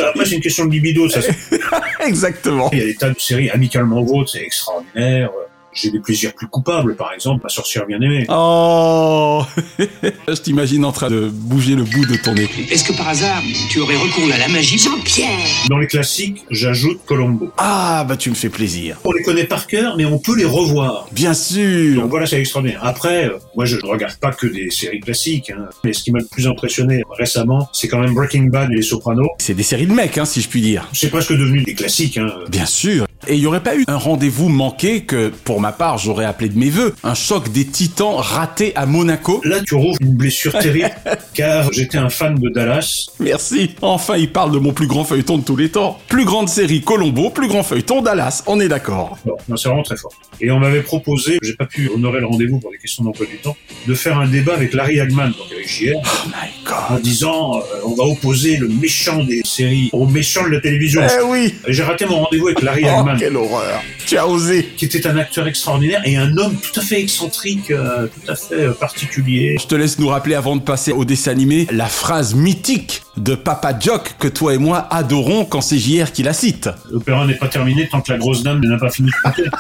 Après, 0.09 0.25
c'est 0.25 0.35
une 0.35 0.41
question 0.41 0.65
de 0.65 0.71
libido, 0.71 1.09
ça. 1.09 1.19
Exactement. 2.10 2.69
Il 2.74 2.80
y 2.80 2.82
a 2.82 2.86
des 2.86 2.95
tas 2.95 3.12
de 3.12 3.19
séries 3.19 3.50
amicalement 3.50 4.04
vôtres, 4.04 4.32
c'est 4.32 4.43
extraordinaire. 4.43 5.30
J'ai 5.73 5.91
des 5.91 5.99
plaisirs 5.99 6.34
plus 6.34 6.47
coupables, 6.47 6.95
par 6.95 7.13
exemple, 7.13 7.41
ma 7.43 7.49
sorcière 7.49 7.86
bien-aimée. 7.86 8.25
Oh 8.29 9.43
Je 10.27 10.34
t'imagine 10.34 10.84
en 10.86 10.91
train 10.91 11.10
de 11.10 11.29
bouger 11.32 11.75
le 11.75 11.84
bout 11.84 12.05
de 12.05 12.15
ton 12.15 12.34
nez. 12.34 12.49
Est-ce 12.71 12.84
que 12.84 12.93
par 12.93 13.10
hasard, 13.10 13.41
tu 13.69 13.79
aurais 13.79 13.95
recours 13.95 14.32
à 14.34 14.38
la 14.38 14.47
magie? 14.47 14.79
Jean-Pierre 14.79 15.29
Dans 15.69 15.77
les 15.77 15.88
classiques, 15.88 16.43
j'ajoute 16.49 17.01
Colombo. 17.05 17.51
Ah, 17.58 18.05
bah 18.08 18.17
tu 18.17 18.29
me 18.29 18.36
fais 18.36 18.49
plaisir. 18.49 18.97
On 19.03 19.12
les 19.12 19.23
connaît 19.23 19.45
par 19.45 19.67
cœur, 19.67 19.95
mais 19.97 20.05
on 20.05 20.17
peut 20.17 20.36
les 20.36 20.45
revoir. 20.45 21.08
Bien 21.12 21.34
sûr 21.34 22.01
Donc 22.01 22.10
voilà, 22.10 22.25
c'est 22.25 22.39
extraordinaire. 22.39 22.79
Après, 22.84 23.25
euh, 23.25 23.38
moi, 23.55 23.65
je 23.65 23.77
ne 23.77 23.86
regarde 23.86 24.15
pas 24.17 24.32
que 24.32 24.47
des 24.47 24.71
séries 24.71 24.99
classiques. 24.99 25.51
Hein. 25.51 25.69
Mais 25.84 25.93
ce 25.93 26.03
qui 26.03 26.12
m'a 26.12 26.19
le 26.19 26.25
plus 26.25 26.47
impressionné 26.47 27.03
récemment, 27.17 27.69
c'est 27.73 27.88
quand 27.88 27.99
même 27.99 28.13
Breaking 28.13 28.45
Bad 28.45 28.71
et 28.71 28.75
Les 28.75 28.82
Sopranos. 28.82 29.29
C'est 29.39 29.53
des 29.53 29.63
séries 29.63 29.88
de 29.88 29.93
mecs, 29.93 30.17
hein, 30.17 30.25
si 30.25 30.41
je 30.41 30.49
puis 30.49 30.62
dire. 30.62 30.88
C'est 30.93 31.10
presque 31.10 31.34
devenu 31.34 31.63
des 31.63 31.75
classiques. 31.75 32.17
Hein. 32.17 32.34
Bien 32.49 32.65
sûr. 32.65 33.05
Et 33.29 33.35
il 33.35 33.41
n'y 33.41 33.45
aurait 33.45 33.61
pas 33.61 33.75
eu 33.75 33.83
un 33.87 33.95
rendez-vous 33.97 34.49
manqué 34.49 35.01
que, 35.03 35.27
pour 35.29 35.61
ma 35.61 35.71
part, 35.71 35.99
j'aurais 35.99 36.25
appelé 36.25 36.49
de 36.49 36.57
mes 36.57 36.71
voeux, 36.71 36.95
un 37.03 37.13
choc 37.13 37.49
des 37.51 37.63
titans 37.63 38.15
raté 38.15 38.75
à 38.75 38.87
Monaco. 38.87 39.39
Là, 39.43 39.59
tu 39.61 39.75
rouvres 39.75 39.99
une 40.01 40.15
blessure 40.15 40.57
terrible, 40.57 40.89
car 41.35 41.71
j'étais 41.71 41.99
un 41.99 42.09
fan 42.09 42.33
de 42.39 42.49
Dallas. 42.49 43.05
Merci. 43.19 43.75
Enfin, 43.83 44.17
il 44.17 44.31
parle 44.31 44.51
de 44.51 44.57
mon 44.57 44.73
plus 44.73 44.87
grand 44.87 45.03
feuilleton 45.03 45.37
de 45.37 45.43
tous 45.43 45.55
les 45.55 45.69
temps. 45.69 45.99
Plus 46.07 46.25
grande 46.25 46.49
série 46.49 46.81
Colombo, 46.81 47.29
plus 47.29 47.47
grand 47.47 47.61
feuilleton 47.61 48.01
Dallas. 48.01 48.41
On 48.47 48.59
est 48.59 48.67
d'accord. 48.67 49.19
Bon, 49.23 49.35
non, 49.47 49.57
c'est 49.57 49.69
vraiment 49.69 49.83
très 49.83 49.95
fort. 49.97 50.11
Et 50.41 50.49
on 50.49 50.57
m'avait 50.57 50.81
proposé, 50.81 51.37
j'ai 51.43 51.53
pas 51.53 51.67
pu 51.67 51.87
honorer 51.93 52.21
le 52.21 52.25
rendez-vous 52.25 52.59
pour 52.59 52.71
des 52.71 52.79
questions 52.79 53.03
d'emploi 53.03 53.27
du 53.27 53.37
temps, 53.37 53.55
de 53.87 53.93
faire 53.93 54.17
un 54.17 54.27
débat 54.27 54.53
avec 54.55 54.73
Larry 54.73 54.99
Hagman, 54.99 55.33
donc 55.37 55.51
avec 55.53 55.69
JR, 55.69 55.99
Oh 56.01 56.93
en 56.93 56.99
disant 56.99 57.57
euh, 57.57 57.61
on 57.85 57.93
va 57.93 58.05
opposer 58.05 58.57
le 58.57 58.67
méchant 58.67 59.23
des 59.23 59.41
séries 59.43 59.89
au 59.93 60.05
méchant 60.07 60.43
de 60.45 60.49
la 60.49 60.61
télévision. 60.61 61.01
Eh 61.03 61.23
oui 61.25 61.53
J'ai 61.67 61.83
raté 61.83 62.05
mon 62.05 62.23
rendez-vous 62.23 62.47
avec 62.47 62.61
Larry 62.61 62.83
Oh, 62.85 62.89
Hagman. 62.99 63.18
Quelle 63.19 63.36
horreur. 63.36 63.82
Tu 64.05 64.17
as 64.17 64.27
osé. 64.27 64.65
Qui 64.77 64.86
était 64.86 65.05
un 65.05 65.17
acteur 65.17 65.47
extraordinaire 65.47 66.01
et 66.05 66.17
un 66.17 66.38
homme 66.38 66.55
tout 66.55 66.79
à 66.79 66.84
fait 66.84 66.99
excentrique, 66.99 67.69
euh, 67.71 68.08
tout 68.08 68.32
à 68.32 68.36
fait 68.36 68.55
euh, 68.55 68.73
particulier. 68.73 69.58
Je 69.60 69.67
te 69.67 69.75
laisse 69.75 69.99
nous 69.99 70.08
rappeler 70.08 70.36
avant 70.36 70.55
de 70.55 70.62
passer 70.62 70.91
au 70.91 71.05
dessin 71.05 71.32
animé 71.32 71.67
la 71.71 71.88
phrase 71.88 72.34
mythique 72.34 73.03
de 73.17 73.36
Papa 73.36 73.77
Jock 73.77 74.15
que 74.19 74.27
toi 74.27 74.53
et 74.53 74.58
moi 74.58 74.88
adorons 74.89 75.45
quand 75.45 75.62
c'est 75.62 75.77
JR 75.77 76.12
qui 76.12 76.23
la 76.23 76.34
cite. 76.34 76.69
L'opéra 76.91 77.25
n'est 77.25 77.36
pas 77.36 77.47
terminé 77.47 77.88
tant 77.89 78.01
que 78.01 78.12
la 78.12 78.17
grosse 78.17 78.43
dame 78.43 78.62
n'a 78.62 78.77
pas 78.77 78.89
fini 78.89 79.10
de 79.10 79.15
compter. 79.23 79.43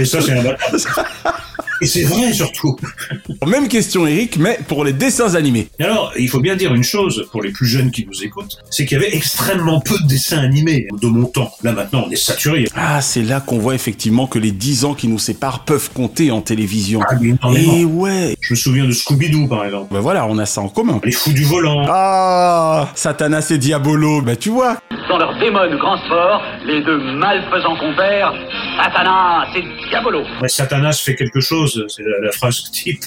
Et 0.00 0.04
ça, 0.04 0.20
c'est 0.20 0.32
un 0.32 0.42
bâtard. 0.42 1.04
Et 1.80 1.86
c'est 1.86 2.02
vrai, 2.02 2.32
surtout. 2.32 2.76
Même 3.46 3.68
question 3.68 4.06
Eric, 4.06 4.36
mais 4.38 4.58
pour 4.68 4.84
les 4.84 4.92
dessins 4.92 5.34
animés. 5.34 5.68
Et 5.78 5.84
alors, 5.84 6.12
il 6.18 6.28
faut 6.28 6.40
bien 6.40 6.56
dire 6.56 6.74
une 6.74 6.84
chose 6.84 7.26
pour 7.32 7.42
les 7.42 7.50
plus 7.50 7.66
jeunes 7.66 7.90
qui 7.90 8.06
nous 8.06 8.22
écoutent, 8.22 8.56
c'est 8.70 8.84
qu'il 8.84 8.98
y 8.98 9.04
avait 9.04 9.14
extrêmement 9.14 9.80
peu 9.80 9.98
de 10.02 10.06
dessins 10.06 10.38
animés 10.38 10.88
de 11.00 11.06
mon 11.06 11.24
temps. 11.24 11.50
Là 11.62 11.72
maintenant, 11.72 12.04
on 12.06 12.10
est 12.10 12.16
saturé. 12.16 12.66
Ah, 12.74 13.00
c'est 13.00 13.22
là 13.22 13.40
qu'on 13.40 13.58
voit 13.58 13.74
effectivement 13.74 14.26
que 14.26 14.38
les 14.38 14.52
10 14.52 14.84
ans 14.84 14.94
qui 14.94 15.08
nous 15.08 15.18
séparent 15.18 15.64
peuvent 15.64 15.90
compter 15.92 16.30
en 16.30 16.40
télévision. 16.40 17.00
Ah, 17.08 17.14
mais. 17.20 17.80
Et 17.80 17.84
ouais. 17.84 18.36
Je 18.40 18.54
me 18.54 18.56
souviens 18.56 18.84
de 18.84 18.92
Scooby-Doo, 18.92 19.48
par 19.48 19.64
exemple. 19.64 19.92
Ben 19.92 20.00
voilà, 20.00 20.26
on 20.26 20.38
a 20.38 20.46
ça 20.46 20.60
en 20.60 20.68
commun. 20.68 21.00
Les 21.04 21.12
fous 21.12 21.32
du 21.32 21.44
volant. 21.44 21.84
Ah, 21.88 22.88
Satanas 22.94 23.48
et 23.50 23.58
Diabolo, 23.58 24.22
bah 24.22 24.36
tu 24.36 24.50
vois. 24.50 24.78
Dans 25.08 25.18
leur 25.18 25.38
démon 25.38 25.60
grand 25.76 25.96
sport, 26.04 26.42
les 26.64 26.82
deux 26.82 26.98
malfaisants 27.14 27.76
compères, 27.76 28.32
Satanas 28.76 29.48
et 29.56 29.62
Diabolo. 29.88 30.22
Ouais, 30.40 30.48
Satanas 30.48 31.02
fait 31.04 31.16
quelque 31.16 31.40
chose, 31.40 31.69
c'est 31.88 32.02
la, 32.02 32.20
la 32.20 32.32
phrase 32.32 32.70
type, 32.72 33.04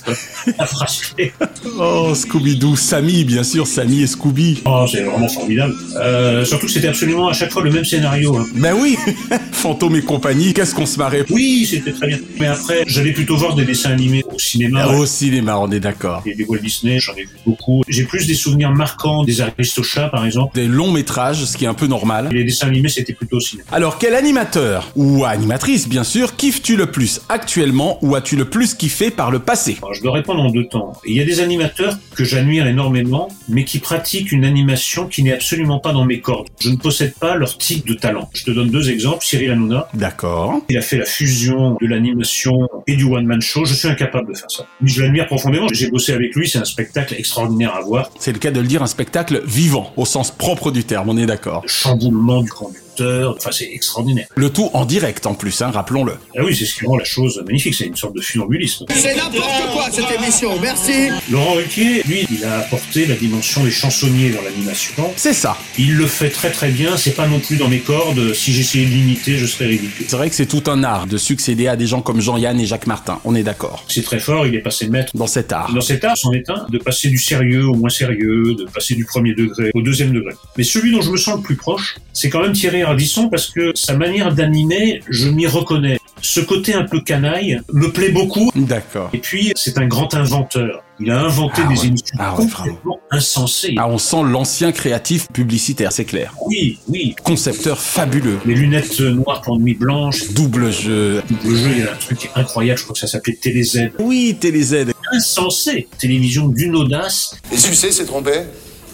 la 0.57 0.65
phrase 0.65 1.01
clé. 1.01 1.33
Oh, 1.79 2.11
Scooby-Doo, 2.13 2.75
Sammy, 2.75 3.23
bien 3.23 3.43
sûr, 3.43 3.67
Sammy 3.67 4.03
et 4.03 4.07
Scooby. 4.07 4.61
Oh, 4.65 4.85
c'est 4.89 5.01
vraiment 5.03 5.27
formidable. 5.27 5.73
Euh, 5.97 6.45
surtout 6.45 6.67
que 6.67 6.71
c'était 6.71 6.87
absolument 6.87 7.27
à 7.27 7.33
chaque 7.33 7.51
fois 7.51 7.63
le 7.63 7.71
même 7.71 7.85
scénario. 7.85 8.35
Hein. 8.37 8.45
Ben 8.55 8.75
oui, 8.79 8.97
Fantôme 9.51 9.95
et 9.95 10.01
compagnie, 10.01 10.53
qu'est-ce 10.53 10.75
qu'on 10.75 10.85
se 10.85 10.97
marrait 10.97 11.25
Oui, 11.29 11.67
c'était 11.69 11.93
très 11.93 12.07
bien. 12.07 12.19
Mais 12.39 12.47
après, 12.47 12.83
j'allais 12.87 13.11
plutôt 13.13 13.37
voir 13.37 13.55
des 13.55 13.65
dessins 13.65 13.91
animés 13.91 14.23
au 14.31 14.39
cinéma. 14.39 14.87
Au 14.87 15.05
cinéma, 15.05 15.57
on 15.57 15.71
est 15.71 15.79
d'accord. 15.79 16.21
Et 16.25 16.35
des 16.35 16.45
Walt 16.45 16.59
Disney, 16.59 16.99
j'en 16.99 17.13
ai 17.13 17.23
vu 17.23 17.29
beaucoup. 17.45 17.83
J'ai 17.87 18.03
plus 18.03 18.27
des 18.27 18.33
souvenirs 18.33 18.71
marquants 18.71 19.23
des 19.23 19.41
Aristochats, 19.41 20.09
par 20.09 20.25
exemple. 20.25 20.55
Des 20.55 20.67
longs 20.67 20.91
métrages, 20.91 21.43
ce 21.45 21.57
qui 21.57 21.65
est 21.65 21.67
un 21.67 21.73
peu 21.73 21.87
normal. 21.87 22.29
Et 22.31 22.35
les 22.35 22.43
dessins 22.43 22.67
animés, 22.67 22.89
c'était 22.89 23.13
plutôt 23.13 23.37
au 23.37 23.41
cinéma. 23.41 23.67
Alors, 23.71 23.97
quel 23.97 24.15
animateur, 24.15 24.91
ou 24.95 25.25
animatrice 25.25 25.87
bien 25.87 26.03
sûr, 26.03 26.35
kiffes-tu 26.35 26.75
le 26.75 26.87
plus 26.87 27.21
actuellement 27.29 27.97
ou 28.01 28.15
as-tu 28.15 28.35
le 28.35 28.45
plus 28.53 28.75
kiffé 28.75 29.09
par 29.09 29.31
le 29.31 29.39
passé 29.39 29.77
Alors, 29.81 29.95
je 29.95 30.01
dois 30.03 30.13
répondre 30.13 30.39
en 30.39 30.51
deux 30.51 30.67
temps. 30.67 30.93
Il 31.07 31.15
y 31.15 31.19
a 31.19 31.25
des 31.25 31.39
animateurs 31.39 31.97
que 32.15 32.23
j'admire 32.23 32.67
énormément, 32.67 33.27
mais 33.49 33.65
qui 33.65 33.79
pratiquent 33.79 34.31
une 34.31 34.45
animation 34.45 35.07
qui 35.07 35.23
n'est 35.23 35.33
absolument 35.33 35.79
pas 35.79 35.91
dans 35.91 36.05
mes 36.05 36.21
cordes. 36.21 36.49
Je 36.61 36.69
ne 36.69 36.75
possède 36.75 37.15
pas 37.15 37.35
leur 37.35 37.57
type 37.57 37.87
de 37.87 37.95
talent. 37.95 38.29
Je 38.35 38.43
te 38.43 38.51
donne 38.51 38.69
deux 38.69 38.91
exemples. 38.91 39.25
Cyril 39.25 39.49
Hanouna. 39.49 39.87
D'accord. 39.95 40.61
Il 40.69 40.77
a 40.77 40.81
fait 40.81 40.97
la 40.97 41.05
fusion 41.05 41.77
de 41.81 41.87
l'animation 41.87 42.51
et 42.85 42.95
du 42.95 43.05
one-man 43.05 43.41
show. 43.41 43.65
Je 43.65 43.73
suis 43.73 43.87
incapable 43.87 44.31
de 44.31 44.37
faire 44.37 44.51
ça. 44.51 44.67
Mais 44.81 44.87
je 44.87 45.01
l'admire 45.01 45.25
profondément. 45.25 45.67
J'ai 45.71 45.89
bossé 45.89 46.13
avec 46.13 46.35
lui. 46.35 46.47
C'est 46.47 46.59
un 46.59 46.65
spectacle 46.65 47.15
extraordinaire 47.17 47.73
à 47.73 47.81
voir. 47.81 48.11
C'est 48.19 48.33
le 48.33 48.39
cas 48.39 48.51
de 48.51 48.61
le 48.61 48.67
dire, 48.67 48.83
un 48.83 48.87
spectacle 48.87 49.41
vivant, 49.47 49.91
au 49.97 50.05
sens 50.05 50.29
propre 50.29 50.69
du 50.69 50.83
terme, 50.83 51.09
on 51.09 51.17
est 51.17 51.25
d'accord. 51.25 51.63
Le 51.63 51.69
chamboulement 51.69 52.43
du 52.43 52.51
Enfin, 53.01 53.51
c'est 53.51 53.69
extraordinaire. 53.71 54.27
Le 54.35 54.49
tout 54.49 54.69
en 54.73 54.85
direct 54.85 55.25
en 55.25 55.33
plus, 55.33 55.61
hein, 55.61 55.71
rappelons-le. 55.71 56.13
Ah 56.37 56.43
oui, 56.43 56.55
c'est 56.55 56.65
ce 56.65 56.75
qui 56.75 56.85
rend 56.85 56.97
la 56.97 57.03
chose 57.03 57.41
magnifique. 57.45 57.75
C'est 57.75 57.85
une 57.85 57.95
sorte 57.95 58.15
de 58.15 58.21
funambulisme. 58.21 58.85
C'est 58.93 59.15
n'importe 59.15 59.71
quoi 59.73 59.89
cette 59.91 60.11
émission, 60.19 60.59
merci 60.59 61.09
Laurent 61.31 61.53
Ruquier, 61.53 62.01
lui, 62.07 62.25
il 62.31 62.43
a 62.45 62.59
apporté 62.59 63.05
la 63.05 63.15
dimension 63.15 63.63
des 63.63 63.71
chansonniers 63.71 64.31
dans 64.31 64.41
l'animation. 64.41 65.11
C'est 65.15 65.33
ça. 65.33 65.57
Il 65.77 65.95
le 65.95 66.07
fait 66.07 66.29
très 66.29 66.51
très 66.51 66.69
bien, 66.69 66.97
c'est 66.97 67.15
pas 67.15 67.27
non 67.27 67.39
plus 67.39 67.57
dans 67.57 67.67
mes 67.67 67.79
cordes. 67.79 68.33
Si 68.33 68.53
j'essayais 68.53 68.85
de 68.85 68.91
l'imiter, 68.91 69.37
je 69.37 69.45
serais 69.45 69.67
ridicule. 69.67 70.05
C'est 70.07 70.15
vrai 70.15 70.29
que 70.29 70.35
c'est 70.35 70.45
tout 70.45 70.63
un 70.67 70.83
art 70.83 71.07
de 71.07 71.17
succéder 71.17 71.67
à 71.67 71.75
des 71.75 71.87
gens 71.87 72.01
comme 72.01 72.21
Jean-Yann 72.21 72.59
et 72.59 72.65
Jacques 72.65 72.87
Martin, 72.87 73.19
on 73.23 73.35
est 73.35 73.43
d'accord. 73.43 73.83
C'est 73.87 74.03
très 74.03 74.19
fort, 74.19 74.47
il 74.47 74.55
est 74.55 74.61
passé 74.61 74.87
maître. 74.87 75.11
Dans 75.15 75.27
cet 75.27 75.51
art. 75.51 75.73
Dans 75.73 75.81
cet 75.81 76.03
art, 76.03 76.17
c'en 76.17 76.31
est 76.31 76.49
un, 76.49 76.65
de 76.69 76.77
passer 76.77 77.09
du 77.09 77.17
sérieux 77.17 77.67
au 77.67 77.75
moins 77.75 77.89
sérieux, 77.89 78.55
de 78.55 78.65
passer 78.65 78.95
du 78.95 79.05
premier 79.05 79.33
degré 79.33 79.71
au 79.73 79.81
deuxième 79.81 80.11
degré. 80.11 80.33
Mais 80.57 80.63
celui 80.63 80.91
dont 80.91 81.01
je 81.01 81.11
me 81.11 81.17
sens 81.17 81.37
le 81.37 81.41
plus 81.41 81.55
proche, 81.55 81.97
c'est 82.13 82.29
quand 82.29 82.41
même 82.41 82.53
Thierry 82.53 82.82
Parce 83.29 83.47
que 83.49 83.71
sa 83.75 83.95
manière 83.95 84.33
d'animer, 84.33 85.01
je 85.09 85.27
m'y 85.29 85.47
reconnais. 85.47 85.99
Ce 86.21 86.39
côté 86.39 86.73
un 86.73 86.83
peu 86.83 87.01
canaille 87.01 87.59
me 87.73 87.91
plaît 87.91 88.09
beaucoup. 88.11 88.49
D'accord. 88.55 89.09
Et 89.13 89.17
puis, 89.17 89.51
c'est 89.55 89.77
un 89.77 89.87
grand 89.87 90.13
inventeur. 90.13 90.83
Il 90.99 91.11
a 91.11 91.19
inventé 91.19 91.61
Ah 91.65 91.67
des 91.73 91.79
ouais. 91.81 91.87
émissions 91.87 92.15
Ah 92.19 92.35
ouais, 92.35 92.45
complètement 92.45 92.99
insensées. 93.11 93.75
Ah, 93.77 93.89
on 93.89 93.97
sent 93.97 94.21
l'ancien 94.23 94.71
créatif 94.71 95.27
publicitaire, 95.33 95.91
c'est 95.91 96.05
clair. 96.05 96.33
Oui, 96.45 96.79
oui. 96.87 97.15
Concepteur 97.23 97.79
fabuleux. 97.79 98.37
Les 98.45 98.53
lunettes 98.55 99.01
noires 99.01 99.41
pour 99.41 99.59
nuit 99.59 99.73
blanche. 99.73 100.31
Double 100.31 100.71
jeu. 100.71 101.21
Double 101.29 101.55
jeu, 101.57 101.69
il 101.71 101.79
y 101.79 101.87
a 101.87 101.91
un 101.91 101.95
truc 101.97 102.29
incroyable, 102.35 102.77
je 102.79 102.83
crois 102.83 102.93
que 102.93 102.99
ça 102.99 103.07
s'appelait 103.07 103.35
TéléZ. 103.35 103.89
Oui, 103.99 104.37
TéléZ. 104.39 104.85
Insensé. 105.11 105.87
Télévision 105.99 106.47
d'une 106.47 106.75
audace. 106.75 107.35
Et 107.51 107.57
Sucé 107.57 107.91
s'est 107.91 108.05
trompé 108.05 108.31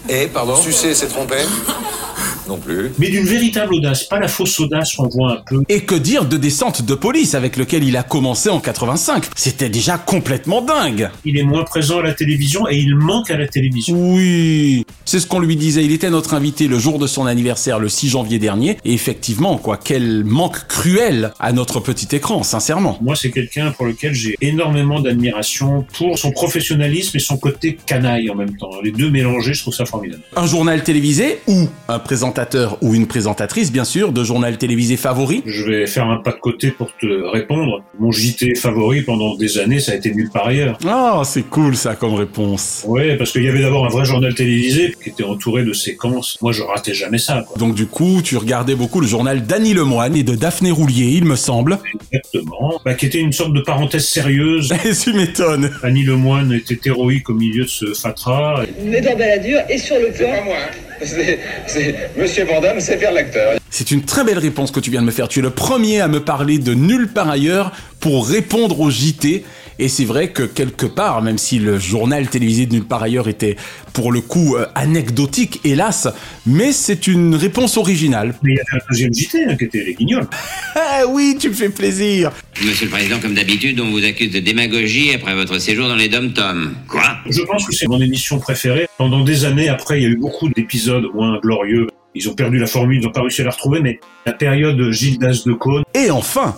Et, 0.10 0.28
pardon 0.28 0.56
Sucé 0.56 0.96
s'est 0.96 1.08
trompé 1.08 1.36
Non 2.50 2.58
plus. 2.58 2.90
Mais 2.98 3.10
d'une 3.10 3.26
véritable 3.26 3.76
audace, 3.76 4.06
pas 4.06 4.20
la 4.20 4.28
fausse 4.28 4.60
audace 4.60 4.96
qu'on 4.96 5.08
voit 5.08 5.34
un 5.34 5.42
peu. 5.46 5.62
Et 5.70 5.82
que 5.82 5.94
dire 5.94 6.26
de 6.26 6.36
Descente 6.36 6.82
de 6.82 6.96
police 6.96 7.36
avec 7.36 7.58
lequel 7.58 7.84
il 7.84 7.96
a 7.96 8.02
commencé 8.02 8.50
en 8.50 8.60
85 8.60 9.26
C'était 9.36 9.70
déjà 9.70 10.00
complètement 10.00 10.64
dingue. 10.64 11.12
Il 11.26 11.38
est 11.38 11.44
moins 11.44 11.64
présent 11.64 12.00
à 12.00 12.02
la 12.02 12.16
télévision 12.16 12.68
et 12.68 12.80
il 12.80 12.96
manque 12.96 13.30
à 13.30 13.38
la 13.38 13.48
télévision. 13.48 13.96
Oui, 13.96 14.84
c'est 15.06 15.20
ce 15.20 15.28
qu'on 15.28 15.42
lui 15.42 15.58
disait. 15.58 15.86
Il 15.86 15.92
était 15.92 16.10
notre 16.10 16.34
invité 16.34 16.68
le 16.68 16.80
jour 16.80 16.98
de 16.98 17.06
son 17.06 17.28
anniversaire, 17.28 17.78
le 17.78 17.88
6 17.88 18.10
janvier 18.10 18.40
dernier. 18.40 18.78
Et 18.84 18.94
effectivement, 18.94 19.60
quoi, 19.60 19.78
quel 19.78 20.24
manque 20.24 20.66
cruel 20.68 21.34
à 21.40 21.52
notre 21.52 21.80
petit 21.80 22.16
écran, 22.16 22.42
sincèrement. 22.42 22.98
Moi, 23.00 23.16
c'est 23.16 23.30
quelqu'un 23.30 23.70
pour 23.70 23.86
lequel 23.86 24.16
j'ai 24.16 24.36
énormément 24.42 25.02
d'admiration 25.02 25.86
pour 25.94 26.18
son 26.18 26.32
professionnalisme 26.32 27.16
et 27.16 27.20
son 27.20 27.38
côté 27.38 27.78
canaille 27.86 28.32
en 28.32 28.36
même 28.36 28.58
temps. 28.58 28.72
Les 28.84 28.92
deux 28.92 29.12
mélangés, 29.12 29.54
je 29.54 29.62
trouve 29.62 29.76
ça 29.76 29.86
formidable. 29.86 30.24
Un 30.36 30.48
journal 30.48 30.84
télévisé 30.84 31.42
ou 31.48 31.68
un 31.88 32.00
présentateur 32.00 32.39
ou 32.82 32.96
une 32.96 33.08
présentatrice, 33.08 33.72
bien 33.72 33.84
sûr, 33.84 34.12
de 34.12 34.24
journal 34.24 34.58
télévisé 34.58 34.98
favori 34.98 35.44
Je 35.46 35.64
vais 35.66 35.88
faire 35.88 36.06
un 36.06 36.18
pas 36.18 36.32
de 36.32 36.38
côté 36.38 36.72
pour 36.72 36.96
te 36.98 37.06
répondre. 37.06 37.84
Mon 38.00 38.12
JT 38.12 38.56
favori 38.56 39.02
pendant 39.02 39.36
des 39.36 39.58
années, 39.58 39.80
ça 39.80 39.92
a 39.92 39.96
été 39.96 40.14
Nulle 40.14 40.30
part 40.30 40.48
ailleurs. 40.48 40.78
Ah, 40.88 41.22
c'est 41.24 41.44
cool 41.44 41.76
ça 41.76 41.96
comme 41.96 42.16
réponse. 42.16 42.84
Ouais, 42.88 43.16
parce 43.16 43.32
qu'il 43.32 43.44
y 43.44 43.50
avait 43.50 43.62
d'abord 43.62 43.86
un 43.86 43.90
vrai 43.90 44.06
journal 44.06 44.34
télévisé 44.34 44.96
qui 45.02 45.10
était 45.10 45.24
entouré 45.24 45.64
de 45.64 45.74
séquences. 45.74 46.38
Moi, 46.42 46.52
je 46.52 46.64
ratais 46.64 46.94
jamais 46.94 47.18
ça. 47.18 47.44
Quoi. 47.48 47.58
Donc 47.58 47.76
du 47.76 47.86
coup, 47.86 48.22
tu 48.24 48.38
regardais 48.38 48.76
beaucoup 48.76 49.00
le 49.02 49.08
journal 49.08 49.46
d'Annie 49.46 49.74
Lemoine 49.74 50.16
et 50.16 50.24
de 50.24 50.36
Daphné 50.36 50.72
Roulier, 50.72 51.12
il 51.16 51.26
me 51.26 51.36
semble. 51.36 51.78
Exactement. 52.12 52.80
Bah, 52.84 52.94
qui 52.94 53.06
était 53.06 53.20
une 53.20 53.34
sorte 53.34 53.54
de 53.54 53.62
parenthèse 53.62 54.08
sérieuse. 54.08 54.74
Et 54.86 54.94
tu 54.94 55.14
m'étonnes. 55.14 55.72
Annie 55.84 56.04
Lemoine 56.04 56.54
était 56.54 56.80
héroïque 56.86 57.30
au 57.30 57.34
milieu 57.34 57.64
de 57.64 57.70
ce 57.70 57.94
fatras. 57.94 58.64
Edouard 58.92 59.18
Balladur 59.18 59.60
est 59.70 59.78
sur 59.78 59.98
le 59.98 60.12
plan. 60.12 60.28
C'est 60.30 60.38
pas 60.38 60.44
moi. 60.44 60.56
C'est 60.74 60.89
Monsieur 62.18 62.46
Vandamme, 62.46 62.80
c'est 62.80 62.98
faire 62.98 63.12
l'acteur. 63.12 63.60
C'est 63.70 63.92
une 63.92 64.04
très 64.04 64.24
belle 64.24 64.40
réponse 64.40 64.72
que 64.72 64.80
tu 64.80 64.92
viens 64.92 65.02
de 65.02 65.06
me 65.06 65.12
faire. 65.12 65.28
Tu 65.28 65.40
es 65.40 65.42
le 65.42 65.52
premier 65.52 66.02
à 66.02 66.08
me 66.08 66.20
parler 66.20 66.60
de 66.60 66.74
nulle 66.74 67.08
part 67.08 67.30
ailleurs 67.30 67.72
pour 68.00 68.28
répondre 68.28 68.80
au 68.80 68.90
JT. 68.90 69.46
Et 69.82 69.88
c'est 69.88 70.04
vrai 70.04 70.32
que 70.32 70.44
quelque 70.44 70.86
part, 70.86 71.22
même 71.22 71.38
si 71.38 71.58
le 71.58 71.80
journal 71.80 72.28
télévisé 72.28 72.66
de 72.66 72.74
nulle 72.74 72.84
part 72.84 73.02
ailleurs 73.02 73.30
était 73.30 73.56
pour 73.94 74.12
le 74.12 74.20
coup 74.20 74.58
euh, 74.58 74.66
anecdotique, 74.76 75.62
hélas, 75.64 76.10
mais 76.46 76.74
c'est 76.74 77.08
une 77.08 77.34
réponse 77.34 77.78
originale. 77.78 78.36
Mais 78.44 78.52
il 78.52 78.58
y 78.58 78.60
avait 78.60 78.84
un 78.84 78.86
deuxième 78.90 79.14
JT 79.14 79.46
hein, 79.46 79.56
qui 79.56 79.64
était 79.64 79.84
les 79.86 79.94
Guignols. 79.94 80.28
ah 80.76 81.04
oui, 81.08 81.38
tu 81.40 81.48
me 81.48 81.54
fais 81.54 81.70
plaisir. 81.70 82.32
Monsieur 82.62 82.88
le 82.88 82.92
Président, 82.92 83.20
comme 83.22 83.36
d'habitude, 83.36 83.80
on 83.80 83.90
vous 83.90 84.04
accuse 84.04 84.32
de 84.32 84.40
démagogie 84.40 85.14
après 85.14 85.34
votre 85.34 85.58
séjour 85.60 85.88
dans 85.88 85.96
les 85.96 86.10
dom-toms. 86.10 86.74
Quoi? 86.90 87.16
Je 87.30 87.42
pense 87.44 87.66
que 87.66 87.74
c'est 87.74 87.88
mon 87.88 88.02
émission 88.02 88.38
préférée. 88.38 88.88
Pendant 88.98 89.24
des 89.24 89.46
années, 89.46 89.70
après, 89.70 90.02
il 90.02 90.04
y 90.04 90.08
a 90.08 90.10
eu 90.10 90.18
beaucoup 90.18 90.50
d'épisodes 90.50 91.06
moins 91.14 91.40
glorieux. 91.40 91.88
Ils 92.16 92.28
ont 92.28 92.34
perdu 92.34 92.58
la 92.58 92.68
formule, 92.68 92.98
ils 92.98 93.06
n'ont 93.06 93.14
pas 93.14 93.22
réussi 93.22 93.42
à 93.42 93.46
la 93.46 93.52
retrouver, 93.52 93.80
mais 93.80 94.02
la 94.26 94.34
période 94.34 94.92
Gilles 94.92 95.20
Das 95.20 95.46
de 95.46 95.54
Cône. 95.54 95.84
Et 95.94 96.12
enfin, 96.12 96.58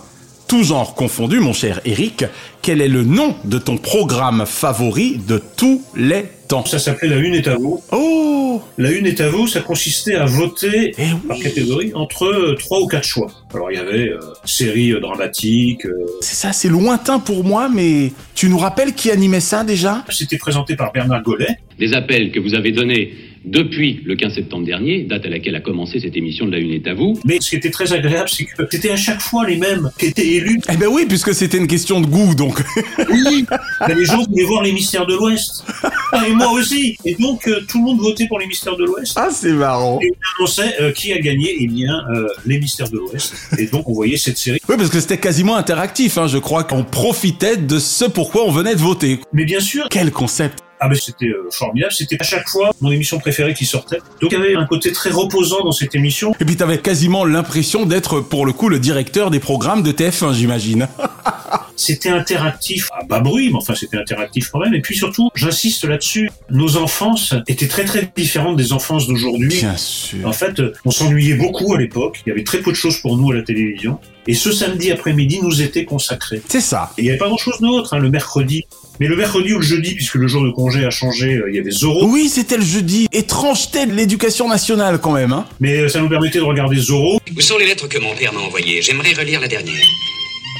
tout 0.52 0.64
genre 0.64 0.94
confondu, 0.94 1.40
mon 1.40 1.54
cher 1.54 1.80
Eric, 1.86 2.26
quel 2.60 2.82
est 2.82 2.88
le 2.88 3.04
nom 3.04 3.34
de 3.44 3.56
ton 3.56 3.78
programme 3.78 4.44
favori 4.44 5.16
de 5.16 5.40
tous 5.56 5.82
les 5.96 6.24
temps? 6.46 6.62
Ça 6.66 6.78
s'appelait 6.78 7.08
La 7.08 7.16
Une 7.16 7.32
est 7.32 7.48
à 7.48 7.56
vous. 7.56 7.82
Oh 7.90 8.60
La 8.76 8.90
Une 8.90 9.06
est 9.06 9.22
à 9.22 9.30
vous, 9.30 9.46
ça 9.46 9.60
consistait 9.62 10.14
à 10.14 10.26
voter 10.26 10.94
par 11.26 11.38
catégorie 11.38 11.92
entre 11.94 12.26
euh, 12.26 12.54
trois 12.58 12.82
ou 12.82 12.86
quatre 12.86 13.06
choix. 13.06 13.28
Alors 13.54 13.70
il 13.70 13.78
y 13.78 13.80
avait 13.80 14.10
euh, 14.10 14.20
séries 14.44 14.92
euh, 14.92 15.00
dramatiques. 15.00 15.86
euh, 15.86 16.04
C'est 16.20 16.34
ça, 16.36 16.52
c'est 16.52 16.68
lointain 16.68 17.18
pour 17.18 17.44
moi, 17.44 17.70
mais 17.74 18.12
tu 18.34 18.50
nous 18.50 18.58
rappelles 18.58 18.92
qui 18.92 19.10
animait 19.10 19.40
ça 19.40 19.64
déjà? 19.64 20.04
C'était 20.10 20.36
présenté 20.36 20.76
par 20.76 20.92
Bernard 20.92 21.22
Gollet. 21.22 21.56
Les 21.78 21.94
appels 21.94 22.30
que 22.30 22.40
vous 22.40 22.54
avez 22.54 22.72
donnés 22.72 23.14
depuis 23.44 24.00
le 24.04 24.16
15 24.16 24.34
septembre 24.34 24.66
dernier, 24.66 25.04
date 25.04 25.26
à 25.26 25.28
laquelle 25.28 25.54
a 25.54 25.60
commencé 25.60 26.00
cette 26.00 26.16
émission 26.16 26.46
de 26.46 26.52
La 26.52 26.58
Une 26.58 26.72
est 26.72 26.86
à 26.86 26.94
vous. 26.94 27.18
Mais 27.24 27.38
ce 27.40 27.50
qui 27.50 27.56
était 27.56 27.70
très 27.70 27.92
agréable, 27.92 28.28
c'est 28.28 28.44
que 28.44 28.66
c'était 28.70 28.90
à 28.90 28.96
chaque 28.96 29.20
fois 29.20 29.46
les 29.46 29.56
mêmes 29.56 29.90
qui 29.98 30.06
étaient 30.06 30.26
élus. 30.26 30.60
Eh 30.72 30.76
ben 30.76 30.88
oui, 30.90 31.06
puisque 31.08 31.34
c'était 31.34 31.58
une 31.58 31.66
question 31.66 32.00
de 32.00 32.06
goût, 32.06 32.34
donc. 32.34 32.62
Oui, 33.10 33.44
mais 33.86 33.94
les 33.94 34.04
gens 34.04 34.22
voulaient 34.24 34.44
voir 34.44 34.62
les 34.62 34.72
mystères 34.72 35.06
de 35.06 35.14
l'Ouest. 35.14 35.64
Ah, 36.12 36.26
et 36.28 36.32
moi 36.32 36.50
aussi. 36.52 36.96
Et 37.04 37.14
donc, 37.14 37.46
euh, 37.46 37.60
tout 37.68 37.78
le 37.78 37.84
monde 37.84 38.00
votait 38.00 38.26
pour 38.26 38.38
les 38.38 38.46
mystères 38.46 38.76
de 38.76 38.84
l'Ouest. 38.84 39.12
Ah, 39.16 39.28
c'est 39.30 39.52
marrant. 39.52 39.98
Et 40.00 40.10
on 40.10 40.42
annonçait 40.42 40.74
euh, 40.80 40.92
qui 40.92 41.12
a 41.12 41.18
gagné, 41.18 41.56
eh 41.58 41.66
bien, 41.66 42.04
euh, 42.14 42.26
les 42.46 42.58
mystères 42.58 42.90
de 42.90 42.98
l'Ouest. 42.98 43.34
Et 43.58 43.66
donc, 43.66 43.88
on 43.88 43.92
voyait 43.92 44.16
cette 44.16 44.38
série. 44.38 44.60
Oui, 44.68 44.76
parce 44.76 44.90
que 44.90 45.00
c'était 45.00 45.18
quasiment 45.18 45.56
interactif, 45.56 46.18
hein. 46.18 46.26
je 46.26 46.38
crois 46.38 46.64
qu'on 46.64 46.84
profitait 46.84 47.56
de 47.56 47.78
ce 47.78 48.04
pourquoi 48.04 48.46
on 48.46 48.50
venait 48.50 48.74
de 48.74 48.80
voter. 48.80 49.20
Mais 49.32 49.44
bien 49.44 49.60
sûr. 49.60 49.86
Quel 49.90 50.10
concept 50.10 50.62
Ah, 50.84 50.88
mais 50.88 50.96
c'était 50.96 51.26
euh, 51.26 51.48
formidable. 51.52 51.92
C'était 51.92 52.20
à 52.20 52.24
chaque 52.24 52.48
fois 52.48 52.72
mon 52.80 52.90
émission 52.90 53.20
préférée 53.20 53.54
qui 53.54 53.66
sortait. 53.66 53.98
Donc, 54.20 54.32
il 54.32 54.38
y 54.38 54.42
avait 54.42 54.56
un 54.56 54.66
côté 54.66 54.90
très 54.90 55.10
reposant 55.10 55.62
dans 55.62 55.70
cette 55.70 55.94
émission. 55.94 56.34
Et 56.40 56.44
puis 56.44 56.56
t'avais 56.56 56.78
quasiment 56.78 57.24
l'impression 57.24 57.86
d'être, 57.86 58.20
pour 58.20 58.46
le 58.46 58.52
coup, 58.52 58.68
le 58.68 58.80
directeur 58.80 59.30
des 59.30 59.38
programmes 59.38 59.84
de 59.84 59.92
TF1, 59.92 60.34
j'imagine. 60.34 60.88
C'était 61.76 62.10
interactif 62.10 62.88
à 62.98 63.04
bas 63.04 63.20
bruit, 63.20 63.50
mais 63.50 63.56
enfin 63.56 63.74
c'était 63.74 63.96
interactif 63.96 64.50
quand 64.50 64.60
même. 64.60 64.74
Et 64.74 64.80
puis 64.80 64.96
surtout, 64.96 65.30
j'insiste 65.34 65.84
là-dessus, 65.84 66.30
nos 66.50 66.76
enfances 66.76 67.34
étaient 67.48 67.68
très 67.68 67.84
très 67.84 68.10
différentes 68.14 68.56
des 68.56 68.72
enfances 68.72 69.06
d'aujourd'hui. 69.06 69.48
Bien 69.48 69.76
sûr. 69.76 70.26
En 70.26 70.32
fait, 70.32 70.60
euh, 70.60 70.72
on 70.84 70.90
s'ennuyait 70.90 71.34
beaucoup 71.34 71.74
à 71.74 71.78
l'époque. 71.78 72.22
Il 72.26 72.30
y 72.30 72.32
avait 72.32 72.44
très 72.44 72.58
peu 72.58 72.70
de 72.70 72.76
choses 72.76 72.98
pour 72.98 73.16
nous 73.16 73.32
à 73.32 73.34
la 73.34 73.42
télévision. 73.42 73.98
Et 74.28 74.34
ce 74.34 74.52
samedi 74.52 74.92
après-midi 74.92 75.40
nous 75.42 75.62
était 75.62 75.84
consacré. 75.84 76.40
C'est 76.46 76.60
ça. 76.60 76.92
Et 76.96 77.02
il 77.02 77.04
n'y 77.04 77.10
avait 77.10 77.18
pas 77.18 77.26
grand-chose 77.26 77.58
d'autre, 77.60 77.94
hein, 77.94 77.98
le 77.98 78.08
mercredi. 78.08 78.64
Mais 79.00 79.08
le 79.08 79.16
mercredi 79.16 79.52
ou 79.52 79.58
le 79.58 79.64
jeudi, 79.64 79.94
puisque 79.94 80.14
le 80.14 80.28
jour 80.28 80.44
de 80.44 80.50
congé 80.50 80.84
a 80.84 80.90
changé, 80.90 81.34
euh, 81.34 81.50
il 81.50 81.56
y 81.56 81.58
avait 81.58 81.72
Zorro. 81.72 82.06
Oui, 82.06 82.28
c'était 82.28 82.56
le 82.56 82.64
jeudi. 82.64 83.08
Étrangeté 83.10 83.86
de 83.86 83.92
l'éducation 83.92 84.48
nationale 84.48 85.00
quand 85.00 85.12
même, 85.12 85.32
hein. 85.32 85.46
Mais 85.58 85.78
euh, 85.78 85.88
ça 85.88 86.00
nous 86.00 86.08
permettait 86.08 86.38
de 86.38 86.44
regarder 86.44 86.76
Zorro. 86.76 87.18
Où 87.36 87.40
sont 87.40 87.58
les 87.58 87.66
lettres 87.66 87.88
que 87.88 87.98
mon 87.98 88.14
père 88.14 88.32
m'a 88.32 88.40
envoyées? 88.40 88.80
J'aimerais 88.80 89.12
relire 89.12 89.40
la 89.40 89.48
dernière. 89.48 89.74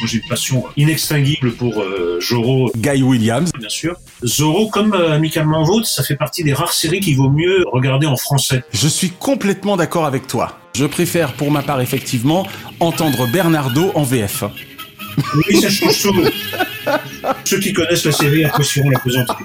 Moi, 0.02 0.08
j'ai 0.10 0.18
une 0.18 0.28
passion 0.28 0.64
inextinguible 0.76 1.52
pour 1.52 1.80
euh, 1.80 2.18
Zorro. 2.20 2.72
Guy 2.76 3.04
Williams. 3.04 3.52
Bien 3.56 3.68
sûr. 3.68 3.94
Zorro, 4.24 4.68
comme 4.68 4.94
euh, 4.94 5.12
Amicalement 5.12 5.62
Vôtre, 5.62 5.86
ça 5.86 6.02
fait 6.02 6.16
partie 6.16 6.42
des 6.42 6.52
rares 6.52 6.72
séries 6.72 6.98
qu'il 6.98 7.16
vaut 7.16 7.30
mieux 7.30 7.64
regarder 7.70 8.08
en 8.08 8.16
français. 8.16 8.64
Je 8.72 8.88
suis 8.88 9.10
complètement 9.10 9.76
d'accord 9.76 10.04
avec 10.04 10.26
toi. 10.26 10.58
Je 10.74 10.86
préfère, 10.86 11.34
pour 11.34 11.52
ma 11.52 11.62
part, 11.62 11.80
effectivement, 11.80 12.44
entendre 12.80 13.28
Bernardo 13.28 13.92
en 13.94 14.02
VF. 14.02 14.42
Oui, 15.48 15.60
ça 15.60 15.70
change 15.70 16.02
tout. 16.02 16.14
Ceux 17.44 17.58
qui 17.58 17.72
connaissent 17.72 18.04
la 18.04 18.12
série 18.12 18.44
apprécieront 18.44 18.90
la 18.90 18.98
plaisanterie. 18.98 19.44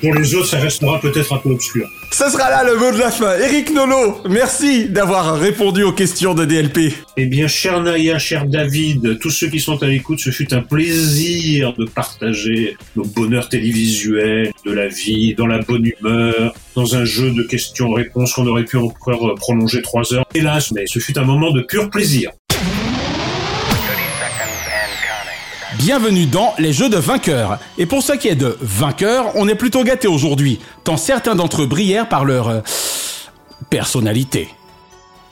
Pour 0.00 0.14
les 0.14 0.34
autres, 0.34 0.46
ça 0.46 0.58
restera 0.58 1.00
peut-être 1.00 1.32
un 1.32 1.38
peu 1.38 1.50
obscur. 1.50 1.88
Ça 2.10 2.30
sera 2.30 2.50
là 2.50 2.64
le 2.64 2.78
mot 2.78 2.92
de 2.92 2.98
la 2.98 3.10
fin. 3.10 3.38
Eric 3.38 3.72
Nolo, 3.72 4.20
merci 4.28 4.88
d'avoir 4.88 5.38
répondu 5.38 5.82
aux 5.82 5.92
questions 5.92 6.34
de 6.34 6.44
DLP. 6.44 6.92
Eh 7.16 7.26
bien, 7.26 7.48
cher 7.48 7.80
Naya, 7.80 8.18
cher 8.18 8.46
David, 8.46 9.18
tous 9.18 9.30
ceux 9.30 9.48
qui 9.48 9.60
sont 9.60 9.82
à 9.82 9.86
l'écoute, 9.86 10.20
ce 10.20 10.30
fut 10.30 10.52
un 10.52 10.62
plaisir 10.62 11.72
de 11.74 11.86
partager 11.86 12.76
nos 12.96 13.04
bonheurs 13.04 13.48
télévisuels, 13.48 14.52
de 14.66 14.72
la 14.72 14.88
vie, 14.88 15.34
dans 15.34 15.46
la 15.46 15.58
bonne 15.58 15.86
humeur, 15.86 16.54
dans 16.74 16.96
un 16.96 17.04
jeu 17.04 17.30
de 17.30 17.42
questions-réponses 17.42 18.34
qu'on 18.34 18.46
aurait 18.46 18.64
pu 18.64 18.76
encore 18.76 19.34
prolonger 19.36 19.82
trois 19.82 20.12
heures. 20.12 20.24
Hélas, 20.34 20.72
mais 20.72 20.86
ce 20.86 20.98
fut 20.98 21.18
un 21.18 21.24
moment 21.24 21.50
de 21.50 21.62
pur 21.62 21.90
plaisir. 21.90 22.30
Bienvenue 25.84 26.26
dans 26.26 26.54
les 26.60 26.72
jeux 26.72 26.88
de 26.88 26.96
vainqueurs. 26.96 27.58
Et 27.76 27.86
pour 27.86 28.04
ce 28.04 28.12
qui 28.12 28.28
est 28.28 28.36
de 28.36 28.56
vainqueurs, 28.60 29.32
on 29.34 29.48
est 29.48 29.56
plutôt 29.56 29.82
gâtés 29.82 30.06
aujourd'hui, 30.06 30.60
tant 30.84 30.96
certains 30.96 31.34
d'entre 31.34 31.62
eux 31.62 31.66
brillèrent 31.66 32.08
par 32.08 32.24
leur 32.24 32.48
euh, 32.48 32.60
personnalité. 33.68 34.46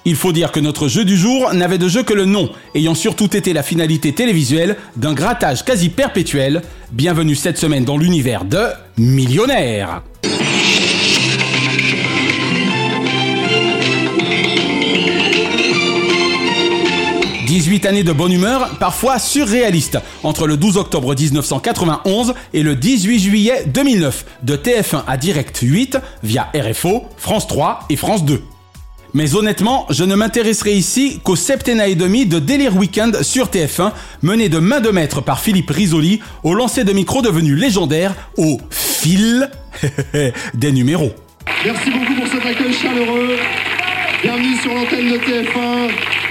Il 0.04 0.16
faut 0.16 0.32
dire 0.32 0.50
que 0.50 0.58
notre 0.58 0.88
jeu 0.88 1.04
du 1.04 1.16
jour 1.16 1.54
n'avait 1.54 1.78
de 1.78 1.86
jeu 1.86 2.02
que 2.02 2.14
le 2.14 2.24
nom, 2.24 2.50
ayant 2.74 2.96
surtout 2.96 3.36
été 3.36 3.52
la 3.52 3.62
finalité 3.62 4.12
télévisuelle 4.12 4.76
d'un 4.96 5.14
grattage 5.14 5.64
quasi 5.64 5.88
perpétuel. 5.88 6.62
Bienvenue 6.90 7.36
cette 7.36 7.56
semaine 7.56 7.84
dans 7.84 7.96
l'univers 7.96 8.44
de 8.44 8.66
Millionnaire. 8.98 10.02
18 17.60 17.84
années 17.84 18.04
de 18.04 18.12
bonne 18.12 18.32
humeur, 18.32 18.70
parfois 18.78 19.18
surréaliste, 19.18 19.98
entre 20.22 20.46
le 20.46 20.56
12 20.56 20.78
octobre 20.78 21.14
1991 21.14 22.32
et 22.54 22.62
le 22.62 22.74
18 22.74 23.18
juillet 23.18 23.64
2009, 23.66 24.24
de 24.42 24.56
TF1 24.56 25.02
à 25.06 25.18
Direct 25.18 25.58
8 25.60 25.98
via 26.22 26.50
RFO, 26.54 27.04
France 27.18 27.46
3 27.48 27.80
et 27.90 27.96
France 27.96 28.24
2. 28.24 28.42
Mais 29.12 29.34
honnêtement, 29.34 29.84
je 29.90 30.04
ne 30.04 30.14
m'intéresserai 30.14 30.72
ici 30.72 31.20
qu'au 31.22 31.36
septennat 31.36 31.88
et 31.88 31.96
demi 31.96 32.24
de 32.24 32.38
Délire 32.38 32.74
Weekend 32.74 33.22
sur 33.22 33.48
TF1, 33.48 33.92
mené 34.22 34.48
de 34.48 34.58
main 34.58 34.80
de 34.80 34.88
maître 34.88 35.20
par 35.20 35.40
Philippe 35.40 35.68
Risoli, 35.68 36.22
au 36.42 36.54
lancer 36.54 36.84
de 36.84 36.94
micro 36.94 37.20
devenu 37.20 37.54
légendaire, 37.56 38.14
au 38.38 38.58
fil 38.70 39.50
des 40.54 40.72
numéros. 40.72 41.12
Merci 41.62 41.90
beaucoup 41.90 42.14
pour 42.14 42.26
cet 42.26 42.46
accueil 42.46 42.72
chaleureux. 42.72 43.36
Bienvenue 44.22 44.56
sur 44.62 44.72
l'antenne 44.72 45.10
de 45.10 45.18
TF1. 45.18 46.29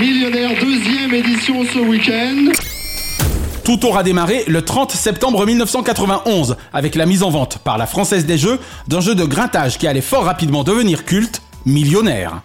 Millionnaire 0.00 0.50
deuxième 0.58 1.12
édition 1.12 1.64
ce 1.70 1.78
week-end. 1.78 2.52
Tout 3.62 3.84
aura 3.84 4.02
démarré 4.02 4.42
le 4.46 4.62
30 4.62 4.92
septembre 4.92 5.44
1991 5.44 6.56
avec 6.72 6.94
la 6.94 7.04
mise 7.04 7.22
en 7.22 7.28
vente 7.30 7.58
par 7.58 7.76
la 7.76 7.86
Française 7.86 8.24
des 8.24 8.38
Jeux 8.38 8.58
d'un 8.88 9.00
jeu 9.00 9.14
de 9.14 9.24
grattage 9.24 9.76
qui 9.76 9.86
allait 9.86 10.00
fort 10.00 10.24
rapidement 10.24 10.64
devenir 10.64 11.04
culte, 11.04 11.42
Millionnaire. 11.66 12.40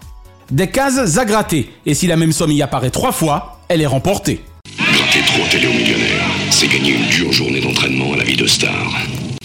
Des 0.52 0.68
cases 0.68 1.18
à 1.18 1.26
gratter, 1.26 1.70
et 1.86 1.94
si 1.94 2.06
la 2.08 2.18
même 2.18 2.34
somme 2.34 2.52
y 2.52 2.62
apparaît 2.62 2.90
trois 2.90 3.12
fois, 3.12 3.62
elle 3.70 3.82
est 3.82 3.88
remportée. 3.88 4.42
Gratter 4.78 5.22
trop 5.26 5.48
télé 5.50 5.68
aux 5.68 5.74
millionnaires, 5.74 6.28
c'est 6.52 6.68
gagner 6.68 6.96
une 6.96 7.08
dure 7.08 7.32
journée 7.32 7.62
d'entraînement 7.62 8.14
à 8.14 8.18
la 8.18 8.24
vie 8.26 8.36
de 8.38 8.46
star. 8.46 8.94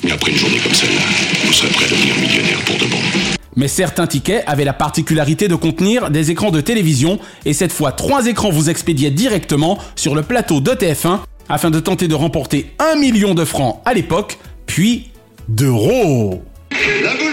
Mais 0.05 0.13
après 0.13 0.33
une 0.33 0.37
journée 0.37 0.59
comme 0.59 0.75
celle-là, 0.75 1.03
vous 1.45 1.53
serez 1.53 1.69
prêt 1.69 1.87
à 1.87 1.89
devenir 1.89 2.15
millionnaire 2.17 2.59
pour 2.65 2.77
de 2.77 2.87
bon. 2.87 2.99
Mais 3.55 3.69
certains 3.69 4.07
tickets 4.07 4.43
avaient 4.47 4.65
la 4.65 4.73
particularité 4.73 5.47
de 5.47 5.55
contenir 5.55 6.11
des 6.11 6.31
écrans 6.31 6.51
de 6.51 6.61
télévision, 6.61 7.19
et 7.45 7.53
cette 7.53 7.73
fois 7.73 7.93
trois 7.93 8.27
écrans 8.27 8.51
vous 8.51 8.71
expédiaient 8.71 9.11
directement 9.11 9.79
sur 9.95 10.15
le 10.15 10.23
plateau 10.23 10.61
de 10.61 10.73
TF1 10.73 11.21
afin 11.49 11.71
de 11.71 11.81
tenter 11.81 12.09
de 12.09 12.15
remporter 12.15 12.73
un 12.79 12.97
million 12.97 13.35
de 13.35 13.45
francs 13.45 13.81
à 13.85 13.95
l'époque, 13.95 14.39
puis 14.67 15.11
d'euros. 15.49 16.43
La 17.03 17.15
boule 17.15 17.32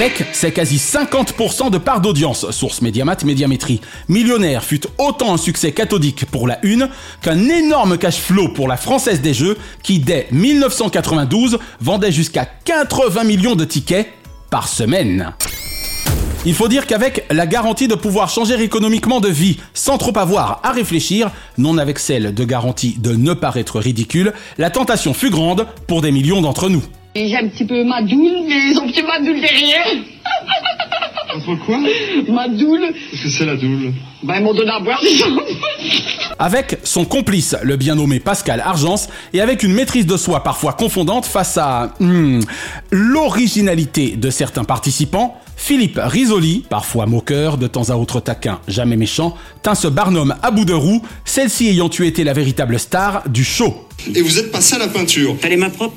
Avec 0.00 0.24
ses 0.32 0.50
quasi 0.50 0.78
50% 0.78 1.70
de 1.70 1.76
part 1.76 2.00
d'audience, 2.00 2.50
source 2.52 2.80
Médiamat 2.80 3.18
Médiamétrie, 3.22 3.82
Millionnaire 4.08 4.64
fut 4.64 4.80
autant 4.96 5.34
un 5.34 5.36
succès 5.36 5.72
cathodique 5.72 6.24
pour 6.24 6.48
la 6.48 6.58
une 6.62 6.88
qu'un 7.20 7.50
énorme 7.50 7.98
cash 7.98 8.16
flow 8.16 8.48
pour 8.48 8.66
la 8.66 8.78
Française 8.78 9.20
des 9.20 9.34
Jeux 9.34 9.58
qui, 9.82 9.98
dès 9.98 10.26
1992, 10.32 11.58
vendait 11.82 12.12
jusqu'à 12.12 12.46
80 12.46 13.24
millions 13.24 13.56
de 13.56 13.66
tickets 13.66 14.08
par 14.48 14.68
semaine. 14.68 15.34
Il 16.46 16.54
faut 16.54 16.68
dire 16.68 16.86
qu'avec 16.86 17.26
la 17.30 17.46
garantie 17.46 17.86
de 17.86 17.94
pouvoir 17.94 18.30
changer 18.30 18.58
économiquement 18.62 19.20
de 19.20 19.28
vie 19.28 19.58
sans 19.74 19.98
trop 19.98 20.16
avoir 20.18 20.60
à 20.62 20.72
réfléchir, 20.72 21.30
non 21.58 21.76
avec 21.76 21.98
celle 21.98 22.32
de 22.32 22.44
garantie 22.44 22.96
de 22.98 23.14
ne 23.14 23.34
paraître 23.34 23.78
ridicule, 23.78 24.32
la 24.56 24.70
tentation 24.70 25.12
fut 25.12 25.28
grande 25.28 25.66
pour 25.86 26.00
des 26.00 26.10
millions 26.10 26.40
d'entre 26.40 26.70
nous. 26.70 26.84
Et 27.14 27.28
J'ai 27.28 27.36
un 27.36 27.48
petit 27.48 27.64
peu 27.64 27.82
ma 27.84 28.02
doule, 28.02 28.44
mais 28.46 28.70
ils 28.70 28.78
ont 28.78 28.86
petit 28.86 29.02
ma 29.02 29.18
doule 29.18 29.40
derrière. 29.40 29.86
Entre 31.34 31.56
quoi 31.64 31.78
Ma 32.28 32.48
doule. 32.48 32.92
Qu'est-ce 33.10 33.22
que 33.22 33.28
c'est 33.30 33.46
la 33.46 33.56
doule 33.56 33.92
Ben, 34.22 34.36
ils 34.36 34.42
m'ont 34.42 34.54
donné 34.54 34.70
à 34.70 34.78
boire 34.78 35.00
déjà. 35.02 35.26
Avec 36.38 36.78
son 36.84 37.04
complice, 37.04 37.56
le 37.62 37.76
bien 37.76 37.96
nommé 37.96 38.20
Pascal 38.20 38.60
Argence, 38.60 39.08
et 39.32 39.40
avec 39.40 39.62
une 39.62 39.72
maîtrise 39.72 40.06
de 40.06 40.16
soi 40.16 40.42
parfois 40.42 40.72
confondante 40.72 41.26
face 41.26 41.58
à 41.58 41.94
hmm, 42.00 42.40
l'originalité 42.90 44.16
de 44.16 44.30
certains 44.30 44.64
participants, 44.64 45.36
Philippe 45.56 46.00
Risoli, 46.02 46.64
parfois 46.70 47.06
moqueur, 47.06 47.58
de 47.58 47.66
temps 47.66 47.90
à 47.90 47.96
autre 47.96 48.20
taquin, 48.20 48.60
jamais 48.68 48.96
méchant, 48.96 49.36
tint 49.62 49.74
ce 49.74 49.88
barnum 49.88 50.34
à 50.42 50.50
bout 50.50 50.64
de 50.64 50.72
roue, 50.72 51.02
celle-ci 51.24 51.68
ayant 51.68 51.90
eu 51.98 52.06
été 52.06 52.24
la 52.24 52.32
véritable 52.32 52.78
star 52.78 53.28
du 53.28 53.44
show. 53.44 53.86
Et 54.14 54.22
vous 54.22 54.38
êtes 54.38 54.50
passé 54.50 54.76
à 54.76 54.78
la 54.78 54.88
peinture 54.88 55.36
T'as 55.40 55.48
les 55.48 55.56
mains 55.56 55.70
propres? 55.70 55.96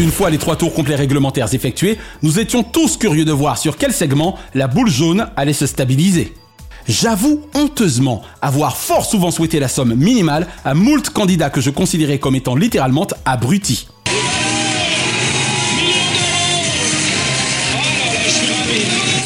Une 0.00 0.10
fois 0.10 0.30
les 0.30 0.38
trois 0.38 0.56
tours 0.56 0.72
complets 0.72 0.94
réglementaires 0.94 1.52
effectués, 1.52 1.98
nous 2.22 2.38
étions 2.38 2.62
tous 2.62 2.96
curieux 2.96 3.26
de 3.26 3.32
voir 3.32 3.58
sur 3.58 3.76
quel 3.76 3.92
segment 3.92 4.38
la 4.54 4.66
boule 4.66 4.88
jaune 4.88 5.26
allait 5.36 5.52
se 5.52 5.66
stabiliser. 5.66 6.32
J'avoue 6.88 7.42
honteusement 7.52 8.22
avoir 8.40 8.78
fort 8.78 9.04
souvent 9.04 9.30
souhaité 9.30 9.60
la 9.60 9.68
somme 9.68 9.94
minimale 9.94 10.46
à 10.64 10.72
moult 10.72 11.10
candidats 11.10 11.50
que 11.50 11.60
je 11.60 11.68
considérais 11.68 12.18
comme 12.18 12.34
étant 12.34 12.56
littéralement 12.56 13.06
abrutis. 13.26 13.88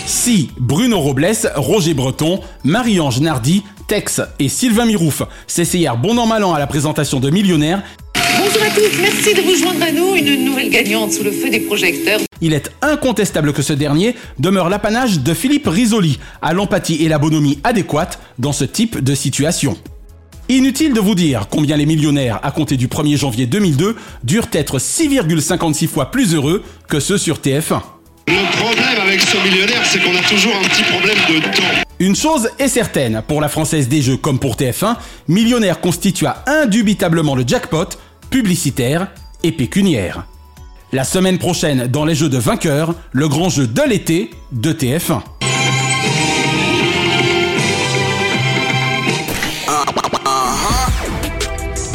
Si 0.06 0.50
Bruno 0.58 0.98
Robles, 0.98 1.52
Roger 1.54 1.94
Breton, 1.94 2.40
Marie-Ange 2.64 3.20
Nardi, 3.20 3.62
Tex 3.86 4.22
et 4.40 4.48
Sylvain 4.48 4.86
Mirouf 4.86 5.22
s'essayèrent 5.46 5.98
bon 5.98 6.18
an 6.18 6.26
mal 6.26 6.42
an 6.42 6.52
à 6.52 6.58
la 6.58 6.66
présentation 6.66 7.20
de 7.20 7.30
Millionnaire, 7.30 7.82
Bonjour 8.47 8.62
à 8.62 8.70
tous, 8.74 9.01
merci 9.01 9.32
de 9.32 9.40
vous 9.40 9.57
joindre 9.57 9.82
à 9.82 9.90
nous, 9.90 10.16
une 10.16 10.45
nouvelle 10.45 10.68
gagnante 10.68 11.12
sous 11.12 11.24
le 11.24 11.30
feu 11.30 11.49
des 11.49 11.61
projecteurs. 11.61 12.20
il 12.42 12.53
est 12.53 12.70
incontestable 12.82 13.55
que 13.55 13.62
ce 13.62 13.72
dernier 13.72 14.14
demeure 14.38 14.68
l'apanage 14.68 15.20
de 15.20 15.32
Philippe 15.32 15.66
Risoli, 15.66 16.18
à 16.42 16.53
l'empathie 16.53 17.03
et 17.03 17.09
la 17.09 17.16
bonhomie 17.18 17.59
adéquate 17.64 18.18
dans 18.38 18.53
ce 18.53 18.64
type 18.64 19.03
de 19.03 19.14
situation. 19.14 19.78
Inutile 20.51 20.92
de 20.92 21.01
vous 21.01 21.14
dire 21.14 21.47
combien 21.51 21.78
les 21.78 21.86
millionnaires 21.86 22.38
à 22.42 22.51
compter 22.51 22.76
du 22.76 22.86
1er 22.86 23.16
janvier 23.16 23.47
2002 23.47 23.97
durent 24.24 24.49
être 24.53 24.78
6,56 24.78 25.88
fois 25.88 26.11
plus 26.11 26.34
heureux 26.34 26.62
que 26.86 27.01
ceux 27.01 27.16
sur 27.16 27.38
TF1. 27.38 27.80
Le 28.28 28.59
problème 28.59 29.01
avec 29.01 29.22
ce 29.22 29.38
millionnaire, 29.38 29.86
c'est 29.86 30.01
qu'on 30.01 30.14
a 30.14 30.22
toujours 30.22 30.55
un 30.55 30.68
petit 30.68 30.82
problème 30.82 31.16
de 31.30 31.40
temps. 31.57 31.84
Une 32.01 32.16
chose 32.16 32.51
est 32.59 32.68
certaine, 32.68 33.22
pour 33.28 33.40
la 33.40 33.49
Française 33.49 33.88
des 33.88 34.03
Jeux 34.03 34.16
comme 34.16 34.38
pour 34.38 34.57
TF1, 34.57 34.97
Millionnaire 35.28 35.80
constitua 35.80 36.42
indubitablement 36.47 37.36
le 37.36 37.45
jackpot, 37.47 37.86
publicitaire 38.35 39.07
et 39.45 39.53
pécuniaire. 39.53 40.26
La 40.91 41.05
semaine 41.05 41.39
prochaine, 41.39 41.87
dans 41.87 42.05
les 42.05 42.16
Jeux 42.16 42.28
de 42.28 42.37
vainqueurs, 42.37 42.93
le 43.12 43.28
grand 43.28 43.49
jeu 43.49 43.68
de 43.68 43.82
l'été 43.82 44.32
de 44.51 44.72
TF1. 44.72 45.20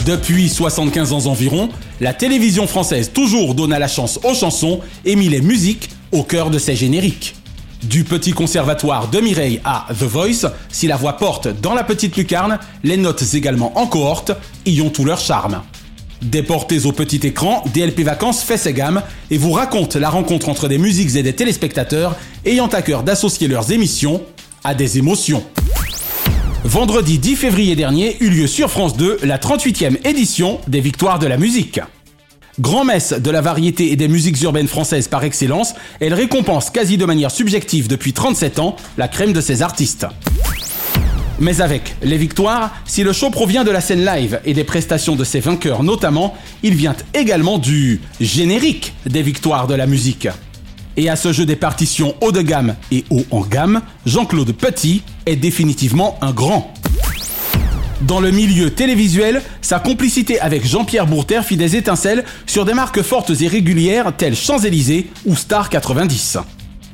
Depuis 0.05 0.47
75 0.47 1.11
ans 1.11 1.25
environ, 1.25 1.67
la 1.99 2.13
télévision 2.13 2.67
française 2.67 3.11
toujours 3.11 3.53
donna 3.53 3.77
la 3.77 3.89
chance 3.89 4.17
aux 4.23 4.33
chansons 4.33 4.79
et 5.03 5.17
mit 5.17 5.27
les 5.27 5.41
musiques 5.41 5.89
au 6.13 6.23
cœur 6.23 6.51
de 6.51 6.57
ses 6.57 6.77
génériques. 6.77 7.35
Du 7.83 8.05
petit 8.05 8.31
conservatoire 8.31 9.09
de 9.09 9.19
Mireille 9.19 9.59
à 9.65 9.87
The 9.89 10.03
Voice, 10.03 10.49
si 10.69 10.87
la 10.87 10.95
voix 10.95 11.17
porte 11.17 11.49
dans 11.59 11.73
la 11.73 11.83
petite 11.83 12.15
lucarne, 12.15 12.59
les 12.85 12.95
notes 12.95 13.25
également 13.33 13.77
en 13.77 13.87
cohorte 13.87 14.31
y 14.65 14.79
ont 14.79 14.89
tout 14.89 15.03
leur 15.03 15.19
charme. 15.19 15.63
Déportés 16.21 16.85
au 16.85 16.91
petit 16.91 17.25
écran, 17.25 17.63
DLP 17.73 18.01
Vacances 18.01 18.43
fait 18.43 18.57
ses 18.57 18.73
gammes 18.73 19.01
et 19.31 19.37
vous 19.37 19.51
raconte 19.51 19.95
la 19.95 20.09
rencontre 20.09 20.49
entre 20.49 20.67
des 20.67 20.77
musiques 20.77 21.15
et 21.15 21.23
des 21.23 21.33
téléspectateurs 21.33 22.17
ayant 22.45 22.67
à 22.67 22.81
cœur 22.81 23.03
d'associer 23.03 23.47
leurs 23.47 23.71
émissions 23.71 24.21
à 24.63 24.75
des 24.75 24.97
émotions. 24.97 25.43
Vendredi 26.65 27.19
10 27.19 27.35
février 27.37 27.75
dernier 27.77 28.17
eut 28.19 28.29
lieu 28.29 28.47
sur 28.47 28.69
France 28.69 28.97
2 28.97 29.19
la 29.23 29.37
38e 29.37 30.05
édition 30.05 30.59
des 30.67 30.81
Victoires 30.81 31.19
de 31.19 31.27
la 31.27 31.37
musique. 31.37 31.79
Grand-messe 32.59 33.13
de 33.13 33.31
la 33.31 33.39
variété 33.39 33.93
et 33.93 33.95
des 33.95 34.09
musiques 34.09 34.41
urbaines 34.41 34.67
françaises 34.67 35.07
par 35.07 35.23
excellence, 35.23 35.73
elle 36.01 36.13
récompense 36.13 36.69
quasi 36.69 36.97
de 36.97 37.05
manière 37.05 37.31
subjective 37.31 37.87
depuis 37.87 38.11
37 38.11 38.59
ans 38.59 38.75
la 38.97 39.07
crème 39.07 39.31
de 39.31 39.39
ses 39.39 39.61
artistes. 39.61 40.05
Mais 41.39 41.61
avec 41.61 41.95
les 42.01 42.17
victoires, 42.17 42.71
si 42.85 43.03
le 43.03 43.13
show 43.13 43.29
provient 43.29 43.63
de 43.63 43.71
la 43.71 43.81
scène 43.81 44.03
live 44.03 44.41
et 44.45 44.53
des 44.53 44.63
prestations 44.63 45.15
de 45.15 45.23
ses 45.23 45.39
vainqueurs 45.39 45.83
notamment, 45.83 46.35
il 46.63 46.75
vient 46.75 46.95
également 47.13 47.57
du 47.57 48.01
générique 48.19 48.93
des 49.05 49.21
victoires 49.21 49.67
de 49.67 49.75
la 49.75 49.87
musique. 49.87 50.27
Et 50.97 51.09
à 51.09 51.15
ce 51.15 51.31
jeu 51.31 51.45
des 51.45 51.55
partitions 51.55 52.13
haut 52.19 52.33
de 52.33 52.41
gamme 52.41 52.75
et 52.91 53.05
haut 53.09 53.25
en 53.31 53.41
gamme, 53.41 53.81
Jean-Claude 54.05 54.51
Petit 54.51 55.01
est 55.25 55.37
définitivement 55.37 56.17
un 56.21 56.31
grand. 56.31 56.73
Dans 58.01 58.19
le 58.19 58.31
milieu 58.31 58.69
télévisuel, 58.69 59.41
sa 59.61 59.79
complicité 59.79 60.39
avec 60.39 60.65
Jean-Pierre 60.65 61.05
Bourter 61.05 61.41
fit 61.43 61.57
des 61.57 61.75
étincelles 61.75 62.25
sur 62.47 62.65
des 62.65 62.73
marques 62.73 63.01
fortes 63.01 63.31
et 63.41 63.47
régulières 63.47 64.13
telles 64.15 64.35
Champs-Élysées 64.35 65.07
ou 65.25 65.35
Star 65.35 65.69
90. 65.69 66.37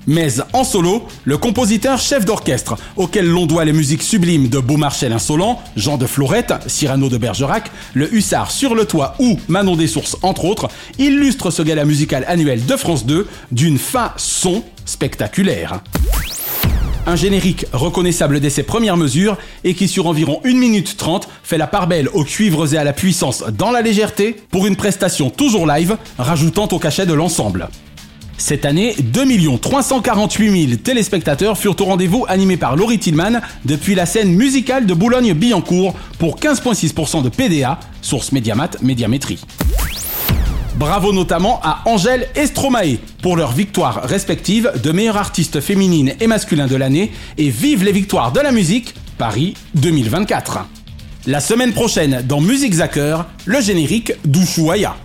Mais 0.07 0.35
en 0.53 0.63
solo, 0.63 1.07
le 1.23 1.37
compositeur 1.37 1.99
chef 1.99 2.25
d'orchestre, 2.25 2.75
auquel 2.95 3.27
l'on 3.27 3.45
doit 3.45 3.65
les 3.65 3.73
musiques 3.73 4.03
sublimes 4.03 4.49
de 4.49 4.59
Beaumarchal 4.59 5.11
Insolent, 5.13 5.61
Jean 5.75 5.97
de 5.97 6.05
Florette, 6.05 6.53
Cyrano 6.67 7.09
de 7.09 7.17
Bergerac, 7.17 7.71
le 7.93 8.13
Hussard 8.13 8.51
sur 8.51 8.75
le 8.75 8.85
toit 8.85 9.15
ou 9.19 9.39
Manon 9.47 9.75
des 9.75 9.87
Sources 9.87 10.17
entre 10.21 10.45
autres, 10.45 10.67
illustre 10.99 11.51
ce 11.51 11.61
gala 11.61 11.85
musical 11.85 12.25
annuel 12.27 12.65
de 12.65 12.75
France 12.75 13.05
2 13.05 13.27
d'une 13.51 13.79
façon 13.79 14.63
spectaculaire. 14.85 15.81
Un 17.07 17.15
générique 17.15 17.67
reconnaissable 17.71 18.39
dès 18.39 18.49
ses 18.49 18.63
premières 18.63 18.97
mesures 18.97 19.37
et 19.63 19.75
qui 19.75 19.87
sur 19.87 20.07
environ 20.07 20.41
1 20.43 20.53
minute 20.53 20.97
30 20.97 21.27
fait 21.43 21.57
la 21.57 21.67
part 21.67 21.87
belle 21.87 22.09
aux 22.09 22.23
cuivres 22.23 22.73
et 22.73 22.77
à 22.77 22.83
la 22.83 22.93
puissance 22.93 23.43
dans 23.55 23.69
la 23.69 23.81
légèreté 23.81 24.35
pour 24.49 24.65
une 24.65 24.75
prestation 24.75 25.29
toujours 25.29 25.67
live 25.67 25.97
rajoutant 26.17 26.67
au 26.71 26.79
cachet 26.79 27.05
de 27.05 27.13
l'ensemble. 27.13 27.69
Cette 28.37 28.65
année, 28.65 28.95
2 28.99 29.57
348 29.57 30.67
000 30.67 30.79
téléspectateurs 30.83 31.57
furent 31.57 31.75
au 31.79 31.85
rendez-vous 31.85 32.25
animés 32.27 32.57
par 32.57 32.75
Laurie 32.75 32.99
Tillman 32.99 33.41
depuis 33.63 33.95
la 33.95 34.05
scène 34.05 34.31
musicale 34.33 34.85
de 34.85 34.93
Boulogne-Billancourt 34.93 35.95
pour 36.19 36.37
15,6% 36.37 37.23
de 37.23 37.29
PDA, 37.29 37.79
source 38.01 38.31
Médiamat 38.31 38.71
Médiamétrie. 38.81 39.39
Bravo 40.75 41.13
notamment 41.13 41.61
à 41.63 41.81
Angèle 41.85 42.27
et 42.35 42.47
Stromae 42.47 42.97
pour 43.21 43.37
leurs 43.37 43.53
victoires 43.53 44.01
respectives 44.03 44.71
de 44.83 44.91
meilleure 44.91 45.17
artiste 45.17 45.61
féminine 45.61 46.13
et 46.19 46.27
masculin 46.27 46.67
de 46.67 46.75
l'année 46.75 47.11
et 47.37 47.49
vive 47.49 47.85
les 47.85 47.93
victoires 47.93 48.33
de 48.33 48.41
la 48.41 48.51
musique 48.51 48.93
Paris 49.17 49.53
2024. 49.75 50.59
La 51.27 51.39
semaine 51.39 51.71
prochaine 51.71 52.23
dans 52.27 52.41
Musique 52.41 52.73
Zacker, 52.73 53.25
le 53.45 53.61
générique 53.61 54.11
d'Ushuaïa. 54.25 54.95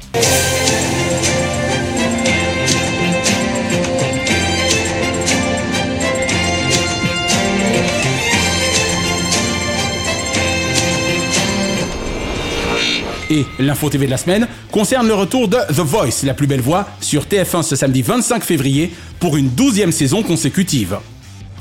Et 13.30 13.46
l'info 13.60 13.88
TV 13.88 14.06
de 14.06 14.10
la 14.10 14.16
semaine 14.16 14.48
concerne 14.72 15.06
le 15.06 15.14
retour 15.14 15.46
de 15.46 15.56
The 15.68 15.78
Voice, 15.78 16.24
la 16.24 16.34
plus 16.34 16.48
belle 16.48 16.60
voix, 16.60 16.88
sur 17.00 17.24
TF1 17.24 17.62
ce 17.62 17.76
samedi 17.76 18.02
25 18.02 18.42
février 18.42 18.92
pour 19.20 19.36
une 19.36 19.48
douzième 19.50 19.92
saison 19.92 20.24
consécutive. 20.24 20.98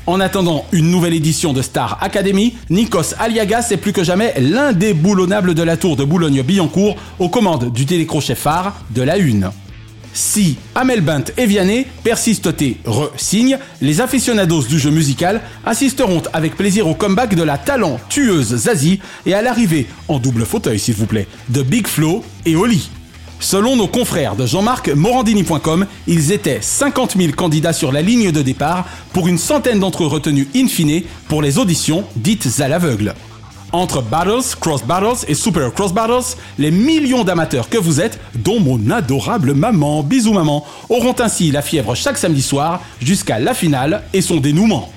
En 0.06 0.18
attendant 0.18 0.64
une 0.72 0.90
nouvelle 0.90 1.14
édition 1.14 1.52
de 1.52 1.62
Star 1.62 1.98
Academy, 2.02 2.56
Nikos 2.70 3.14
Aliagas 3.20 3.68
est 3.70 3.76
plus 3.76 3.92
que 3.92 4.02
jamais 4.02 4.34
l'indéboulonnable 4.40 5.54
de 5.54 5.62
la 5.62 5.76
tour 5.76 5.94
de 5.94 6.02
Boulogne-Billancourt 6.02 6.96
aux 7.20 7.28
commandes 7.28 7.72
du 7.72 7.86
télécrochet 7.86 8.34
phare 8.34 8.74
de 8.90 9.02
la 9.02 9.18
Une. 9.18 9.50
Si 10.12 10.56
Amel 10.74 11.00
Bent 11.02 11.24
et 11.36 11.46
Vianney 11.46 11.86
persistent 12.02 12.60
et 12.60 12.78
re-signent, 12.84 13.58
les 13.80 14.00
aficionados 14.00 14.62
du 14.64 14.78
jeu 14.78 14.90
musical 14.90 15.40
assisteront 15.64 16.22
avec 16.32 16.56
plaisir 16.56 16.88
au 16.88 16.94
comeback 16.94 17.34
de 17.34 17.42
la 17.42 17.58
talentueuse 17.58 18.56
Zazie 18.56 19.00
et 19.26 19.34
à 19.34 19.42
l'arrivée, 19.42 19.86
en 20.08 20.18
double 20.18 20.44
fauteuil 20.44 20.78
s'il 20.78 20.94
vous 20.94 21.06
plaît, 21.06 21.28
de 21.48 21.62
Big 21.62 21.86
Flo 21.86 22.24
et 22.44 22.56
Oli. 22.56 22.90
Selon 23.38 23.74
nos 23.74 23.88
confrères 23.88 24.36
de 24.36 24.44
Jean-Marc 24.44 24.88
Morandini.com, 24.88 25.86
ils 26.06 26.30
étaient 26.30 26.60
50 26.60 27.16
000 27.16 27.32
candidats 27.32 27.72
sur 27.72 27.90
la 27.90 28.02
ligne 28.02 28.32
de 28.32 28.42
départ 28.42 28.86
pour 29.14 29.28
une 29.28 29.38
centaine 29.38 29.80
d'entre 29.80 30.04
eux 30.04 30.08
retenus 30.08 30.48
in 30.54 30.68
fine 30.68 31.02
pour 31.28 31.40
les 31.40 31.58
auditions 31.58 32.04
dites 32.16 32.48
à 32.60 32.68
l'aveugle. 32.68 33.14
Entre 33.72 34.02
Battles, 34.02 34.56
Cross 34.60 34.82
Battles 34.82 35.24
et 35.28 35.34
Super 35.34 35.72
Cross 35.72 35.92
Battles, 35.92 36.36
les 36.58 36.70
millions 36.70 37.22
d'amateurs 37.22 37.68
que 37.68 37.78
vous 37.78 38.00
êtes, 38.00 38.18
dont 38.34 38.58
mon 38.58 38.90
adorable 38.90 39.54
maman, 39.54 40.02
bisous 40.02 40.32
maman, 40.32 40.64
auront 40.88 41.14
ainsi 41.20 41.50
la 41.50 41.62
fièvre 41.62 41.94
chaque 41.94 42.18
samedi 42.18 42.42
soir 42.42 42.80
jusqu'à 43.00 43.38
la 43.38 43.54
finale 43.54 44.02
et 44.12 44.22
son 44.22 44.38
dénouement. 44.38 44.90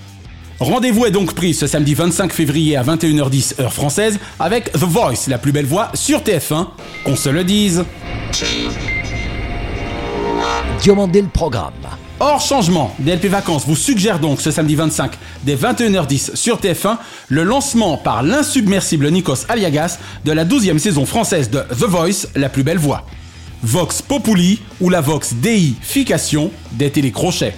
Rendez-vous 0.59 1.05
est 1.05 1.11
donc 1.11 1.34
pris 1.34 1.53
ce 1.53 1.67
samedi 1.67 1.93
25 1.93 2.32
février 2.32 2.76
à 2.76 2.84
21h10 2.84 3.61
heure 3.61 3.74
française 3.74 4.17
avec 4.39 4.71
The 4.71 4.78
Voice, 4.78 5.28
la 5.28 5.38
plus 5.38 5.51
belle 5.51 5.65
voix 5.65 5.91
sur 5.93 6.21
TF1, 6.21 6.67
qu'on 7.03 7.15
se 7.15 7.30
le 7.30 7.43
dise. 7.43 7.84
Diomandé 10.82 11.22
le 11.22 11.28
programme. 11.28 11.74
Hors 12.20 12.41
changement, 12.41 12.93
DLP 12.99 13.26
Vacances 13.28 13.66
vous 13.66 13.76
suggère 13.76 14.20
donc 14.20 14.41
ce 14.41 14.51
samedi 14.51 14.76
25 14.76 15.11
dès 15.43 15.55
21h10 15.55 16.36
sur 16.36 16.59
TF1 16.59 16.97
le 17.30 17.43
lancement 17.43 17.97
par 17.97 18.22
l'insubmersible 18.22 19.09
Nikos 19.09 19.45
Aliagas 19.49 19.97
de 20.26 20.32
la 20.32 20.45
12e 20.45 20.78
saison 20.78 21.05
française 21.05 21.49
de 21.49 21.59
The 21.59 21.86
Voice, 21.86 22.28
la 22.36 22.49
plus 22.49 22.64
belle 22.64 22.78
voix. 22.78 23.05
Vox 23.61 24.01
Populi 24.01 24.61
ou 24.82 24.89
la 24.89 24.99
Vox 24.99 25.34
Deification 25.36 26.51
des 26.74 26.91
télécrochets. 26.91 27.55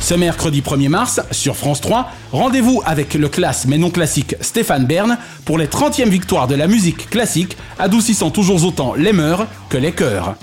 Ce 0.00 0.14
mercredi 0.14 0.60
1er 0.60 0.88
mars, 0.88 1.20
sur 1.32 1.56
France 1.56 1.80
3, 1.80 2.08
rendez-vous 2.30 2.80
avec 2.86 3.14
le 3.14 3.28
classe 3.28 3.66
mais 3.66 3.78
non 3.78 3.90
classique 3.90 4.36
Stéphane 4.40 4.86
Bern 4.86 5.18
pour 5.44 5.58
les 5.58 5.66
30e 5.66 6.08
victoires 6.08 6.46
de 6.46 6.54
la 6.54 6.68
musique 6.68 7.10
classique, 7.10 7.56
adoucissant 7.80 8.30
toujours 8.30 8.64
autant 8.64 8.94
les 8.94 9.12
mœurs 9.12 9.48
que 9.68 9.76
les 9.76 9.90
cœurs. 9.90 10.36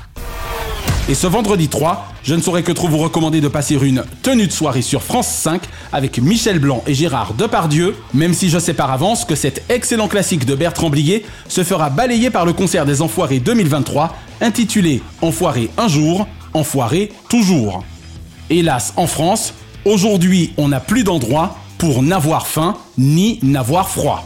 Et 1.09 1.15
ce 1.15 1.27
vendredi 1.27 1.67
3, 1.67 2.07
je 2.23 2.33
ne 2.33 2.41
saurais 2.41 2.63
que 2.63 2.71
trop 2.71 2.87
vous 2.87 2.97
recommander 2.97 3.41
de 3.41 3.49
passer 3.49 3.75
une 3.75 4.05
tenue 4.21 4.47
de 4.47 4.53
soirée 4.53 4.81
sur 4.81 5.03
France 5.03 5.27
5 5.27 5.61
avec 5.91 6.17
Michel 6.19 6.59
Blanc 6.59 6.81
et 6.87 6.93
Gérard 6.93 7.33
Depardieu, 7.33 7.97
même 8.13 8.33
si 8.33 8.47
je 8.47 8.57
sais 8.57 8.73
par 8.73 8.89
avance 8.89 9.25
que 9.25 9.35
cet 9.35 9.69
excellent 9.69 10.07
classique 10.07 10.45
de 10.45 10.55
Bertrand 10.55 10.89
Blier 10.89 11.25
se 11.49 11.65
fera 11.65 11.89
balayer 11.89 12.29
par 12.29 12.45
le 12.45 12.53
concert 12.53 12.85
des 12.85 13.01
Enfoirés 13.01 13.39
2023, 13.39 14.15
intitulé 14.39 15.01
Enfoiré 15.21 15.69
un 15.77 15.89
jour, 15.89 16.25
Enfoiré 16.53 17.11
toujours. 17.27 17.83
Hélas, 18.49 18.93
en 18.95 19.07
France, 19.07 19.53
aujourd'hui, 19.83 20.53
on 20.55 20.69
n'a 20.69 20.79
plus 20.79 21.03
d'endroit 21.03 21.57
pour 21.79 22.01
n'avoir 22.01 22.47
faim 22.47 22.77
ni 22.97 23.39
n'avoir 23.41 23.89
froid. 23.89 24.25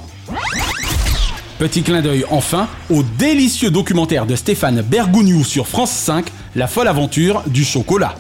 Petit 1.58 1.82
clin 1.82 2.04
d'œil 2.04 2.24
enfin 2.30 2.68
au 2.92 3.02
délicieux 3.02 3.72
documentaire 3.72 4.28
de 4.28 4.36
Stéphane 4.36 4.84
Bergougnou 4.84 5.44
sur 5.44 5.68
France 5.68 5.90
5, 5.90 6.28
La 6.58 6.66
folle 6.66 6.88
aventure 6.88 7.44
du 7.46 7.64
chocolat. 7.64 8.16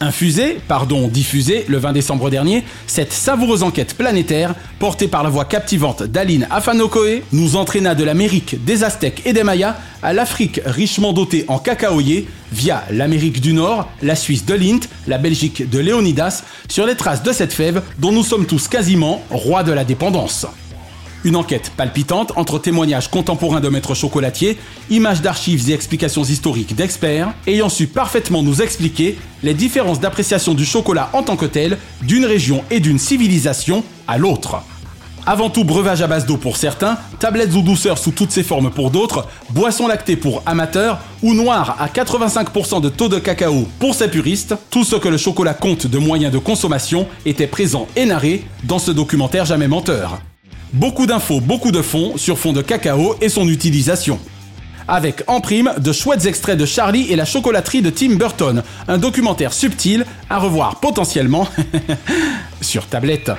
Infusé, 0.00 0.58
pardon, 0.66 1.08
diffusé 1.08 1.66
le 1.68 1.76
20 1.76 1.92
décembre 1.92 2.30
dernier, 2.30 2.64
cette 2.86 3.12
savoureuse 3.12 3.62
enquête 3.62 3.92
planétaire, 3.92 4.54
portée 4.78 5.08
par 5.08 5.22
la 5.22 5.28
voix 5.28 5.44
captivante 5.44 6.02
d'Aline 6.02 6.48
Afanokoé, 6.50 7.22
nous 7.32 7.54
entraîna 7.54 7.94
de 7.94 8.02
l'Amérique 8.02 8.64
des 8.64 8.82
Aztèques 8.82 9.20
et 9.26 9.34
des 9.34 9.42
Mayas 9.42 9.76
à 10.02 10.14
l'Afrique 10.14 10.58
richement 10.64 11.12
dotée 11.12 11.44
en 11.48 11.58
cacaoyers, 11.58 12.26
via 12.50 12.82
l'Amérique 12.90 13.42
du 13.42 13.52
Nord, 13.52 13.90
la 14.00 14.16
Suisse 14.16 14.46
de 14.46 14.54
Lint, 14.54 14.80
la 15.06 15.18
Belgique 15.18 15.68
de 15.68 15.78
Léonidas, 15.78 16.44
sur 16.68 16.86
les 16.86 16.94
traces 16.94 17.22
de 17.22 17.32
cette 17.32 17.52
fève 17.52 17.82
dont 17.98 18.10
nous 18.10 18.24
sommes 18.24 18.46
tous 18.46 18.68
quasiment 18.68 19.22
rois 19.28 19.64
de 19.64 19.72
la 19.72 19.84
dépendance. 19.84 20.46
Une 21.24 21.36
enquête 21.36 21.72
palpitante 21.76 22.32
entre 22.36 22.58
témoignages 22.58 23.10
contemporains 23.10 23.60
de 23.60 23.68
maîtres 23.68 23.94
chocolatiers, 23.94 24.58
images 24.90 25.22
d'archives 25.22 25.68
et 25.70 25.72
explications 25.72 26.22
historiques 26.22 26.76
d'experts, 26.76 27.32
ayant 27.46 27.68
su 27.68 27.86
parfaitement 27.86 28.42
nous 28.42 28.62
expliquer 28.62 29.18
les 29.42 29.54
différences 29.54 30.00
d'appréciation 30.00 30.54
du 30.54 30.64
chocolat 30.64 31.10
en 31.12 31.22
tant 31.22 31.36
que 31.36 31.46
tel 31.46 31.78
d'une 32.02 32.24
région 32.24 32.62
et 32.70 32.80
d'une 32.80 32.98
civilisation 32.98 33.82
à 34.06 34.18
l'autre. 34.18 34.56
Avant 35.28 35.50
tout 35.50 35.64
breuvage 35.64 36.02
à 36.02 36.06
base 36.06 36.24
d'eau 36.24 36.36
pour 36.36 36.56
certains, 36.56 36.98
tablettes 37.18 37.52
ou 37.54 37.60
douceurs 37.60 37.98
sous 37.98 38.12
toutes 38.12 38.30
ses 38.30 38.44
formes 38.44 38.70
pour 38.70 38.92
d'autres, 38.92 39.26
boissons 39.50 39.88
lactées 39.88 40.14
pour 40.14 40.40
amateurs 40.46 41.00
ou 41.20 41.34
noir 41.34 41.76
à 41.80 41.88
85% 41.88 42.80
de 42.80 42.88
taux 42.88 43.08
de 43.08 43.18
cacao 43.18 43.66
pour 43.80 43.96
ces 43.96 44.06
puristes, 44.06 44.54
tout 44.70 44.84
ce 44.84 44.94
que 44.94 45.08
le 45.08 45.16
chocolat 45.16 45.54
compte 45.54 45.88
de 45.88 45.98
moyens 45.98 46.32
de 46.32 46.38
consommation 46.38 47.08
était 47.24 47.48
présent 47.48 47.88
et 47.96 48.06
narré 48.06 48.46
dans 48.62 48.78
ce 48.78 48.92
documentaire 48.92 49.44
jamais 49.44 49.66
menteur. 49.66 50.20
Beaucoup 50.72 51.06
d'infos, 51.06 51.40
beaucoup 51.40 51.70
de 51.70 51.80
fonds 51.80 52.16
sur 52.16 52.38
fond 52.38 52.52
de 52.52 52.62
cacao 52.62 53.16
et 53.20 53.28
son 53.28 53.48
utilisation. 53.48 54.18
Avec 54.88 55.22
en 55.26 55.40
prime 55.40 55.72
de 55.78 55.92
chouettes 55.92 56.26
extraits 56.26 56.58
de 56.58 56.66
Charlie 56.66 57.10
et 57.10 57.16
la 57.16 57.24
chocolaterie 57.24 57.82
de 57.82 57.90
Tim 57.90 58.14
Burton, 58.14 58.62
un 58.86 58.98
documentaire 58.98 59.52
subtil 59.52 60.04
à 60.30 60.38
revoir 60.38 60.80
potentiellement 60.80 61.48
sur 62.60 62.86
tablette. 62.86 63.30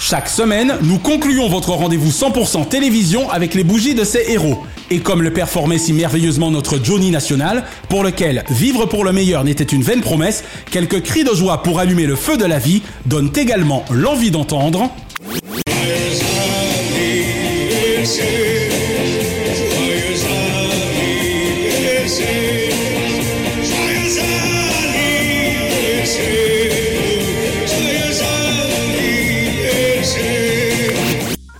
Chaque 0.00 0.28
semaine, 0.28 0.76
nous 0.82 0.98
concluons 0.98 1.48
votre 1.48 1.70
rendez-vous 1.70 2.10
100% 2.10 2.68
télévision 2.68 3.28
avec 3.30 3.54
les 3.54 3.64
bougies 3.64 3.96
de 3.96 4.04
ces 4.04 4.30
héros. 4.30 4.64
Et 4.90 5.00
comme 5.00 5.22
le 5.22 5.32
performait 5.32 5.76
si 5.76 5.92
merveilleusement 5.92 6.52
notre 6.52 6.82
Johnny 6.82 7.10
National, 7.10 7.64
pour 7.88 8.04
lequel 8.04 8.44
vivre 8.48 8.86
pour 8.86 9.04
le 9.04 9.12
meilleur 9.12 9.42
n'était 9.42 9.64
une 9.64 9.82
vaine 9.82 10.00
promesse, 10.00 10.44
quelques 10.70 11.02
cris 11.02 11.24
de 11.24 11.34
joie 11.34 11.64
pour 11.64 11.80
allumer 11.80 12.06
le 12.06 12.14
feu 12.14 12.36
de 12.36 12.44
la 12.44 12.60
vie 12.60 12.82
donnent 13.06 13.32
également 13.34 13.84
l'envie 13.90 14.30
d'entendre. 14.30 14.88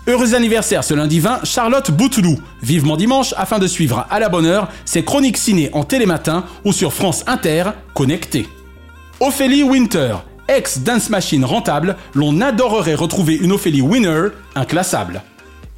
Heureux 0.08 0.34
anniversaire 0.34 0.84
ce 0.84 0.94
lundi 0.94 1.20
20, 1.20 1.44
Charlotte 1.44 1.90
Bouteloup. 1.90 2.38
Vivement 2.62 2.96
dimanche 2.96 3.34
afin 3.36 3.58
de 3.58 3.66
suivre 3.66 4.06
à 4.08 4.18
la 4.18 4.30
bonne 4.30 4.46
heure 4.46 4.68
ses 4.86 5.04
chroniques 5.04 5.36
ciné 5.36 5.68
en 5.74 5.84
télématin 5.84 6.46
ou 6.64 6.72
sur 6.72 6.94
France 6.94 7.24
Inter, 7.26 7.64
connecté. 7.92 8.48
Ophélie 9.20 9.64
Winter, 9.64 10.16
ex-dance 10.48 11.10
machine 11.10 11.44
rentable, 11.44 11.94
l'on 12.14 12.40
adorerait 12.40 12.94
retrouver 12.94 13.34
une 13.34 13.52
Ophélie 13.52 13.82
Winner, 13.82 14.28
inclassable. 14.54 15.20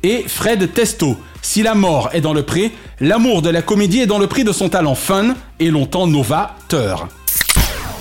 Et 0.04 0.22
Fred 0.28 0.72
Testo, 0.72 1.16
si 1.42 1.64
la 1.64 1.74
mort 1.74 2.10
est 2.12 2.20
dans 2.20 2.32
le 2.32 2.44
pré, 2.44 2.70
l'amour 3.00 3.42
de 3.42 3.50
la 3.50 3.62
comédie 3.62 4.02
est 4.02 4.06
dans 4.06 4.20
le 4.20 4.28
prix 4.28 4.44
de 4.44 4.52
son 4.52 4.68
talent 4.68 4.94
fun 4.94 5.34
et 5.58 5.72
longtemps 5.72 6.06
novateur. 6.06 7.08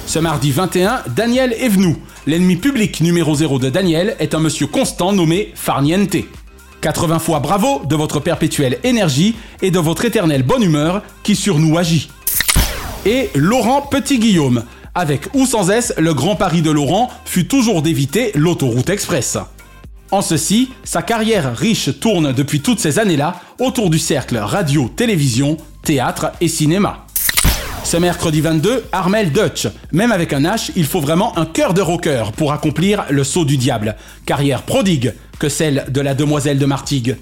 Ce 0.06 0.20
mardi 0.20 0.52
21, 0.52 1.02
Daniel 1.16 1.54
Evenou, 1.54 1.98
l'ennemi 2.30 2.58
public 2.58 3.02
numéro 3.02 3.34
0 3.34 3.58
de 3.58 3.70
Daniel, 3.72 4.16
est 4.20 4.36
un 4.36 4.40
monsieur 4.40 4.68
constant 4.68 5.12
nommé 5.14 5.52
Farniente. 5.56 6.16
80 6.82 7.18
fois 7.18 7.40
bravo 7.40 7.82
de 7.86 7.96
votre 7.96 8.20
perpétuelle 8.20 8.78
énergie 8.84 9.36
et 9.64 9.72
de 9.72 9.80
votre 9.80 10.06
éternelle 10.06 10.44
bonne 10.44 10.62
humeur 10.62 11.02
qui 11.24 11.36
sur 11.36 11.58
nous 11.58 11.78
agit. 11.80 12.12
Et 13.08 13.32
Laurent 13.34 13.82
Petit-Guillaume, 13.82 14.64
avec 14.94 15.28
ou 15.34 15.48
sans 15.48 15.72
S, 15.72 15.92
le 15.98 16.14
grand 16.14 16.36
pari 16.36 16.62
de 16.62 16.70
Laurent 16.70 17.10
fut 17.26 17.48
toujours 17.48 17.82
d'éviter 17.82 18.32
l'autoroute 18.36 18.92
express. 18.92 19.40
En 20.12 20.22
ceci, 20.22 20.70
sa 20.84 21.02
carrière 21.02 21.58
riche 21.58 22.00
tourne 22.00 22.32
depuis 22.32 22.62
toutes 22.62 22.80
ces 22.80 23.00
années-là 23.00 23.42
autour 23.60 23.90
du 23.90 23.98
cercle 23.98 24.38
radio, 24.38 24.88
télévision, 24.96 25.58
théâtre 25.84 26.32
et 26.42 26.48
cinéma. 26.48 27.08
Ce 27.90 27.98
mercredi 27.98 28.40
22, 28.40 28.86
Armel 28.92 29.32
Dutch. 29.32 29.68
Même 29.92 30.12
avec 30.12 30.32
un 30.32 30.42
H, 30.42 30.70
il 30.76 30.86
faut 30.86 31.02
vraiment 31.02 31.36
un 31.40 31.48
cœur 31.48 31.74
de 31.74 31.82
rocker 31.82 32.26
pour 32.38 32.54
accomplir 32.54 33.06
le 33.10 33.24
saut 33.24 33.46
du 33.46 33.58
diable. 33.58 33.96
Carrière 34.28 34.62
prodigue 34.62 35.16
que 35.40 35.50
celle 35.50 35.86
de 35.90 36.00
la 36.00 36.14
demoiselle 36.14 36.60
de 36.60 36.68
Martigues. 36.68 37.18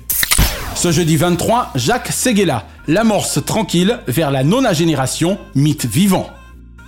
Ce 0.75 0.91
jeudi 0.91 1.15
23, 1.15 1.71
Jacques 1.75 2.11
Seguela, 2.11 2.65
l'amorce 2.85 3.39
tranquille 3.45 3.99
vers 4.09 4.29
la 4.29 4.43
nona 4.43 4.73
génération, 4.73 5.37
mythe 5.55 5.85
vivant. 5.85 6.29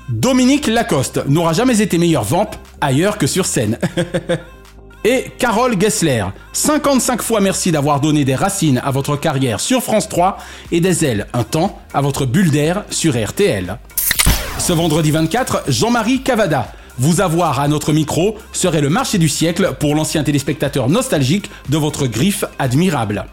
Dominique 0.09 0.67
Lacoste 0.67 1.25
n'aura 1.29 1.53
jamais 1.53 1.79
été 1.79 1.97
meilleur 1.97 2.25
vamp 2.25 2.51
ailleurs 2.81 3.17
que 3.17 3.27
sur 3.27 3.45
scène. 3.45 3.79
Et 5.05 5.31
Carole 5.37 5.79
Gessler, 5.79 6.25
55 6.51 7.21
fois 7.21 7.39
merci 7.39 7.71
d'avoir 7.71 8.01
donné 8.01 8.25
des 8.25 8.35
racines 8.35 8.81
à 8.83 8.91
votre 8.91 9.15
carrière 9.15 9.61
sur 9.61 9.81
France 9.81 10.09
3 10.09 10.37
et 10.73 10.81
des 10.81 11.05
ailes 11.05 11.27
un 11.31 11.45
temps 11.45 11.79
à 11.93 12.01
votre 12.01 12.25
bulle 12.25 12.51
d'air 12.51 12.83
sur 12.89 13.13
RTL. 13.15 13.77
Ce 14.57 14.73
vendredi 14.73 15.11
24, 15.11 15.63
Jean-Marie 15.69 16.21
Cavada. 16.21 16.73
Vous 16.97 17.21
avoir 17.21 17.61
à 17.61 17.69
notre 17.69 17.93
micro 17.93 18.35
serait 18.51 18.81
le 18.81 18.89
marché 18.89 19.17
du 19.17 19.29
siècle 19.29 19.73
pour 19.79 19.95
l'ancien 19.95 20.21
téléspectateur 20.21 20.89
nostalgique 20.89 21.49
de 21.69 21.77
votre 21.77 22.05
griffe 22.05 22.43
admirable. 22.59 23.25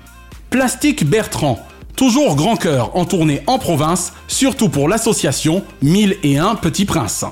Plastique 0.50 1.04
Bertrand. 1.04 1.58
Toujours 1.96 2.36
grand 2.36 2.54
cœur 2.54 2.94
en 2.94 3.06
tournée 3.06 3.42
en 3.48 3.58
province, 3.58 4.12
surtout 4.28 4.68
pour 4.68 4.88
l'association 4.88 5.64
1001 5.82 6.54
Petits 6.56 6.84
Princes. 6.84 7.24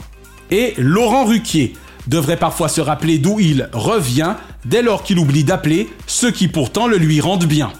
Et 0.51 0.75
Laurent 0.77 1.25
Ruquier 1.25 1.75
devrait 2.07 2.37
parfois 2.37 2.69
se 2.69 2.81
rappeler 2.81 3.19
d'où 3.19 3.41
il 3.41 3.69
revient 3.73 4.35
dès 4.65 4.83
lors 4.83 5.03
qu'il 5.03 5.19
oublie 5.19 5.45
d'appeler 5.45 5.89
ceux 6.07 6.31
qui 6.31 6.49
pourtant 6.49 6.87
le 6.87 6.97
lui 6.97 7.21
rendent 7.21 7.47
bien. 7.47 7.73